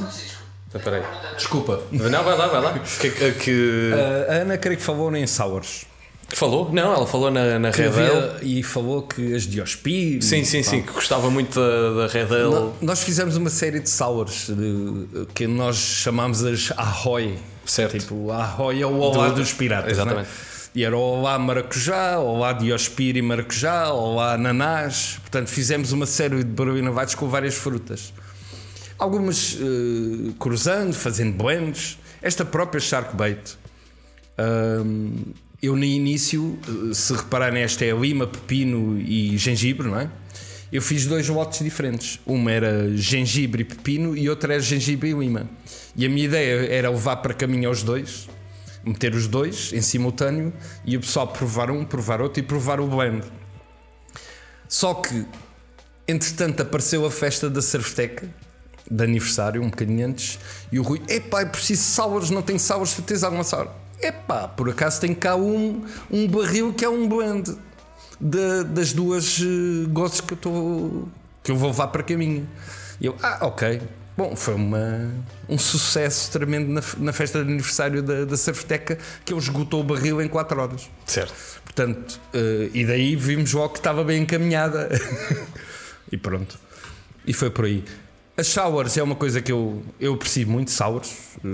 Então, 0.68 0.80
peraí. 0.80 1.02
Desculpa. 1.36 1.80
Não, 1.92 2.24
vai 2.24 2.36
lá, 2.36 2.46
vai 2.48 2.60
lá. 2.62 2.78
Que, 3.00 3.10
que, 3.10 3.32
que- 3.32 3.90
A 4.28 4.32
Ana 4.42 4.58
creio 4.58 4.76
que 4.76 4.82
falou 4.82 5.14
em 5.14 5.26
Sours. 5.26 5.86
falou? 6.30 6.70
Não, 6.72 6.92
ela 6.92 7.06
falou 7.06 7.30
na, 7.30 7.58
na 7.58 7.70
Red 7.70 7.86
Ale. 7.88 8.38
e 8.42 8.62
falou 8.62 9.02
que 9.02 9.34
as 9.34 9.44
Diospir. 9.44 10.22
Sim, 10.22 10.44
sim, 10.44 10.62
sim, 10.62 10.82
que 10.82 10.92
gostava 10.92 11.30
muito 11.30 11.58
da, 11.58 12.06
da 12.06 12.12
Red 12.12 12.26
Ale. 12.34 12.72
Nós 12.82 13.02
fizemos 13.04 13.36
uma 13.36 13.48
série 13.50 13.78
de 13.80 13.88
sours 13.88 14.48
de- 14.48 15.26
que 15.34 15.46
nós 15.46 15.76
chamámos 15.76 16.44
as 16.44 16.72
Ahoy. 16.76 17.38
Certo. 17.64 17.98
Tipo, 17.98 18.30
Ahoy 18.32 18.82
é 18.82 18.86
o 18.86 18.96
Olá 18.98 19.28
Do- 19.28 19.36
dos 19.36 19.52
Piratas. 19.52 19.92
Exatamente. 19.92 20.26
né? 20.26 20.34
E 20.74 20.84
era 20.84 20.94
o 20.96 21.00
Olá 21.00 21.38
Maracujá, 21.38 22.18
Olá 22.18 22.52
Diospir 22.52 23.16
e 23.16 23.22
Maracujá, 23.22 23.90
Olá 23.92 24.34
Ananás. 24.34 25.16
Portanto, 25.22 25.48
fizemos 25.48 25.90
uma 25.92 26.04
série 26.06 26.38
de 26.38 26.44
barulhinavados 26.44 27.14
com 27.14 27.26
várias 27.28 27.54
frutas. 27.54 28.12
Algumas 28.98 29.58
eh, 29.60 30.32
cruzando, 30.38 30.94
fazendo 30.94 31.36
blends. 31.36 31.98
Esta 32.22 32.44
própria 32.44 32.80
Sharkbait. 32.80 33.56
Hum, 34.38 35.34
eu 35.62 35.76
no 35.76 35.84
início, 35.84 36.58
eh, 36.66 36.94
se 36.94 37.12
repararem, 37.12 37.62
esta 37.62 37.84
é 37.84 37.92
lima, 37.92 38.26
pepino 38.26 38.98
e 38.98 39.36
gengibre, 39.36 39.88
não 39.88 40.00
é? 40.00 40.10
Eu 40.72 40.82
fiz 40.82 41.06
dois 41.06 41.28
lotes 41.28 41.60
diferentes. 41.60 42.20
Uma 42.26 42.50
era 42.50 42.96
gengibre 42.96 43.62
e 43.62 43.64
pepino 43.64 44.16
e 44.16 44.28
outra 44.28 44.54
era 44.54 44.62
gengibre 44.62 45.10
e 45.10 45.12
lima. 45.12 45.48
E 45.94 46.04
a 46.04 46.08
minha 46.08 46.24
ideia 46.24 46.72
era 46.72 46.90
levar 46.90 47.16
para 47.16 47.34
caminho 47.34 47.68
aos 47.68 47.82
dois, 47.82 48.28
meter 48.84 49.14
os 49.14 49.26
dois 49.26 49.72
em 49.72 49.80
simultâneo 49.80 50.52
e 50.84 50.96
o 50.96 51.00
pessoal 51.00 51.28
provar 51.28 51.70
um, 51.70 51.84
provar 51.84 52.20
outro 52.20 52.40
e 52.40 52.42
provar 52.42 52.80
o 52.80 52.86
blend. 52.86 53.24
Só 54.68 54.94
que, 54.94 55.24
entretanto, 56.08 56.62
apareceu 56.62 57.06
a 57.06 57.10
festa 57.10 57.48
da 57.48 57.62
Cerveteca 57.62 58.28
de 58.90 59.04
aniversário, 59.04 59.62
um 59.62 59.70
bocadinho 59.70 60.06
antes, 60.06 60.38
e 60.70 60.78
o 60.78 60.82
Rui, 60.82 61.02
epá, 61.08 61.42
eu 61.42 61.48
preciso 61.48 61.82
de 61.82 61.88
sours, 61.88 62.30
não 62.30 62.42
tenho 62.42 62.58
sours, 62.60 62.94
tens 63.06 63.22
alguma 63.22 63.44
sour? 63.44 63.68
Epá, 64.00 64.46
por 64.46 64.68
acaso 64.68 65.00
tem 65.00 65.14
cá 65.14 65.36
um, 65.36 65.84
um 66.10 66.28
barril 66.28 66.72
que 66.72 66.84
é 66.84 66.88
um 66.88 67.08
blend 67.08 67.56
de- 68.20 68.64
das 68.64 68.92
duas 68.92 69.38
uh, 69.38 69.88
gostos 69.88 70.20
que 70.20 70.32
eu 70.34 70.36
estou 70.36 71.08
que 71.42 71.50
eu 71.52 71.56
vou 71.56 71.68
levar 71.70 71.86
para 71.88 72.02
caminho. 72.02 72.46
E 73.00 73.06
eu, 73.06 73.16
ah, 73.22 73.46
ok. 73.46 73.80
Bom, 74.16 74.34
foi 74.34 74.54
uma, 74.54 75.10
um 75.48 75.58
sucesso 75.58 76.30
tremendo 76.32 76.72
na, 76.72 76.82
na 76.98 77.12
festa 77.12 77.44
de 77.44 77.50
aniversário 77.50 78.02
da, 78.02 78.24
da 78.24 78.36
Cerveteca 78.36 78.98
que 79.24 79.32
ele 79.32 79.40
esgotou 79.40 79.80
o 79.80 79.84
barril 79.84 80.20
em 80.20 80.26
4 80.28 80.60
horas. 80.60 80.90
Certo. 81.04 81.34
Portanto, 81.62 82.18
eh, 82.32 82.70
e 82.72 82.84
daí 82.84 83.14
vimos 83.14 83.52
logo 83.52 83.74
que 83.74 83.78
estava 83.78 84.02
bem 84.02 84.22
encaminhada. 84.22 84.88
e 86.10 86.16
pronto. 86.16 86.58
E 87.26 87.32
foi 87.34 87.50
por 87.50 87.66
aí. 87.66 87.84
As 88.38 88.48
sours 88.48 88.98
é 88.98 89.02
uma 89.02 89.14
coisa 89.14 89.40
que 89.40 89.50
eu, 89.50 89.82
eu 89.98 90.12
aprecio 90.12 90.46
muito, 90.46 90.70
sours. 90.70 91.10
Eh, 91.42 91.48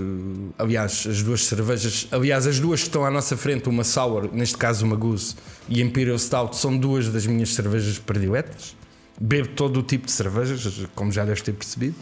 aliás, 0.57 1.07
as 1.09 1.23
duas 1.23 1.45
cervejas, 1.45 2.07
aliás, 2.11 2.45
as 2.45 2.59
duas 2.59 2.81
que 2.81 2.87
estão 2.87 3.05
à 3.05 3.09
nossa 3.09 3.37
frente, 3.37 3.69
uma 3.69 3.85
sour, 3.85 4.29
neste 4.33 4.57
caso 4.57 4.85
uma 4.85 4.97
goose, 4.97 5.35
e 5.69 5.81
Imperial 5.81 6.19
Stout, 6.19 6.57
são 6.57 6.77
duas 6.77 7.07
das 7.07 7.25
minhas 7.25 7.53
cervejas 7.53 7.99
prediletas. 7.99 8.75
Bebo 9.19 9.49
todo 9.49 9.79
o 9.79 9.83
tipo 9.83 10.07
de 10.07 10.11
cervejas, 10.11 10.85
como 10.93 11.09
já 11.11 11.23
deves 11.23 11.41
ter 11.41 11.53
percebido. 11.53 11.95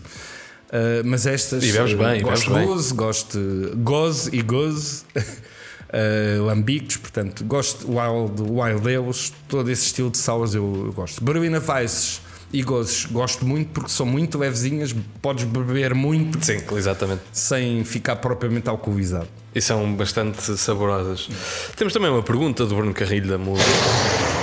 Eh, 0.71 1.03
mas 1.03 1.27
estas 1.27 1.63
E 1.63 1.71
bebes 1.71 1.91
eh, 1.91 1.95
bem, 1.95 2.19
e 2.19 2.23
gosto 2.23 2.49
bebes 2.49 2.65
bem. 2.65 2.67
goze, 2.67 2.93
gosto 2.93 3.37
de 3.37 3.75
goze 3.77 4.35
e 4.35 4.41
goze. 4.41 5.03
Uh, 5.93 6.99
portanto, 7.01 7.43
gosto 7.43 7.85
wild, 7.85 8.41
wild 8.43 8.95
ales, 8.95 9.33
todo 9.49 9.69
esse 9.69 9.87
estilo 9.87 10.09
de 10.09 10.17
sours 10.17 10.55
eu, 10.55 10.85
eu 10.85 10.93
gosto. 10.93 11.21
Berlina 11.21 11.59
Weisses 11.59 12.21
e 12.53 12.61
gozes 12.61 13.05
gosto 13.05 13.45
muito 13.45 13.69
porque 13.69 13.89
são 13.89 14.05
muito 14.05 14.37
levezinhas, 14.37 14.93
podes 15.21 15.45
beber 15.45 15.93
muito 15.93 16.43
Sim, 16.43 16.57
exatamente. 16.75 17.21
sem 17.31 17.83
ficar 17.83 18.17
propriamente 18.17 18.69
alcoolizado. 18.69 19.27
E 19.53 19.61
são 19.61 19.93
bastante 19.93 20.57
saborosas. 20.57 21.27
Temos 21.75 21.93
também 21.93 22.09
uma 22.09 22.23
pergunta 22.23 22.65
do 22.65 22.75
Bruno 22.75 22.93
Carrilho 22.93 23.27
da 23.27 23.37
Musa. 23.37 23.63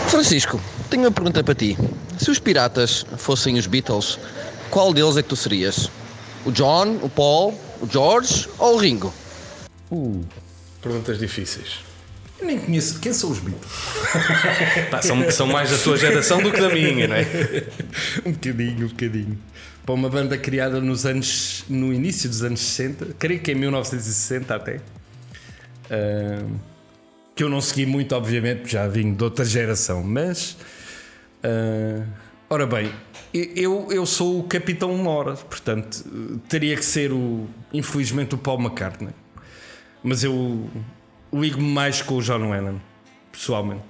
Francisco, 0.09 0.61
tenho 0.91 1.05
uma 1.05 1.11
pergunta 1.11 1.43
para 1.43 1.55
ti. 1.55 1.77
Se 2.19 2.31
os 2.31 2.39
piratas 2.39 3.07
fossem 3.17 3.59
os 3.59 3.67
Beatles, 3.67 4.19
qual 4.71 4.93
deles 4.93 5.17
é 5.17 5.23
que 5.23 5.29
tu 5.29 5.37
serias? 5.37 5.91
O 6.45 6.53
John, 6.53 6.99
o 7.03 7.09
Paul, 7.09 7.59
o 7.81 7.87
George 7.91 8.49
ou 8.59 8.75
o 8.75 8.79
Ringo? 8.79 9.13
Perguntas 10.83 11.19
difíceis. 11.19 11.81
Eu 12.41 12.47
nem 12.47 12.59
conheço 12.59 13.01
quem 13.01 13.13
são 13.13 13.31
os 13.31 13.41
Beatles. 13.41 13.73
Pá, 14.91 15.03
são, 15.03 15.31
são 15.31 15.47
mais 15.47 15.71
da 15.71 15.79
tua 15.79 15.97
geração 15.97 16.41
do 16.41 16.53
que 16.53 16.61
da 16.61 16.69
minha, 16.69 17.09
não 17.09 17.17
é? 17.17 17.25
um 18.25 18.33
bocadinho, 18.33 18.87
um 18.87 18.89
bocadinho. 18.89 19.39
Para 19.85 19.95
uma 19.95 20.09
banda 20.09 20.39
criada 20.39 20.81
nos 20.81 21.05
anos, 21.05 21.65
no 21.69 21.93
início 21.93 22.29
dos 22.29 22.45
anos 22.45 22.61
60, 22.61 23.17
creio 23.19 23.41
que 23.41 23.53
em 23.53 23.55
1960 23.57 24.55
até. 24.55 24.81
Ah, 25.91 26.45
que 27.35 27.43
eu 27.43 27.49
não 27.49 27.61
segui 27.61 27.87
muito, 27.87 28.15
obviamente, 28.15 28.71
já 28.71 28.87
vim 28.87 29.15
de 29.15 29.25
outra 29.25 29.45
geração, 29.45 30.03
mas. 30.03 30.57
ah, 31.43 32.05
ora 32.49 32.67
bem, 32.67 32.93
eu, 33.33 33.89
eu 33.91 34.07
sou 34.07 34.41
o 34.41 34.45
Capitão 34.45 34.95
Mora, 34.97 35.35
portanto, 35.35 36.05
teria 36.49 36.77
que 36.77 36.85
ser 36.85 37.13
o. 37.13 37.49
Infelizmente, 37.73 38.35
o 38.35 38.39
Paul 38.39 38.61
McCartney. 38.61 39.13
Mas 40.03 40.23
eu 40.23 40.71
ligo-me 41.33 41.69
mais 41.73 42.03
com 42.03 42.15
o 42.17 42.23
John 42.23 42.51
Lennon, 42.51 42.77
pessoalmente. 43.33 43.83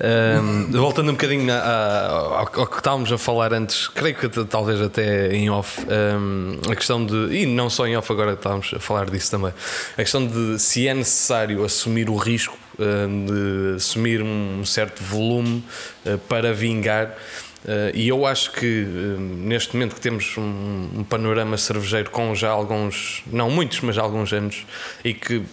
Um, 0.00 0.70
voltando 0.72 1.10
um 1.10 1.12
bocadinho 1.12 1.52
a- 1.52 1.56
a- 1.56 2.06
ao, 2.38 2.60
ao 2.60 2.66
que 2.66 2.78
estávamos 2.78 3.12
a 3.12 3.18
falar 3.18 3.52
antes, 3.52 3.88
creio 3.88 4.14
que 4.14 4.26
talvez 4.46 4.80
até 4.80 5.34
em 5.34 5.50
off, 5.50 5.84
um, 6.18 6.58
a 6.70 6.74
questão 6.74 7.04
de, 7.04 7.14
e 7.34 7.44
não 7.44 7.68
só 7.68 7.86
em 7.86 7.94
off, 7.94 8.10
agora 8.10 8.32
estávamos 8.32 8.72
a 8.74 8.78
falar 8.80 9.10
disso 9.10 9.30
também, 9.30 9.52
a 9.92 9.96
questão 9.96 10.26
de 10.26 10.58
se 10.58 10.88
é 10.88 10.94
necessário 10.94 11.62
assumir 11.62 12.08
o 12.08 12.16
risco 12.16 12.56
um, 12.78 13.26
de 13.26 13.76
assumir 13.76 14.22
um 14.22 14.64
certo 14.64 15.02
volume 15.02 15.62
uh, 16.06 16.16
para 16.20 16.54
vingar. 16.54 17.14
Uh, 17.66 17.90
e 17.94 18.06
eu 18.06 18.24
acho 18.24 18.52
que 18.52 18.84
uh, 18.84 19.18
neste 19.18 19.74
momento 19.74 19.96
que 19.96 20.00
temos 20.00 20.38
um, 20.38 20.88
um 20.98 21.04
panorama 21.04 21.56
cervejeiro 21.56 22.10
com 22.10 22.32
já 22.32 22.48
alguns, 22.48 23.24
não 23.26 23.50
muitos, 23.50 23.80
mas 23.80 23.98
alguns 23.98 24.32
anos, 24.32 24.64
e 25.04 25.12
que, 25.12 25.38
uh, 25.38 25.44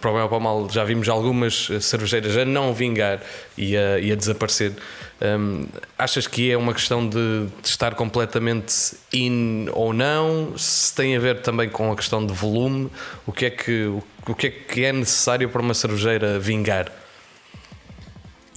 para 0.00 0.10
o 0.12 0.14
bem 0.14 0.22
ou 0.22 0.28
para 0.28 0.38
o 0.38 0.40
mal, 0.40 0.70
já 0.70 0.84
vimos 0.84 1.08
algumas 1.08 1.68
cervejeiras 1.80 2.36
a 2.36 2.44
não 2.44 2.72
vingar 2.72 3.20
e 3.58 3.76
a, 3.76 3.98
e 3.98 4.12
a 4.12 4.14
desaparecer. 4.14 4.74
Um, 5.20 5.66
achas 5.98 6.28
que 6.28 6.52
é 6.52 6.56
uma 6.56 6.72
questão 6.72 7.08
de, 7.08 7.46
de 7.60 7.68
estar 7.68 7.96
completamente 7.96 8.96
in 9.12 9.66
ou 9.72 9.92
não? 9.92 10.56
Se 10.56 10.94
tem 10.94 11.16
a 11.16 11.18
ver 11.18 11.40
também 11.40 11.68
com 11.68 11.90
a 11.90 11.96
questão 11.96 12.24
de 12.24 12.32
volume? 12.32 12.88
O 13.26 13.32
que 13.32 13.46
é 13.46 13.50
que, 13.50 13.86
o, 13.86 14.04
o 14.28 14.34
que, 14.36 14.46
é, 14.46 14.50
que 14.50 14.84
é 14.84 14.92
necessário 14.92 15.48
para 15.48 15.60
uma 15.60 15.74
cervejeira 15.74 16.38
vingar? 16.38 17.05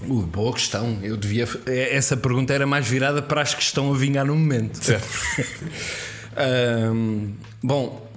Ui, 0.08 0.26
boa 0.26 0.54
questão. 0.54 1.00
Eu 1.02 1.18
devia. 1.18 1.47
eh, 1.66 1.95
Essa 1.95 2.16
pergunta 2.16 2.54
era 2.54 2.66
mais 2.66 2.88
virada 2.88 3.22
para 3.22 3.41
as 3.41 3.54
que 3.54 3.62
estão 3.62 3.93
a 3.93 3.97
vingar 3.97 4.26
no 4.26 4.36
momento. 4.36 4.80
Ahm, 6.36 7.34
bom, 7.62 8.08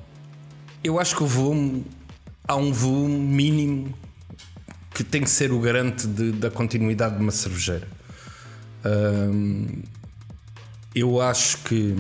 eu 0.84 0.98
acho 1.00 1.16
que 1.16 1.22
o 1.22 1.26
volume. 1.26 1.84
Há 2.46 2.56
um 2.56 2.72
volume 2.72 3.16
mínimo 3.18 3.94
que 4.92 5.02
tem 5.04 5.22
que 5.22 5.30
ser 5.30 5.52
o 5.52 5.60
garante 5.60 6.06
de- 6.06 6.32
da 6.32 6.50
continuidade 6.50 7.16
de 7.16 7.22
uma 7.22 7.32
cervejeira. 7.32 7.88
Ahm, 8.84 9.82
eu 10.94 11.20
acho 11.20 11.58
que. 11.58 11.96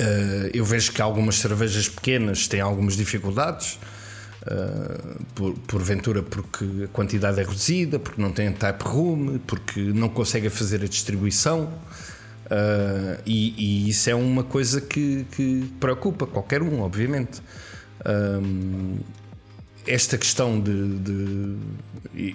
ah, 0.00 0.50
eu 0.52 0.64
vejo 0.64 0.92
que 0.92 1.00
algumas 1.00 1.36
cervejas 1.36 1.88
pequenas 1.88 2.46
têm 2.48 2.60
algumas 2.60 2.96
dificuldades. 2.96 3.78
Uh, 4.44 5.24
por, 5.36 5.54
porventura 5.68 6.20
porque 6.20 6.64
a 6.84 6.88
quantidade 6.88 7.38
é 7.38 7.44
reduzida, 7.44 8.00
porque 8.00 8.20
não 8.20 8.32
tem 8.32 8.50
type 8.52 8.82
room, 8.82 9.38
porque 9.46 9.80
não 9.80 10.08
conseguem 10.08 10.50
fazer 10.50 10.82
a 10.82 10.88
distribuição. 10.88 11.72
Uh, 12.46 13.22
e, 13.24 13.54
e 13.86 13.88
isso 13.88 14.10
é 14.10 14.14
uma 14.16 14.42
coisa 14.42 14.80
que, 14.80 15.24
que 15.36 15.72
preocupa 15.78 16.26
qualquer 16.26 16.60
um, 16.60 16.80
obviamente. 16.80 17.40
Um, 18.04 18.96
esta 19.86 20.18
questão 20.18 20.60
de, 20.60 20.98
de- 20.98 21.56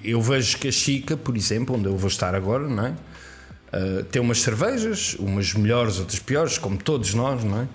Eu 0.03 0.21
vejo 0.21 0.57
que 0.57 0.69
a 0.69 0.71
Chica, 0.71 1.15
por 1.17 1.35
exemplo, 1.35 1.75
onde 1.75 1.87
eu 1.87 1.97
vou 1.97 2.07
estar 2.07 2.33
agora, 2.33 2.67
não 2.67 2.85
é? 2.85 2.89
Uh, 2.89 4.03
tem 4.05 4.21
umas 4.21 4.41
cervejas, 4.41 5.15
umas 5.19 5.53
melhores, 5.53 5.99
outras 5.99 6.19
piores, 6.19 6.57
como 6.57 6.77
todos 6.77 7.13
nós, 7.13 7.43
não 7.43 7.61
é? 7.63 7.67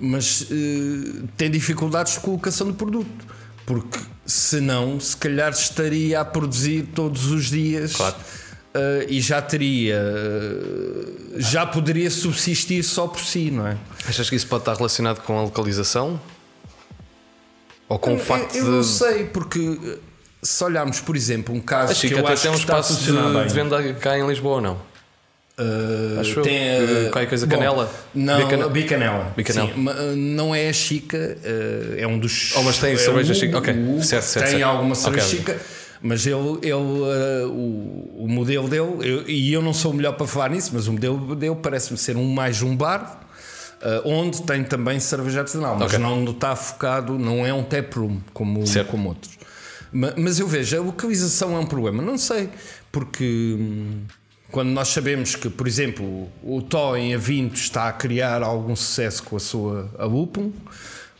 Mas 0.00 0.46
eh, 0.50 1.22
tem 1.36 1.50
dificuldades 1.50 2.14
de 2.14 2.20
colocação 2.20 2.66
do 2.66 2.74
produto 2.74 3.26
porque 3.64 3.98
senão 4.26 4.98
se 4.98 5.16
calhar 5.16 5.50
estaria 5.52 6.20
a 6.20 6.24
produzir 6.24 6.88
todos 6.94 7.26
os 7.30 7.48
dias 7.48 7.94
Claro. 7.94 8.16
eh, 8.74 9.06
e 9.08 9.20
já 9.20 9.40
teria 9.40 9.94
eh, 9.96 11.04
já 11.36 11.64
poderia 11.64 12.10
subsistir 12.10 12.82
só 12.82 13.06
por 13.06 13.20
si, 13.20 13.50
não 13.50 13.66
é? 13.66 13.76
Achas 14.06 14.28
que 14.28 14.34
isso 14.36 14.46
pode 14.48 14.62
estar 14.62 14.74
relacionado 14.74 15.20
com 15.22 15.38
a 15.38 15.42
localização? 15.42 16.20
Ou 17.88 17.98
com 17.98 18.14
o 18.14 18.18
facto 18.18 18.54
eu, 18.56 18.64
eu 18.64 18.70
não 18.72 18.80
de. 18.80 18.86
sei, 18.86 19.24
porque 19.26 19.98
se 20.42 20.64
olharmos, 20.64 20.98
por 21.00 21.14
exemplo, 21.14 21.54
um 21.54 21.60
caso 21.60 21.92
A 21.92 21.94
Chica 21.94 22.14
que 22.14 22.20
eu 22.20 22.24
até 22.24 22.32
acho 22.32 22.42
tem 22.42 22.50
um 22.50 22.54
que 22.54 22.60
está 22.60 22.76
a 22.76 22.80
espaço 22.80 23.00
de, 23.04 23.48
de 23.48 23.54
venda 23.54 23.94
cá 23.94 24.18
em 24.18 24.26
Lisboa, 24.26 24.60
não? 24.60 24.91
Uh, 25.62 26.22
eu. 26.38 26.42
tem, 26.42 27.06
Uh, 27.06 27.10
qualquer 27.10 27.28
coisa 27.28 27.46
bom, 27.46 27.56
canela? 27.56 27.90
Não, 28.14 28.36
Bicanela. 28.38 28.70
bicanela. 28.70 29.32
Bicanela. 29.36 29.68
Sim, 29.74 30.14
não 30.16 30.54
é 30.54 30.68
a 30.68 30.72
Chica, 30.72 31.36
uh, 31.38 31.94
é 31.98 32.06
um 32.06 32.18
dos. 32.18 32.54
Oh, 32.56 32.62
mas 32.62 32.78
tem 32.78 32.92
é 32.92 32.96
cerveja 32.96 33.32
o 33.32 33.36
Chica. 33.36 33.58
Ok, 33.58 33.74
certo, 34.02 34.24
certo, 34.24 34.46
Tem 34.46 34.58
certo. 34.58 34.64
alguma 34.70 34.94
cerveja 34.94 35.26
Ok. 35.26 35.38
Chica, 35.38 35.56
mas 36.00 36.26
ele, 36.26 36.58
ele 36.62 36.72
uh, 36.74 37.48
o, 37.48 38.24
o 38.24 38.28
modelo 38.28 38.68
dele, 38.68 38.96
eu- 39.02 39.28
e 39.28 39.52
eu 39.52 39.62
não 39.62 39.72
sou 39.72 39.92
o 39.92 39.94
melhor 39.94 40.12
para 40.16 40.26
falar 40.26 40.50
nisso, 40.50 40.70
mas 40.74 40.88
o 40.88 40.92
modelo 40.92 41.34
dele 41.36 41.56
parece-me 41.62 41.98
ser 41.98 42.16
um 42.16 42.26
mais 42.32 42.60
um 42.62 42.76
bar. 42.76 43.20
onde 44.04 44.42
tem 44.42 44.62
também 44.62 45.00
cerveja 45.00 45.40
artesanal, 45.40 45.74
mas 45.76 45.88
Ok. 45.92 45.98
não 45.98 46.24
está 46.24 46.54
focado, 46.54 47.18
não 47.18 47.44
é 47.44 47.52
um 47.52 47.64
tap 47.64 47.92
room 47.96 48.20
como, 48.32 48.64
Certo. 48.66 48.90
como 48.90 49.08
outros. 49.08 49.36
Ma- 49.92 50.14
Mas 50.16 50.38
eu 50.38 50.46
vejo, 50.46 50.76
a 50.76 50.80
localização 50.80 51.56
é 51.56 51.58
um 51.58 51.66
problema, 51.66 52.00
não 52.02 52.16
sei, 52.16 52.48
porque 52.92 53.56
hum, 53.58 54.02
quando 54.52 54.68
nós 54.68 54.88
sabemos 54.88 55.34
que, 55.34 55.48
por 55.48 55.66
exemplo, 55.66 56.28
o 56.42 56.60
Tó 56.62 56.94
em 56.96 57.14
Avinto 57.14 57.56
está 57.56 57.88
a 57.88 57.92
criar 57.92 58.42
algum 58.42 58.76
sucesso 58.76 59.22
com 59.22 59.36
a 59.36 59.40
sua 59.40 59.90
a 59.98 60.04
Lupum, 60.04 60.52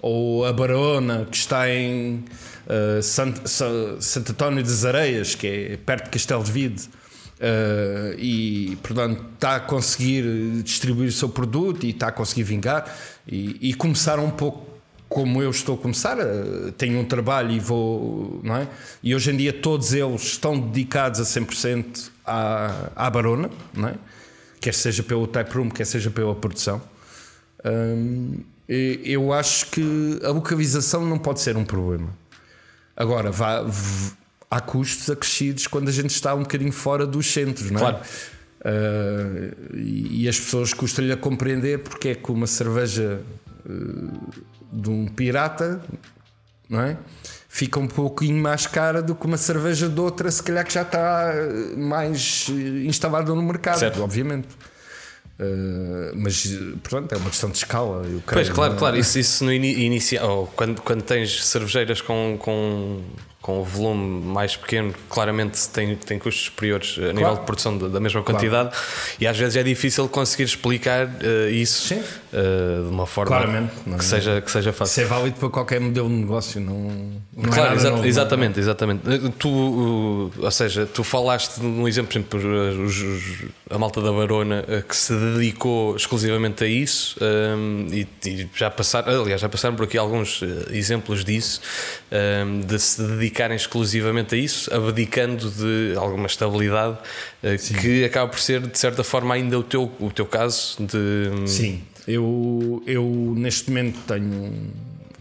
ou 0.01 0.45
a 0.45 0.53
Barona 0.53 1.27
que 1.31 1.37
está 1.37 1.69
em 1.71 2.25
uh, 2.67 3.03
Sant, 3.03 3.47
Sa- 3.49 3.97
Santo 4.01 4.33
António 4.33 4.63
das 4.63 4.85
Areias, 4.85 5.35
que 5.35 5.47
é 5.47 5.77
perto 5.79 6.05
de 6.05 6.11
Castelo 6.11 6.45
de 6.45 6.53
Vide, 6.53 6.83
uh, 6.83 8.19
e 8.19 8.77
portanto 8.83 9.25
está 9.35 9.57
a 9.57 9.61
conseguir 9.61 10.25
distribuir 10.63 11.09
o 11.09 11.13
seu 11.13 11.29
produto 11.29 11.87
e 11.87 11.91
está 11.91 12.09
a 12.09 12.13
conseguir 12.13 12.43
vingar 12.43 12.95
e, 13.27 13.57
e 13.71 13.75
começar 13.75 14.19
um 14.19 14.31
pouco 14.31 14.71
como 15.09 15.43
eu 15.43 15.51
estou 15.51 15.75
a 15.75 15.79
começar, 15.79 16.19
eh, 16.19 16.73
tenho 16.79 16.99
um 16.99 17.05
trabalho 17.05 17.51
e 17.51 17.61
vou, 17.61 18.41
não 18.43 18.57
é? 18.57 18.67
E 19.03 19.15
hoje 19.15 19.31
em 19.31 19.37
dia 19.37 19.53
todos 19.53 19.93
eles 19.93 20.23
estão 20.23 20.59
dedicados 20.59 21.21
a 21.21 21.23
100% 21.25 22.12
à, 22.27 22.91
à 22.97 23.11
Barona, 23.11 23.51
não 23.75 23.89
é? 23.89 23.95
Quer 24.61 24.75
seja 24.75 25.03
pelo 25.03 25.27
type 25.27 25.55
room, 25.55 25.71
quer 25.71 25.85
seja 25.85 26.11
pela 26.11 26.35
produção. 26.35 26.81
E 28.69 29.01
eu 29.05 29.33
acho 29.33 29.67
que 29.67 30.21
a 30.23 30.29
localização 30.29 31.05
não 31.05 31.19
pode 31.19 31.41
ser 31.41 31.57
um 31.57 31.65
problema. 31.65 32.09
Agora, 32.97 33.31
vá, 33.31 33.65
há 34.51 34.61
custos 34.61 35.11
acrescidos 35.11 35.67
quando 35.67 35.89
a 35.89 35.93
gente 35.93 36.11
está 36.11 36.35
um 36.35 36.43
bocadinho 36.43 36.73
fora 36.73 37.07
dos 37.07 37.27
centros, 37.27 37.71
não 37.71 37.81
é? 37.81 37.93
Claro. 37.93 38.05
Uh, 38.65 39.77
e 39.77 40.29
as 40.29 40.39
pessoas 40.39 40.73
custa-lhe 40.73 41.11
a 41.11 41.17
compreender 41.17 41.81
porque 41.81 42.11
é 42.11 42.15
que 42.15 42.31
uma 42.31 42.47
cerveja 42.47 43.21
uh, 43.67 44.43
de 44.73 44.89
um 44.89 45.09
pirata 45.09 45.83
não 46.73 46.81
é? 46.81 46.97
Fica 47.55 47.79
um 47.79 47.87
pouquinho 47.87 48.43
mais 48.43 48.67
cara 48.67 49.03
do 49.03 49.15
que 49.15 49.27
uma 49.27 49.37
cerveja 49.37 49.87
de 49.87 50.01
outra, 50.01 50.31
se 50.31 50.43
calhar 50.43 50.65
que 50.65 50.73
já 50.73 50.81
está 50.81 51.35
uh, 51.35 51.79
mais 51.79 52.49
uh, 52.49 52.53
instalada 52.87 53.35
no 53.35 53.43
mercado, 53.43 53.79
Certo. 53.79 54.03
obviamente. 54.03 54.49
Uh, 55.39 56.13
mas, 56.15 56.47
portanto, 56.83 57.13
é 57.13 57.19
uma 57.19 57.29
questão 57.29 57.51
de 57.51 57.59
escala. 57.59 58.07
eu 58.07 58.23
Pois, 58.27 58.49
creio, 58.49 58.55
claro, 58.55 58.71
não 58.71 58.77
é? 58.77 58.79
claro. 58.79 58.97
Isso, 58.97 59.19
isso 59.19 59.45
no 59.45 59.53
ini 59.53 59.85
inicia, 59.85 60.25
ou 60.25 60.47
quando, 60.47 60.81
quando 60.81 61.03
tens 61.03 61.45
cervejeiras 61.45 62.01
com, 62.01 62.39
com, 62.41 63.03
com 63.43 63.61
o 63.61 63.65
volume 63.65 64.25
mais 64.25 64.55
pequeno, 64.57 64.95
claramente 65.11 65.69
tem, 65.71 65.97
tem 65.97 66.17
custos 66.19 66.45
superiores 66.45 66.97
a 66.99 67.13
nível 67.13 67.35
de 67.35 67.41
produção 67.41 67.77
da, 67.77 67.89
da 67.89 67.99
mesma 68.01 68.23
quantidade 68.23 68.71
e 69.21 69.27
às 69.27 69.37
vezes 69.37 69.57
é 69.57 69.65
difícil 69.65 70.09
conseguir 70.09 70.45
explicar 70.45 71.11
eh, 71.21 71.51
isso 71.51 71.93
eh, 72.33 72.83
de 72.85 72.89
uma 72.89 73.05
forma 73.05 73.37
Claramente, 73.37 73.73
não 73.85 73.97
é? 73.97 73.99
que, 73.99 74.05
seja, 74.05 74.41
que 74.41 74.49
seja 74.51 74.73
fácil. 74.73 74.93
Isso 74.93 75.01
é 75.01 75.05
válido 75.17 75.37
para 75.41 75.49
qualquer 75.51 75.81
modelo 75.81 76.09
de 76.09 76.15
negócio, 76.15 76.61
não, 76.61 76.75
não 77.37 77.45
é 77.45 77.49
Claro, 77.49 77.63
nada 77.71 77.75
exa- 77.75 77.89
novo, 77.91 77.99
não 77.99 78.05
é? 78.05 78.09
exatamente, 78.09 78.61
exatamente. 78.61 79.03
Tu, 79.41 79.49
uh, 79.49 80.33
ou 80.39 80.51
seja, 80.53 80.87
tu 80.87 81.03
falaste 81.03 81.59
num 81.61 81.89
exemplo, 81.89 82.23
por 82.23 82.39
exemplo, 82.39 82.85
os- 82.85 83.01
os- 83.03 83.45
a 83.71 83.77
malta 83.79 84.01
da 84.01 84.13
Barona 84.13 84.65
uh, 84.69 84.83
que 84.87 84.97
se 84.97 85.13
dedicou 85.15 85.97
exclusivamente 85.97 86.63
a 86.63 86.67
isso 86.69 87.17
um, 87.21 87.87
e, 87.91 88.07
e 88.25 88.49
já 88.55 88.71
passaram, 88.71 89.21
aliás, 89.23 89.41
já 89.41 89.49
passaram 89.49 89.75
por 89.75 89.85
aqui 89.85 89.99
alguns 89.99 90.43
uh, 90.43 90.47
exemplos 90.71 91.25
disso, 91.25 91.61
um, 92.47 92.61
de 92.61 92.79
se 92.79 93.03
dedicarem 93.33 93.57
exclusivamente 93.57 94.35
a 94.35 94.39
isso, 94.39 94.73
abdicando 94.73 95.51
de 95.51 95.95
alguma 95.97 96.27
estabilidade 96.27 96.99
uh, 97.43 97.75
que 97.81 98.05
acaba 98.05 98.29
por 98.31 98.39
ser, 98.39 98.61
de 98.61 98.79
certa 98.79 99.03
forma, 99.03 99.35
ainda 99.35 99.59
o 99.59 99.63
teu, 99.63 99.91
o 99.99 100.11
teu 100.11 100.27
caso 100.27 100.77
de. 100.85 101.49
Sim, 101.49 101.83
eu, 102.07 102.83
eu 102.87 103.35
neste 103.37 103.71
momento 103.71 103.99
tenho 104.07 104.53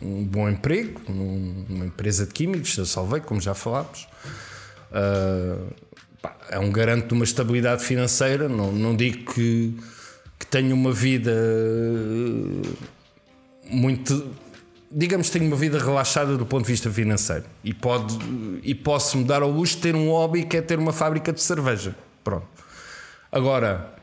um, 0.01 0.24
bom 0.26 0.49
emprego 0.49 1.01
num- 1.07 1.66
numa 1.70 1.86
empresa 1.86 2.26
de 2.26 2.34
químicos, 2.34 2.76
da 2.76 2.86
Salvei, 2.86 3.22
como 3.22 3.39
já 3.39 3.53
falámos. 3.53 4.07
Ah, 4.91 5.57
pá, 6.22 6.36
é 6.49 6.59
um 6.59 6.70
garante 6.72 7.07
de 7.07 7.14
uma 7.14 7.24
estabilidade 7.24 7.84
financeira. 7.86 8.49
Não, 8.49 8.72
não 8.74 8.93
digo 8.95 9.32
que, 9.34 9.74
que 10.38 10.45
tenho 10.47 10.76
uma 10.76 10.91
vida 10.91 11.32
eh, 11.32 12.68
muito. 13.70 14.30
Digamos 14.92 15.28
que 15.28 15.39
tenho 15.39 15.50
uma 15.50 15.56
vida 15.56 15.80
relaxada 15.80 16.38
do 16.38 16.46
ponto 16.46 16.66
de 16.66 16.72
vista 16.72 16.89
financeiro 16.89 17.46
e, 17.64 17.74
pode, 17.74 18.18
e 18.64 18.76
posso 18.76 19.18
me 19.18 19.24
dar 19.24 19.42
ao 19.42 19.50
luxo 19.50 19.78
de 19.78 19.82
ter 19.82 19.96
um 19.96 20.10
hobby 20.10 20.44
que 20.44 20.58
é 20.58 20.62
ter 20.62 20.78
uma 20.78 20.92
fábrica 20.92 21.32
de 21.32 21.42
cerveja. 21.42 21.96
Pronto. 22.24 22.48
Agora, 23.32 23.96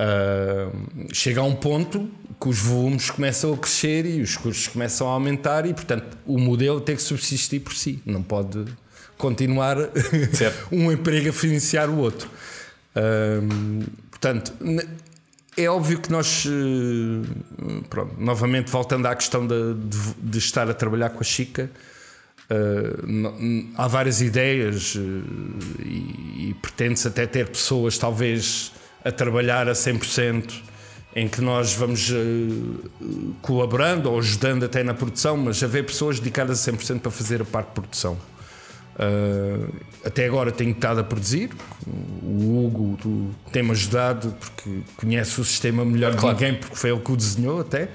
Uh, 0.00 1.12
chega 1.12 1.40
a 1.40 1.42
um 1.42 1.56
ponto 1.56 2.08
que 2.40 2.48
os 2.48 2.60
volumes 2.60 3.10
começam 3.10 3.52
a 3.52 3.56
crescer 3.56 4.06
e 4.06 4.20
os 4.20 4.36
custos 4.36 4.68
começam 4.68 5.08
a 5.08 5.10
aumentar 5.10 5.66
e 5.66 5.74
portanto 5.74 6.16
o 6.24 6.38
modelo 6.38 6.80
tem 6.80 6.94
que 6.94 7.02
subsistir 7.02 7.58
por 7.58 7.74
si 7.74 8.00
não 8.06 8.22
pode 8.22 8.64
continuar 9.16 9.76
um 10.70 10.92
emprego 10.92 11.30
a 11.30 11.32
financiar 11.32 11.90
o 11.90 11.98
outro 11.98 12.30
Uh, 12.96 13.84
portanto 14.10 14.52
é 15.64 15.68
óbvio 15.68 15.98
que 16.00 16.10
nós 16.10 16.44
uh, 16.46 17.82
pronto, 17.90 18.14
novamente 18.18 18.70
voltando 18.70 19.06
à 19.06 19.14
questão 19.14 19.46
de, 19.46 19.74
de- 19.74 20.14
de 20.22 20.38
estar 20.38 20.68
a 20.70 20.74
trabalhar 20.74 21.10
com 21.10 21.20
a 21.20 21.24
Chica 21.24 21.70
Uh, 22.50 23.68
há 23.76 23.86
várias 23.86 24.22
ideias 24.22 24.94
uh, 24.94 24.98
e, 25.84 26.48
e 26.48 26.56
pretende-se 26.62 27.06
até 27.06 27.26
ter 27.26 27.46
pessoas, 27.50 27.98
talvez, 27.98 28.72
a 29.04 29.12
trabalhar 29.12 29.68
a 29.68 29.72
100%, 29.72 30.54
em 31.14 31.28
que 31.28 31.42
nós 31.42 31.74
vamos 31.74 32.08
uh, 32.10 33.34
colaborando 33.42 34.10
ou 34.10 34.18
ajudando 34.18 34.64
até 34.64 34.82
na 34.82 34.94
produção, 34.94 35.36
mas 35.36 35.62
haver 35.62 35.84
pessoas 35.84 36.18
dedicadas 36.20 36.66
a 36.66 36.72
100% 36.72 37.00
para 37.00 37.10
fazer 37.10 37.42
a 37.42 37.44
parte 37.44 37.68
de 37.68 37.74
produção. 37.74 38.16
Uh, 38.98 39.68
até 40.04 40.26
agora 40.26 40.50
tenho 40.50 40.72
estado 40.72 41.00
a 41.00 41.04
produzir. 41.04 41.50
O 42.22 42.66
Hugo 42.66 42.98
tem-me 43.52 43.70
ajudado 43.70 44.34
porque 44.40 44.80
conhece 44.96 45.40
o 45.40 45.44
sistema 45.44 45.84
melhor 45.84 46.16
Claro. 46.16 46.36
que 46.36 46.44
ninguém, 46.44 46.60
porque 46.60 46.74
foi 46.76 46.90
ele 46.90 47.00
que 47.00 47.12
o 47.12 47.16
desenhou 47.16 47.60
até. 47.60 47.88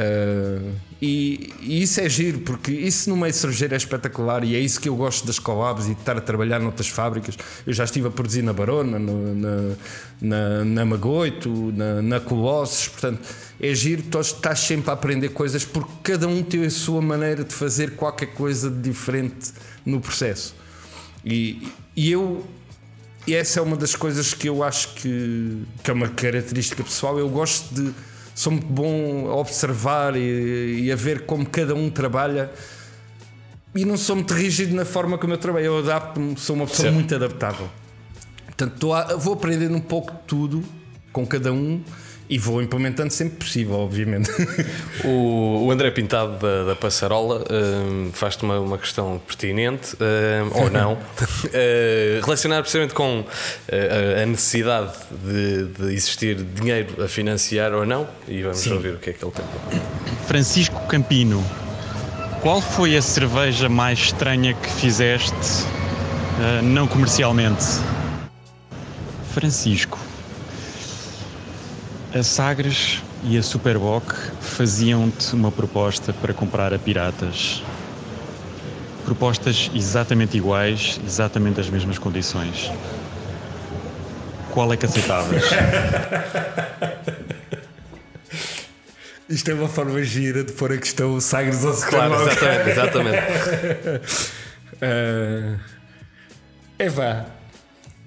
Uh, 0.00 0.72
e, 1.02 1.52
e 1.60 1.82
isso 1.82 2.00
é 2.00 2.08
giro, 2.08 2.38
porque 2.40 2.72
isso 2.72 3.10
no 3.10 3.16
meio 3.16 3.34
cervejeiro 3.34 3.74
é 3.74 3.76
espetacular 3.76 4.42
e 4.44 4.54
é 4.54 4.58
isso 4.58 4.80
que 4.80 4.88
eu 4.88 4.96
gosto 4.96 5.26
das 5.26 5.38
collabs 5.38 5.86
e 5.88 5.94
de 5.94 6.00
estar 6.00 6.16
a 6.16 6.20
trabalhar 6.22 6.58
noutras 6.58 6.88
fábricas. 6.88 7.36
Eu 7.66 7.72
já 7.74 7.84
estive 7.84 8.08
a 8.08 8.10
produzir 8.10 8.40
na 8.42 8.52
Barona, 8.52 8.98
no- 8.98 9.34
na, 9.34 9.74
na, 10.20 10.64
na 10.64 10.84
Magoito, 10.86 11.50
na, 11.76 12.00
na 12.00 12.20
Colossos, 12.20 12.88
portanto 12.88 13.20
é 13.60 13.74
giro, 13.74 14.02
tu 14.10 14.18
estás 14.20 14.60
sempre 14.60 14.88
a 14.88 14.94
aprender 14.94 15.30
coisas 15.30 15.64
porque 15.66 15.92
cada 16.02 16.26
um 16.26 16.42
tem 16.42 16.64
a 16.64 16.70
sua 16.70 17.02
maneira 17.02 17.44
de 17.44 17.52
fazer 17.54 17.90
qualquer 17.96 18.28
coisa 18.32 18.70
de 18.70 18.80
diferente 18.80 19.52
no 19.84 20.00
processo. 20.00 20.54
E, 21.24 21.68
e 21.94 22.10
eu 22.10 22.46
e 23.26 23.34
essa 23.34 23.60
é 23.60 23.62
uma 23.62 23.76
das 23.76 23.94
coisas 23.94 24.32
que 24.32 24.48
eu 24.48 24.62
acho 24.62 24.94
que, 24.94 25.62
que 25.84 25.90
é 25.90 25.92
uma 25.94 26.08
característica 26.08 26.82
pessoal. 26.82 27.18
Eu 27.18 27.28
gosto 27.28 27.74
de. 27.74 27.92
Sou 28.40 28.52
muito 28.52 28.68
bom 28.68 29.28
a 29.30 29.34
observar 29.36 30.16
e, 30.16 30.84
e 30.84 30.90
a 30.90 30.96
ver 30.96 31.26
como 31.26 31.44
cada 31.44 31.74
um 31.74 31.90
trabalha. 31.90 32.50
E 33.74 33.84
não 33.84 33.98
sou 33.98 34.16
muito 34.16 34.32
rígido 34.32 34.74
na 34.74 34.86
forma 34.86 35.18
como 35.18 35.34
eu 35.34 35.36
trabalho. 35.36 35.66
Eu 35.66 35.78
adapto-me, 35.80 36.38
sou 36.38 36.56
uma 36.56 36.64
pessoa 36.66 36.84
Certo. 36.84 36.94
muito 36.94 37.14
adaptável. 37.14 37.68
Portanto, 38.46 38.94
a- 38.94 39.14
vou 39.16 39.34
aprendendo 39.34 39.76
um 39.76 39.80
pouco 39.80 40.10
de 40.12 40.18
tudo 40.26 40.64
com 41.12 41.26
cada 41.26 41.52
um 41.52 41.82
e 42.30 42.38
vou 42.38 42.62
implementando 42.62 43.12
sempre 43.12 43.36
possível, 43.38 43.74
obviamente. 43.80 44.30
O, 45.04 45.64
o 45.66 45.70
André 45.70 45.90
Pintado 45.90 46.36
da, 46.38 46.64
da 46.64 46.76
Passarola 46.76 47.42
hum, 47.50 48.10
faz-te 48.12 48.42
uma, 48.44 48.60
uma 48.60 48.76
questão 48.78 49.18
pertinente, 49.26 49.94
hum, 49.96 50.50
ou 50.54 50.70
não, 50.70 50.92
uh, 50.94 50.98
relacionada 52.22 52.60
precisamente 52.60 52.92
com 52.94 53.20
uh, 53.20 53.26
a- 54.18 54.22
a 54.22 54.26
necessidade 54.26 54.92
de, 55.24 55.64
de 55.66 55.94
existir 55.94 56.34
dinheiro 56.36 57.02
a 57.02 57.08
financiar 57.08 57.72
ou 57.72 57.86
não, 57.86 58.06
e 58.28 58.42
vamos 58.42 58.66
ouvir 58.66 58.90
o 58.94 58.98
que 58.98 59.08
é 59.10 59.12
que 59.14 59.24
ele 59.24 59.32
tem. 59.32 59.80
Francisco 60.26 60.86
Campino, 60.86 61.42
qual 62.42 62.60
foi 62.60 62.94
a 62.96 63.00
cerveja 63.02 63.68
mais 63.70 63.98
estranha 63.98 64.52
que 64.54 64.70
fizeste 64.70 65.34
eh, 66.40 66.60
não 66.62 66.86
comercialmente? 66.86 67.64
Francisco, 69.32 69.98
a 72.14 72.22
Sagres 72.22 73.02
e 73.22 73.38
a 73.38 73.42
Superboc 73.42 74.12
faziam-te 74.40 75.34
uma 75.34 75.52
proposta 75.52 76.12
para 76.12 76.34
comprar 76.34 76.74
a 76.74 76.78
Piratas. 76.78 77.62
propostas 79.04 79.70
exatamente 79.74 80.36
iguais, 80.36 81.00
exatamente 81.04 81.60
as 81.60 81.68
mesmas 81.68 81.98
condições. 81.98 82.70
Qual 84.52 84.72
é 84.72 84.76
que 84.76 84.86
aceitavas? 84.86 85.42
Isto 89.28 89.50
é 89.52 89.54
uma 89.54 89.68
forma 89.68 90.02
gira 90.02 90.42
de 90.42 90.52
pôr 90.52 90.72
a 90.72 90.78
questão 90.78 91.20
Sagres 91.20 91.64
ou 91.64 91.72
Claro, 91.74 92.14
exatamente, 92.14 92.70
exatamente. 92.70 93.18
uh, 94.74 95.60
é 96.76 96.88
vá. 96.88 97.26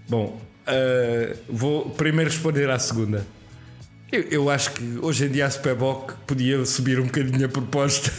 Bom, 0.10 0.42
uh, 0.68 1.38
vou 1.50 1.90
primeiro 1.92 2.30
responder 2.30 2.70
à 2.70 2.78
segunda. 2.78 3.26
Eu, 4.14 4.22
eu, 4.30 4.50
acho 4.52 4.74
que 4.74 5.00
hoje 5.02 5.26
em 5.26 5.30
dia 5.30 5.48
a 5.48 5.50
Superboc 5.50 6.14
podia 6.28 6.64
subir 6.68 7.00
um 7.00 7.06
bocadinho 7.06 7.48
a 7.48 7.50
proposta. 7.50 8.12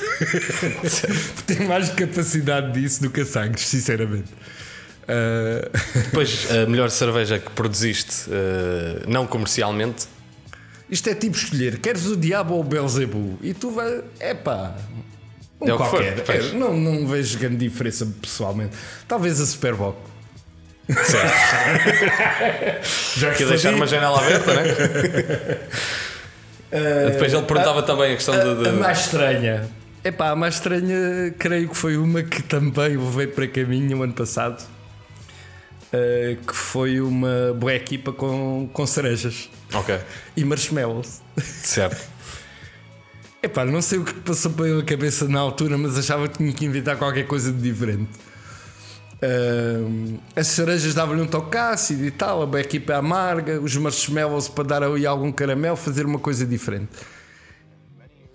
Tem 1.47 1.69
mais 1.69 1.89
capacidade 1.91 2.73
disso 2.73 3.01
do 3.01 3.11
que 3.11 3.21
a 3.21 3.25
Sagres, 3.25 3.69
sinceramente. 3.69 4.33
Uh... 5.05 5.71
Depois, 6.07 6.51
a 6.51 6.67
melhor 6.67 6.91
cerveja 6.91 7.39
que 7.39 7.49
produziste, 7.51 8.29
uh, 8.29 9.09
não 9.09 9.25
comercialmente. 9.25 10.09
Isto 10.91 11.11
é 11.11 11.15
tipo 11.15 11.37
escolher: 11.37 11.79
queres 11.79 12.07
o 12.07 12.17
diabo 12.17 12.55
ou 12.55 12.61
o 12.63 12.65
Belzebu? 12.65 13.39
E 13.41 13.55
tu 13.55 13.71
vai. 13.71 14.03
Epá. 14.19 14.77
Um 15.61 15.75
é 15.75 15.77
qualquer. 15.77 16.25
For, 16.25 16.35
é, 16.35 16.53
não, 16.55 16.77
não 16.77 17.07
vejo 17.07 17.39
grande 17.39 17.59
diferença 17.59 18.05
pessoalmente. 18.21 18.77
Talvez 19.07 19.41
a 19.41 19.47
Superboc. 19.47 19.97
Certo. 20.89 21.35
Já 23.19 23.31
que 23.33 23.45
deixar 23.45 23.75
uma 23.75 23.87
janela 23.87 24.19
aberta, 24.21 24.55
né? 24.55 24.65
Uh, 26.71 27.11
Depois 27.13 27.33
ele 27.33 27.43
perguntava 27.43 27.81
a, 27.81 27.83
também 27.83 28.13
a 28.13 28.15
questão 28.15 28.35
a, 28.35 28.39
de, 28.39 28.63
de. 28.63 28.69
A 28.69 28.73
mais 28.73 29.01
estranha. 29.01 29.69
Epá, 30.05 30.31
a 30.31 30.37
mais 30.37 30.57
estranha, 30.57 31.35
creio 31.39 31.69
que 31.71 31.77
foi 31.77 31.97
uma 31.97 32.23
que 32.23 32.43
também 32.43 32.99
veio 32.99 33.31
para 33.31 33.49
caminho 33.49 33.99
o 33.99 34.03
ano 34.03 34.13
passado. 34.13 34.63
Uh, 35.93 36.37
que 36.45 36.55
foi 36.55 37.01
uma 37.01 37.55
boa 37.57 37.73
equipa 37.73 38.13
com, 38.13 38.69
com 38.73 38.87
cerejas. 38.87 39.49
Ok. 39.73 39.99
E 40.37 40.45
marshmallows. 40.45 41.23
Certo. 41.39 42.05
Epá, 43.43 43.65
não 43.65 43.81
sei 43.81 43.99
o 43.99 44.05
que 44.05 44.15
passou 44.15 44.53
pela 44.53 44.83
cabeça 44.83 45.29
na 45.29 45.39
altura, 45.39 45.77
mas 45.77 45.99
achava 45.99 46.29
que 46.29 46.39
tinha 46.39 46.53
que 46.53 46.65
inventar 46.65 46.97
qualquer 46.97 47.27
coisa 47.27 47.53
de 47.53 47.61
diferente. 47.61 48.09
Uh, 49.23 50.19
as 50.37 50.49
cerejas 50.49 50.93
davam-lhe 50.93 51.23
um 51.23 51.27
toque 51.27 51.57
ácido 51.57 52.05
e 52.05 52.11
tal, 52.11 52.55
a 52.55 52.61
equipa 52.61 52.93
é 52.93 52.97
amarga, 52.97 53.61
os 53.61 53.77
marshmallows 53.77 54.49
para 54.49 54.65
dar 54.65 54.83
aí 54.83 55.07
algum 55.07 55.33
caramelo, 55.33 55.77
fazer 55.77 56.05
uma 56.05 56.19
coisa 56.19 56.45
diferente. 56.45 56.91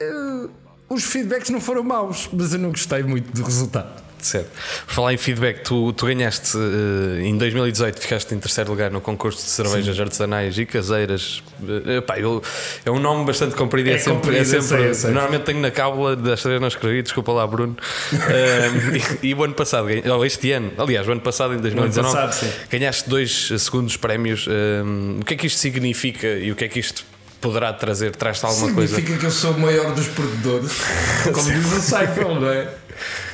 Uh, 0.02 0.50
os 0.90 1.04
feedbacks 1.04 1.50
não 1.50 1.62
foram 1.62 1.84
maus, 1.84 2.30
mas 2.34 2.54
eu 2.54 2.60
não 2.60 2.70
gostei 2.70 3.04
muito 3.04 3.32
do 3.32 3.44
resultado. 3.44 4.09
Certo. 4.20 4.50
Falar 4.88 5.14
em 5.14 5.18
feedback, 5.18 5.64
tu, 5.64 5.94
tu 5.94 6.06
ganhaste 6.06 6.58
uh, 6.58 7.20
em 7.22 7.38
2018, 7.38 8.00
ficaste 8.00 8.36
em 8.36 8.40
terceiro 8.40 8.70
lugar 8.70 8.92
no 8.92 9.02
concurso 9.02 9.44
de 9.44 9.50
cervejas 9.50 9.96
Sim. 9.96 10.02
artesanais 10.02 10.58
e 10.58 10.66
caseiras. 10.66 11.42
Uh, 11.62 11.92
epá, 11.98 12.20
eu, 12.20 12.42
é 12.86 12.92
um 12.92 13.00
nome 13.00 13.26
bastante 13.26 13.56
comprido. 13.56 13.90
É, 13.90 13.94
é 13.94 13.98
sempre. 13.98 14.14
Comprido, 14.14 14.42
é 14.42 14.62
sempre 14.62 14.94
sei. 14.94 15.12
Normalmente 15.12 15.44
tenho 15.44 15.60
na 15.60 15.72
cábula, 15.72 16.16
desta 16.16 16.50
vez 16.50 16.60
não 16.60 16.68
escrevi, 16.68 17.02
desculpa 17.02 17.32
lá, 17.32 17.48
Bruno. 17.48 17.78
Uh, 18.14 19.24
e, 19.24 19.30
e, 19.30 19.34
o 19.34 19.44
ano 19.44 19.54
passado, 19.54 19.88
ou 20.14 20.26
este 20.26 20.52
ano, 20.52 20.72
aliás, 20.78 21.08
o 21.08 21.12
ano 21.12 21.22
passado, 21.22 21.54
em 21.54 21.58
2019, 21.58 22.16
passado, 22.16 22.54
ganhaste 22.70 23.10
dois 23.10 23.52
segundos 23.58 23.96
prémios. 23.98 24.48
o 24.48 25.26
que 25.26 25.34
é 25.34 25.38
que 25.38 25.48
isto 25.48 25.60
significa 25.60 26.28
e 26.28 26.52
o 26.52 26.56
que 26.56 26.66
é 26.66 26.68
que 26.68 26.80
isto 26.80 27.04
poderá 27.40 27.74
trazer? 27.74 28.16
Traz-te 28.16 28.46
alguma 28.46 28.68
Significa 28.68 28.76
coisa? 28.76 28.96
Significa 28.96 29.20
que 29.20 29.26
eu 29.26 29.32
sou 29.32 29.52
o 29.52 29.60
maior 29.60 29.94
dos 29.94 30.08
perdedores, 30.08 30.72
como 31.34 31.52
diz 31.52 31.74
o 31.74 31.82
Seinfeld, 31.82 32.40
não 32.40 32.50
é? 32.50 32.70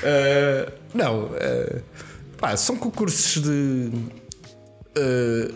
Uh, 0.02 0.72
não, 0.94 1.26
uh, 1.26 1.84
pá, 2.38 2.56
são 2.56 2.78
concursos 2.78 3.42
de. 3.42 3.92
Uh, 4.98 5.54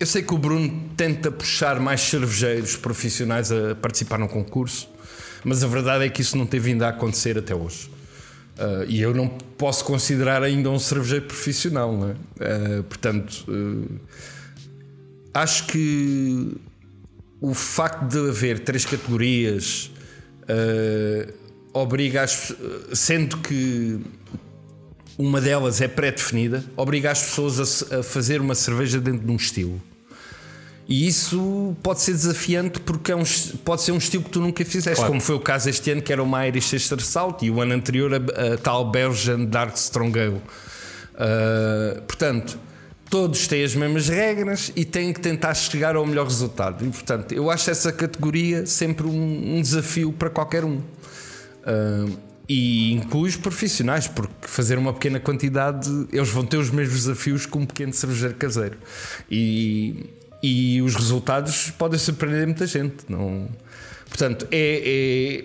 eu 0.00 0.06
sei 0.06 0.22
que 0.22 0.32
o 0.32 0.38
Bruno 0.38 0.90
tenta 0.96 1.30
puxar 1.30 1.80
mais 1.80 2.00
cervejeiros 2.02 2.76
profissionais 2.76 3.50
a 3.50 3.74
participar 3.74 4.18
no 4.18 4.28
concurso, 4.28 4.88
mas 5.44 5.64
a 5.64 5.66
verdade 5.66 6.04
é 6.04 6.08
que 6.08 6.22
isso 6.22 6.36
não 6.36 6.46
tem 6.46 6.60
vindo 6.60 6.84
a 6.84 6.88
acontecer 6.88 7.36
até 7.36 7.54
hoje. 7.54 7.90
Uh, 8.58 8.84
e 8.88 9.00
eu 9.00 9.14
não 9.14 9.28
posso 9.28 9.84
considerar 9.84 10.42
ainda 10.42 10.68
um 10.68 10.78
cervejeiro 10.80 11.26
profissional, 11.26 11.96
não 11.96 12.10
é? 12.10 12.12
uh, 12.12 12.82
portanto, 12.82 13.44
uh, 13.48 14.00
acho 15.32 15.66
que 15.66 16.56
o 17.40 17.54
facto 17.54 18.08
de 18.08 18.28
haver 18.28 18.58
três 18.60 18.84
categorias 18.84 19.92
obriga 21.72 22.22
as 22.22 22.52
sendo 22.92 23.38
que 23.38 24.00
uma 25.18 25.40
delas 25.40 25.80
é 25.80 25.88
pré-definida, 25.88 26.64
obriga 26.76 27.10
as 27.10 27.20
pessoas 27.22 27.82
a, 27.90 27.98
a, 27.98 28.02
fazer 28.04 28.40
uma 28.40 28.54
cerveja 28.54 29.00
dentro 29.00 29.26
de 29.26 29.32
um 29.32 29.36
estilo. 29.36 29.82
E 30.88 31.06
isso 31.06 31.76
pode 31.82 32.00
ser 32.00 32.12
desafiante 32.12 32.80
porque 32.80 33.12
é 33.12 33.16
um, 33.16 33.24
pode 33.64 33.82
ser 33.82 33.92
um 33.92 33.98
estilo 33.98 34.22
que 34.22 34.30
tu 34.30 34.40
nunca 34.40 34.64
fizeste, 34.64 34.96
claro. 34.96 35.10
como 35.10 35.20
foi 35.20 35.34
o 35.34 35.40
caso 35.40 35.68
este 35.68 35.90
ano, 35.90 36.00
que 36.00 36.12
era 36.12 36.22
uma 36.22 36.46
Irish 36.46 36.72
Extra 36.72 36.98
Salt, 37.00 37.42
e 37.42 37.50
o 37.50 37.60
ano 37.60 37.74
anterior 37.74 38.10
a, 38.14 38.54
a 38.54 38.56
tal 38.56 38.90
Belgian 38.90 39.44
Dark 39.44 39.76
Strong 39.76 40.18
Ale. 40.18 40.34
Uh, 40.34 42.00
portanto, 42.02 42.58
todos 43.10 43.46
têm 43.46 43.64
as 43.64 43.74
mesmas 43.74 44.08
regras 44.08 44.72
e 44.74 44.84
têm 44.84 45.12
que 45.12 45.20
tentar 45.20 45.52
chegar 45.54 45.96
ao 45.96 46.06
melhor 46.06 46.24
resultado. 46.24 46.82
E, 46.86 46.88
portanto, 46.88 47.32
eu 47.32 47.50
acho 47.50 47.70
essa 47.70 47.92
categoria 47.92 48.64
sempre 48.64 49.06
um, 49.06 49.56
um 49.56 49.60
desafio 49.60 50.12
para 50.12 50.30
qualquer 50.30 50.64
um. 50.64 50.80
Uh, 51.68 52.28
e 52.48 52.94
inclui 52.94 53.28
os 53.28 53.36
profissionais, 53.36 54.08
porque 54.08 54.32
fazer 54.40 54.78
uma 54.78 54.94
pequena 54.94 55.20
quantidade, 55.20 55.90
eles 56.10 56.30
vão 56.30 56.46
ter 56.46 56.56
os 56.56 56.70
mesmos 56.70 57.00
desafios 57.00 57.44
que 57.44 57.58
um 57.58 57.66
pequeno 57.66 57.92
cervejeiro 57.92 58.34
caseiro. 58.36 58.78
E, 59.30 60.06
e 60.42 60.80
os 60.80 60.94
resultados 60.94 61.70
podem 61.72 61.98
surpreender 61.98 62.46
muita 62.46 62.66
gente. 62.66 63.04
Não... 63.06 63.48
Portanto, 64.08 64.48
é, 64.50 65.44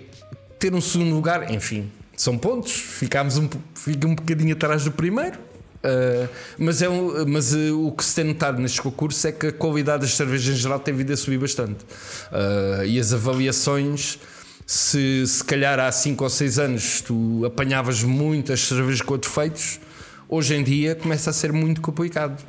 ter 0.58 0.74
um 0.74 0.80
segundo 0.80 1.14
lugar, 1.14 1.50
enfim, 1.52 1.90
são 2.16 2.38
pontos. 2.38 2.72
Ficámos 2.72 3.36
um, 3.36 3.50
fica 3.74 4.06
um 4.06 4.14
bocadinho 4.14 4.54
atrás 4.54 4.84
do 4.84 4.92
primeiro. 4.92 5.38
Uh, 5.84 6.26
mas 6.56 6.80
é 6.80 6.88
um, 6.88 7.26
mas 7.26 7.52
uh, 7.52 7.86
o 7.86 7.92
que 7.92 8.02
se 8.02 8.14
tem 8.14 8.24
notado 8.24 8.58
nestes 8.58 8.80
concursos 8.80 9.22
é 9.26 9.30
que 9.30 9.48
a 9.48 9.52
qualidade 9.52 10.00
das 10.00 10.14
cervejas 10.14 10.54
em 10.54 10.58
geral 10.58 10.80
tem 10.80 10.94
vindo 10.94 11.12
a 11.12 11.16
subir 11.18 11.36
bastante. 11.36 11.84
Uh, 12.32 12.86
e 12.86 12.98
as 12.98 13.12
avaliações 13.12 14.18
se 14.66 15.26
se 15.26 15.44
calhar 15.44 15.78
há 15.78 15.90
5 15.90 16.24
ou 16.24 16.30
6 16.30 16.58
anos 16.58 17.00
tu 17.00 17.44
apanhavas 17.44 18.02
muitas 18.02 18.60
cervejas 18.60 19.02
com 19.02 19.18
defeitos, 19.18 19.80
hoje 20.28 20.54
em 20.54 20.62
dia 20.62 20.94
começa 20.94 21.30
a 21.30 21.32
ser 21.32 21.52
muito 21.52 21.80
complicado. 21.80 22.42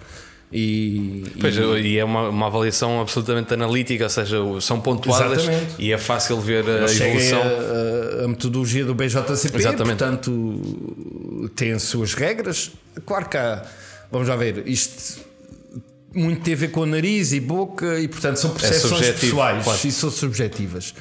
E, 0.52 1.26
pois, 1.42 1.58
e, 1.58 1.82
e 1.82 1.98
é 1.98 2.06
uma, 2.06 2.30
uma, 2.30 2.48
avaliação 2.48 3.02
absolutamente 3.02 3.54
analítica, 3.54 4.06
ou 4.06 4.10
seja, 4.10 4.38
são 4.62 4.80
pontuadas 4.80 5.44
exatamente. 5.44 5.76
e 5.80 5.92
é 5.92 5.98
fácil 5.98 6.40
ver 6.40 6.64
a 6.70 6.90
evolução. 6.90 7.42
A, 7.42 8.24
a, 8.24 8.28
metodologia 8.28 8.86
do 8.86 8.94
BJCP, 8.94 9.58
exatamente. 9.58 9.98
portanto, 9.98 11.52
tem 11.56 11.74
as 11.74 11.84
suas 11.84 12.14
regras. 12.14 12.72
Claro 13.06 13.28
que 13.28 13.36
há, 13.36 13.66
vamos 14.10 14.30
lá 14.30 14.36
ver, 14.36 14.64
isto 14.68 15.20
muito 16.14 16.42
tem 16.42 16.54
a 16.54 16.58
ver 16.58 16.70
com 16.70 16.82
o 16.82 16.86
nariz 16.86 17.34
e 17.34 17.40
boca, 17.42 18.00
e 18.00 18.08
portanto 18.08 18.38
são 18.38 18.52
é 18.52 18.54
percepções 18.54 19.08
é 19.08 19.12
pessoais 19.12 19.64
claro. 19.64 19.80
e 19.84 19.92
são 19.92 20.10
subjetivas. 20.10 20.94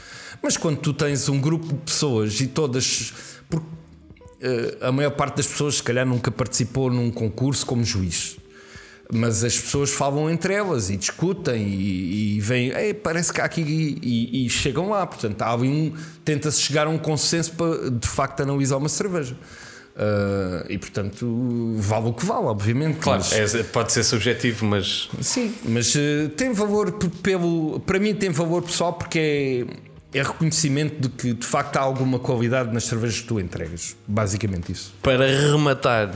Mas 0.45 0.59
quando 0.59 0.77
tu 0.77 0.93
tens 0.93 1.27
um 1.31 1.41
grupo 1.41 1.69
de 1.69 1.75
pessoas 1.77 2.39
e 2.39 2.47
todas. 2.47 3.15
Porque, 3.49 3.67
uh, 3.67 4.89
a 4.89 4.93
maior 4.93 5.13
parte 5.13 5.39
das 5.39 5.47
pessoas, 5.47 5.77
se 5.77 5.83
calhar, 5.83 6.05
nunca 6.05 6.31
participou 6.31 6.91
num 6.91 7.11
concurso 7.11 7.65
como 7.65 7.83
juiz. 7.83 8.37
Mas 9.11 9.43
as 9.43 9.59
pessoas 9.59 9.91
falam 9.91 10.29
entre 10.29 10.53
elas 10.53 10.91
e 10.91 10.99
discutem 10.99 11.67
e, 11.67 12.37
e 12.37 12.41
vêm, 12.41 12.73
parece 13.03 13.33
que 13.33 13.41
há 13.41 13.45
aqui 13.45 13.63
e, 14.03 14.45
e, 14.45 14.51
chegam 14.51 14.91
lá. 14.91 15.07
Portanto, 15.07 15.41
há 15.41 15.57
um, 15.57 15.95
tenta-se 16.23 16.61
chegar 16.61 16.87
a 16.87 16.91
um 16.91 16.99
consenso 16.99 17.53
para 17.53 17.91
de 17.91 18.07
facto 18.07 18.43
analisar 18.43 18.77
uma 18.77 18.89
cerveja. 18.91 19.35
Uh, 19.97 20.67
e 20.69 20.77
portanto, 20.77 21.75
vale 21.79 22.09
o 22.09 22.13
que 22.13 22.27
vale, 22.27 22.47
obviamente. 22.47 22.99
Claro, 22.99 23.23
mas... 23.31 23.55
é, 23.55 23.63
pode 23.63 23.93
ser 23.93 24.05
subjetivo, 24.05 24.67
mas. 24.67 25.09
Sim, 25.23 25.55
mas 25.65 25.95
uh, 25.95 26.29
tem 26.37 26.53
valor 26.53 26.93
pelo. 27.23 27.81
Para 27.81 27.99
mim, 27.99 28.15
tem 28.15 28.29
valor 28.29 28.63
pessoal 28.63 28.93
porque 28.93 29.19
é 29.81 29.94
é 30.15 30.23
reconhecimento 30.23 31.01
de 31.01 31.09
que 31.09 31.35
de 31.35 31.47
facto 31.47 31.77
há 31.77 31.81
alguma 31.81 32.19
qualidade 32.19 32.73
nas 32.73 32.85
cervejas 32.85 33.21
que 33.21 33.27
tu 33.27 33.41
entregas. 33.41 33.97
Basicamente 34.07 34.71
isso. 34.71 34.95
Para 35.03 35.27
rematar, 35.27 36.11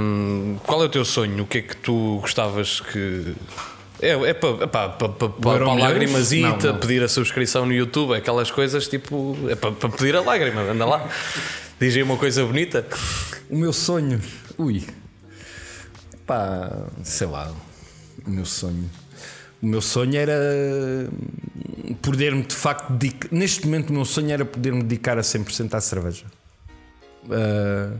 hum, 0.00 0.56
qual 0.64 0.82
é 0.82 0.86
o 0.86 0.88
teu 0.88 1.04
sonho? 1.04 1.44
O 1.44 1.46
que 1.46 1.58
é 1.58 1.62
que 1.62 1.76
tu 1.76 2.18
gostavas 2.20 2.80
que. 2.80 3.34
É, 4.00 4.10
é 4.10 4.34
para, 4.34 4.68
para, 4.68 4.88
para, 4.90 5.08
para, 5.08 5.28
para 5.28 5.64
a 5.64 5.74
lágrimasita, 5.74 6.74
pedir 6.74 7.02
a 7.02 7.08
subscrição 7.08 7.64
no 7.64 7.72
YouTube, 7.72 8.14
aquelas 8.14 8.50
coisas 8.50 8.88
tipo. 8.88 9.36
É 9.48 9.54
para, 9.54 9.72
para 9.72 9.88
pedir 9.90 10.16
a 10.16 10.20
lágrima, 10.20 10.62
anda 10.62 10.84
lá. 10.84 11.08
Diz 11.78 11.94
aí 11.94 12.02
uma 12.02 12.16
coisa 12.16 12.44
bonita. 12.44 12.86
O 13.48 13.56
meu 13.56 13.72
sonho. 13.72 14.20
Ui. 14.58 14.84
Pá, 16.26 16.88
sei 17.02 17.26
lá. 17.26 17.52
O 18.26 18.30
meu 18.30 18.44
sonho. 18.44 18.90
O 19.66 19.68
meu 19.68 19.82
sonho 19.82 20.16
era 20.16 21.10
poder-me 22.00 22.44
de 22.44 22.54
facto 22.54 22.92
dedicar. 22.92 23.28
Neste 23.32 23.66
momento, 23.66 23.90
o 23.90 23.94
meu 23.94 24.04
sonho 24.04 24.30
era 24.30 24.44
poder-me 24.44 24.80
dedicar 24.80 25.18
a 25.18 25.22
100% 25.22 25.74
à 25.74 25.80
cerveja. 25.80 26.24
Uh, 27.24 27.98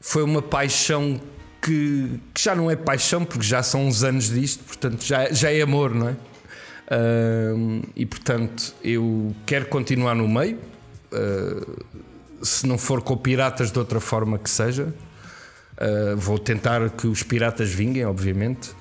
foi 0.00 0.24
uma 0.24 0.42
paixão 0.42 1.20
que, 1.62 2.18
que, 2.34 2.42
já 2.42 2.56
não 2.56 2.68
é 2.68 2.74
paixão, 2.74 3.24
porque 3.24 3.46
já 3.46 3.62
são 3.62 3.86
uns 3.86 4.02
anos 4.02 4.30
disto, 4.30 4.64
portanto 4.64 5.04
já, 5.04 5.30
já 5.30 5.52
é 5.52 5.62
amor, 5.62 5.94
não 5.94 6.08
é? 6.08 6.12
Uh, 6.12 7.82
e 7.94 8.04
portanto 8.04 8.74
eu 8.82 9.32
quero 9.46 9.66
continuar 9.66 10.16
no 10.16 10.26
meio, 10.26 10.58
uh, 11.12 11.84
se 12.44 12.66
não 12.66 12.78
for 12.78 13.00
com 13.00 13.16
piratas 13.16 13.70
de 13.70 13.78
outra 13.78 14.00
forma 14.00 14.40
que 14.40 14.50
seja, 14.50 14.92
vou 16.16 16.36
tentar 16.36 16.90
que 16.90 17.06
os 17.06 17.22
piratas 17.22 17.70
vinguem, 17.70 18.04
obviamente. 18.04 18.74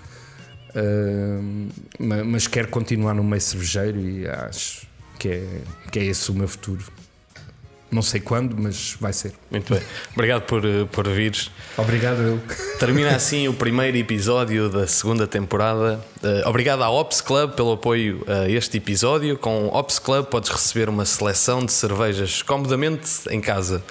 Mas 1.99 2.47
quero 2.47 2.67
continuar 2.69 3.13
no 3.13 3.24
meio 3.24 3.41
cervejeiro 3.41 3.99
e 3.99 4.28
acho 4.28 4.88
que 5.19 5.30
é, 5.30 5.61
que 5.91 5.99
é 5.99 6.05
esse 6.05 6.32
o 6.32 6.34
meu 6.34 6.47
futuro. 6.47 6.84
Não 7.93 8.01
sei 8.01 8.19
quando, 8.19 8.55
mas 8.57 8.97
vai 8.99 9.13
ser. 9.13 9.33
Muito 9.51 9.71
bem. 9.71 9.83
Obrigado 10.13 10.41
por, 10.43 10.65
eh, 10.65 10.85
por 10.91 11.07
vires. 11.07 11.51
Obrigado, 11.77 12.21
eu. 12.21 12.39
Termina 12.79 13.15
assim 13.15 13.47
o 13.47 13.53
primeiro 13.53 13.95
episódio 13.95 14.67
da 14.67 14.87
segunda 14.87 15.27
temporada. 15.27 16.03
Uh, 16.23 16.49
obrigado 16.49 16.81
à 16.81 16.89
Ops 16.89 17.21
Club 17.21 17.51
pelo 17.51 17.73
apoio 17.73 18.23
a 18.27 18.49
este 18.49 18.77
episódio. 18.77 19.37
Com 19.37 19.67
Ops 19.67 19.99
Club 19.99 20.25
podes 20.25 20.49
receber 20.49 20.89
uma 20.89 21.05
seleção 21.05 21.63
de 21.63 21.71
cervejas 21.71 22.41
comodamente 22.41 23.09
em 23.29 23.39
casa. 23.39 23.83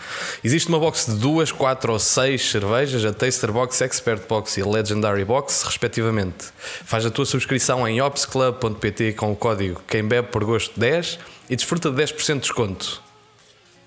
Existe 0.42 0.68
uma 0.68 0.80
box 0.80 1.06
de 1.06 1.18
duas, 1.18 1.52
quatro 1.52 1.92
ou 1.92 1.98
seis 1.98 2.50
cervejas, 2.50 3.04
a 3.04 3.12
Taster 3.12 3.52
Box, 3.52 3.80
Expert 3.82 4.22
Box 4.28 4.56
e 4.58 4.62
a 4.62 4.66
Legendary 4.66 5.24
Box, 5.24 5.62
respectivamente. 5.64 6.46
Faz 6.84 7.06
a 7.06 7.10
tua 7.10 7.24
subscrição 7.24 7.86
em 7.86 8.02
opsclub.pt 8.02 9.12
com 9.12 9.30
o 9.30 9.36
código 9.36 9.80
Quem 9.86 10.02
Bebe 10.02 10.28
por 10.28 10.44
Gosto 10.44 10.78
10 10.78 11.18
e 11.48 11.56
desfruta 11.56 11.90
de 11.90 12.02
10% 12.02 12.34
de 12.34 12.40
desconto. 12.40 13.11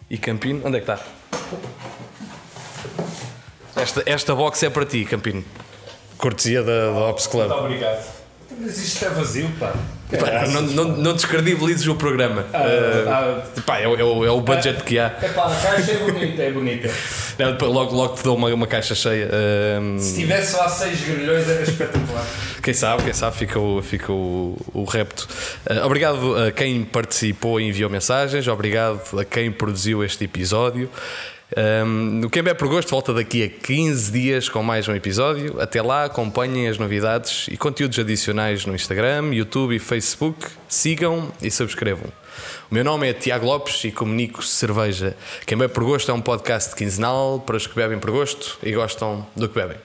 E 0.09 0.17
Campino, 0.17 0.61
onde 0.65 0.77
é 0.77 0.81
que 0.81 0.91
está? 0.91 1.03
Esta, 3.75 4.03
esta 4.05 4.35
box 4.35 4.63
é 4.63 4.69
para 4.69 4.85
ti, 4.85 5.03
Campino. 5.05 5.43
Cortesia 6.17 6.63
da, 6.63 6.91
da 6.91 7.09
Ops 7.09 7.27
Club. 7.27 7.49
Muito 7.49 7.63
obrigado. 7.63 8.14
Mas 8.59 8.77
isto 8.77 9.03
está 9.03 9.09
vazio, 9.09 9.49
pá. 9.59 9.73
pá 10.09 10.47
não, 10.47 10.61
não, 10.61 10.83
não 10.97 11.13
descredibilizes 11.13 11.87
o 11.87 11.95
programa. 11.95 12.45
Ah, 12.53 12.59
uh, 12.59 13.09
ah, 13.09 13.61
pá, 13.65 13.79
é, 13.79 13.83
é, 13.83 13.87
o, 13.87 14.25
é 14.25 14.31
o 14.31 14.41
budget 14.41 14.83
que 14.83 14.97
há. 14.97 15.15
É 15.21 15.27
pá, 15.29 15.51
a 15.51 15.55
caixa 15.55 15.91
é 15.91 15.97
bonita, 15.97 16.41
é 16.41 16.51
bonita. 16.51 16.89
Não, 17.37 17.69
logo, 17.69 17.95
logo 17.95 18.15
te 18.15 18.23
dou 18.23 18.35
uma, 18.35 18.53
uma 18.53 18.67
caixa 18.67 18.95
cheia. 18.95 19.27
Uh, 19.27 19.99
Se 19.99 20.15
tivesse 20.15 20.55
lá 20.55 20.69
6 20.69 21.01
grelhões 21.01 21.49
era 21.49 21.63
espetacular. 21.63 22.25
Quem 22.63 22.73
sabe, 22.73 23.03
quem 23.03 23.13
sabe 23.13 23.37
fica 23.37 23.59
o, 23.59 23.81
fica 23.81 24.11
o, 24.11 24.57
o 24.73 24.83
repto. 24.85 25.27
Uh, 25.69 25.85
obrigado 25.85 26.35
a 26.35 26.51
quem 26.51 26.83
participou 26.83 27.59
e 27.59 27.67
enviou 27.67 27.89
mensagens, 27.89 28.47
obrigado 28.47 29.19
a 29.19 29.25
quem 29.25 29.51
produziu 29.51 30.03
este 30.03 30.23
episódio. 30.23 30.89
Um, 31.55 32.27
Quem 32.29 32.41
Bebe 32.41 32.57
por 32.57 32.67
Gosto 32.67 32.89
volta 32.89 33.13
daqui 33.13 33.43
a 33.43 33.49
15 33.49 34.11
dias 34.11 34.49
com 34.49 34.63
mais 34.63 34.87
um 34.87 34.95
episódio. 34.95 35.61
Até 35.61 35.81
lá, 35.81 36.05
acompanhem 36.05 36.67
as 36.67 36.77
novidades 36.77 37.47
e 37.49 37.57
conteúdos 37.57 37.99
adicionais 37.99 38.65
no 38.65 38.73
Instagram, 38.73 39.33
YouTube 39.33 39.75
e 39.75 39.79
Facebook. 39.79 40.47
Sigam 40.67 41.31
e 41.41 41.51
subscrevam. 41.51 42.11
O 42.69 42.73
meu 42.73 42.83
nome 42.83 43.09
é 43.09 43.13
Tiago 43.13 43.45
Lopes 43.45 43.83
e 43.83 43.91
comunico 43.91 44.43
cerveja. 44.43 45.15
Quem 45.45 45.57
Bebe 45.57 45.73
por 45.73 45.83
Gosto 45.83 46.11
é 46.11 46.13
um 46.13 46.21
podcast 46.21 46.75
quinzenal 46.75 47.39
para 47.39 47.57
os 47.57 47.67
que 47.67 47.75
bebem 47.75 47.99
por 47.99 48.11
gosto 48.11 48.57
e 48.63 48.71
gostam 48.71 49.25
do 49.35 49.47
que 49.47 49.55
bebem. 49.55 49.77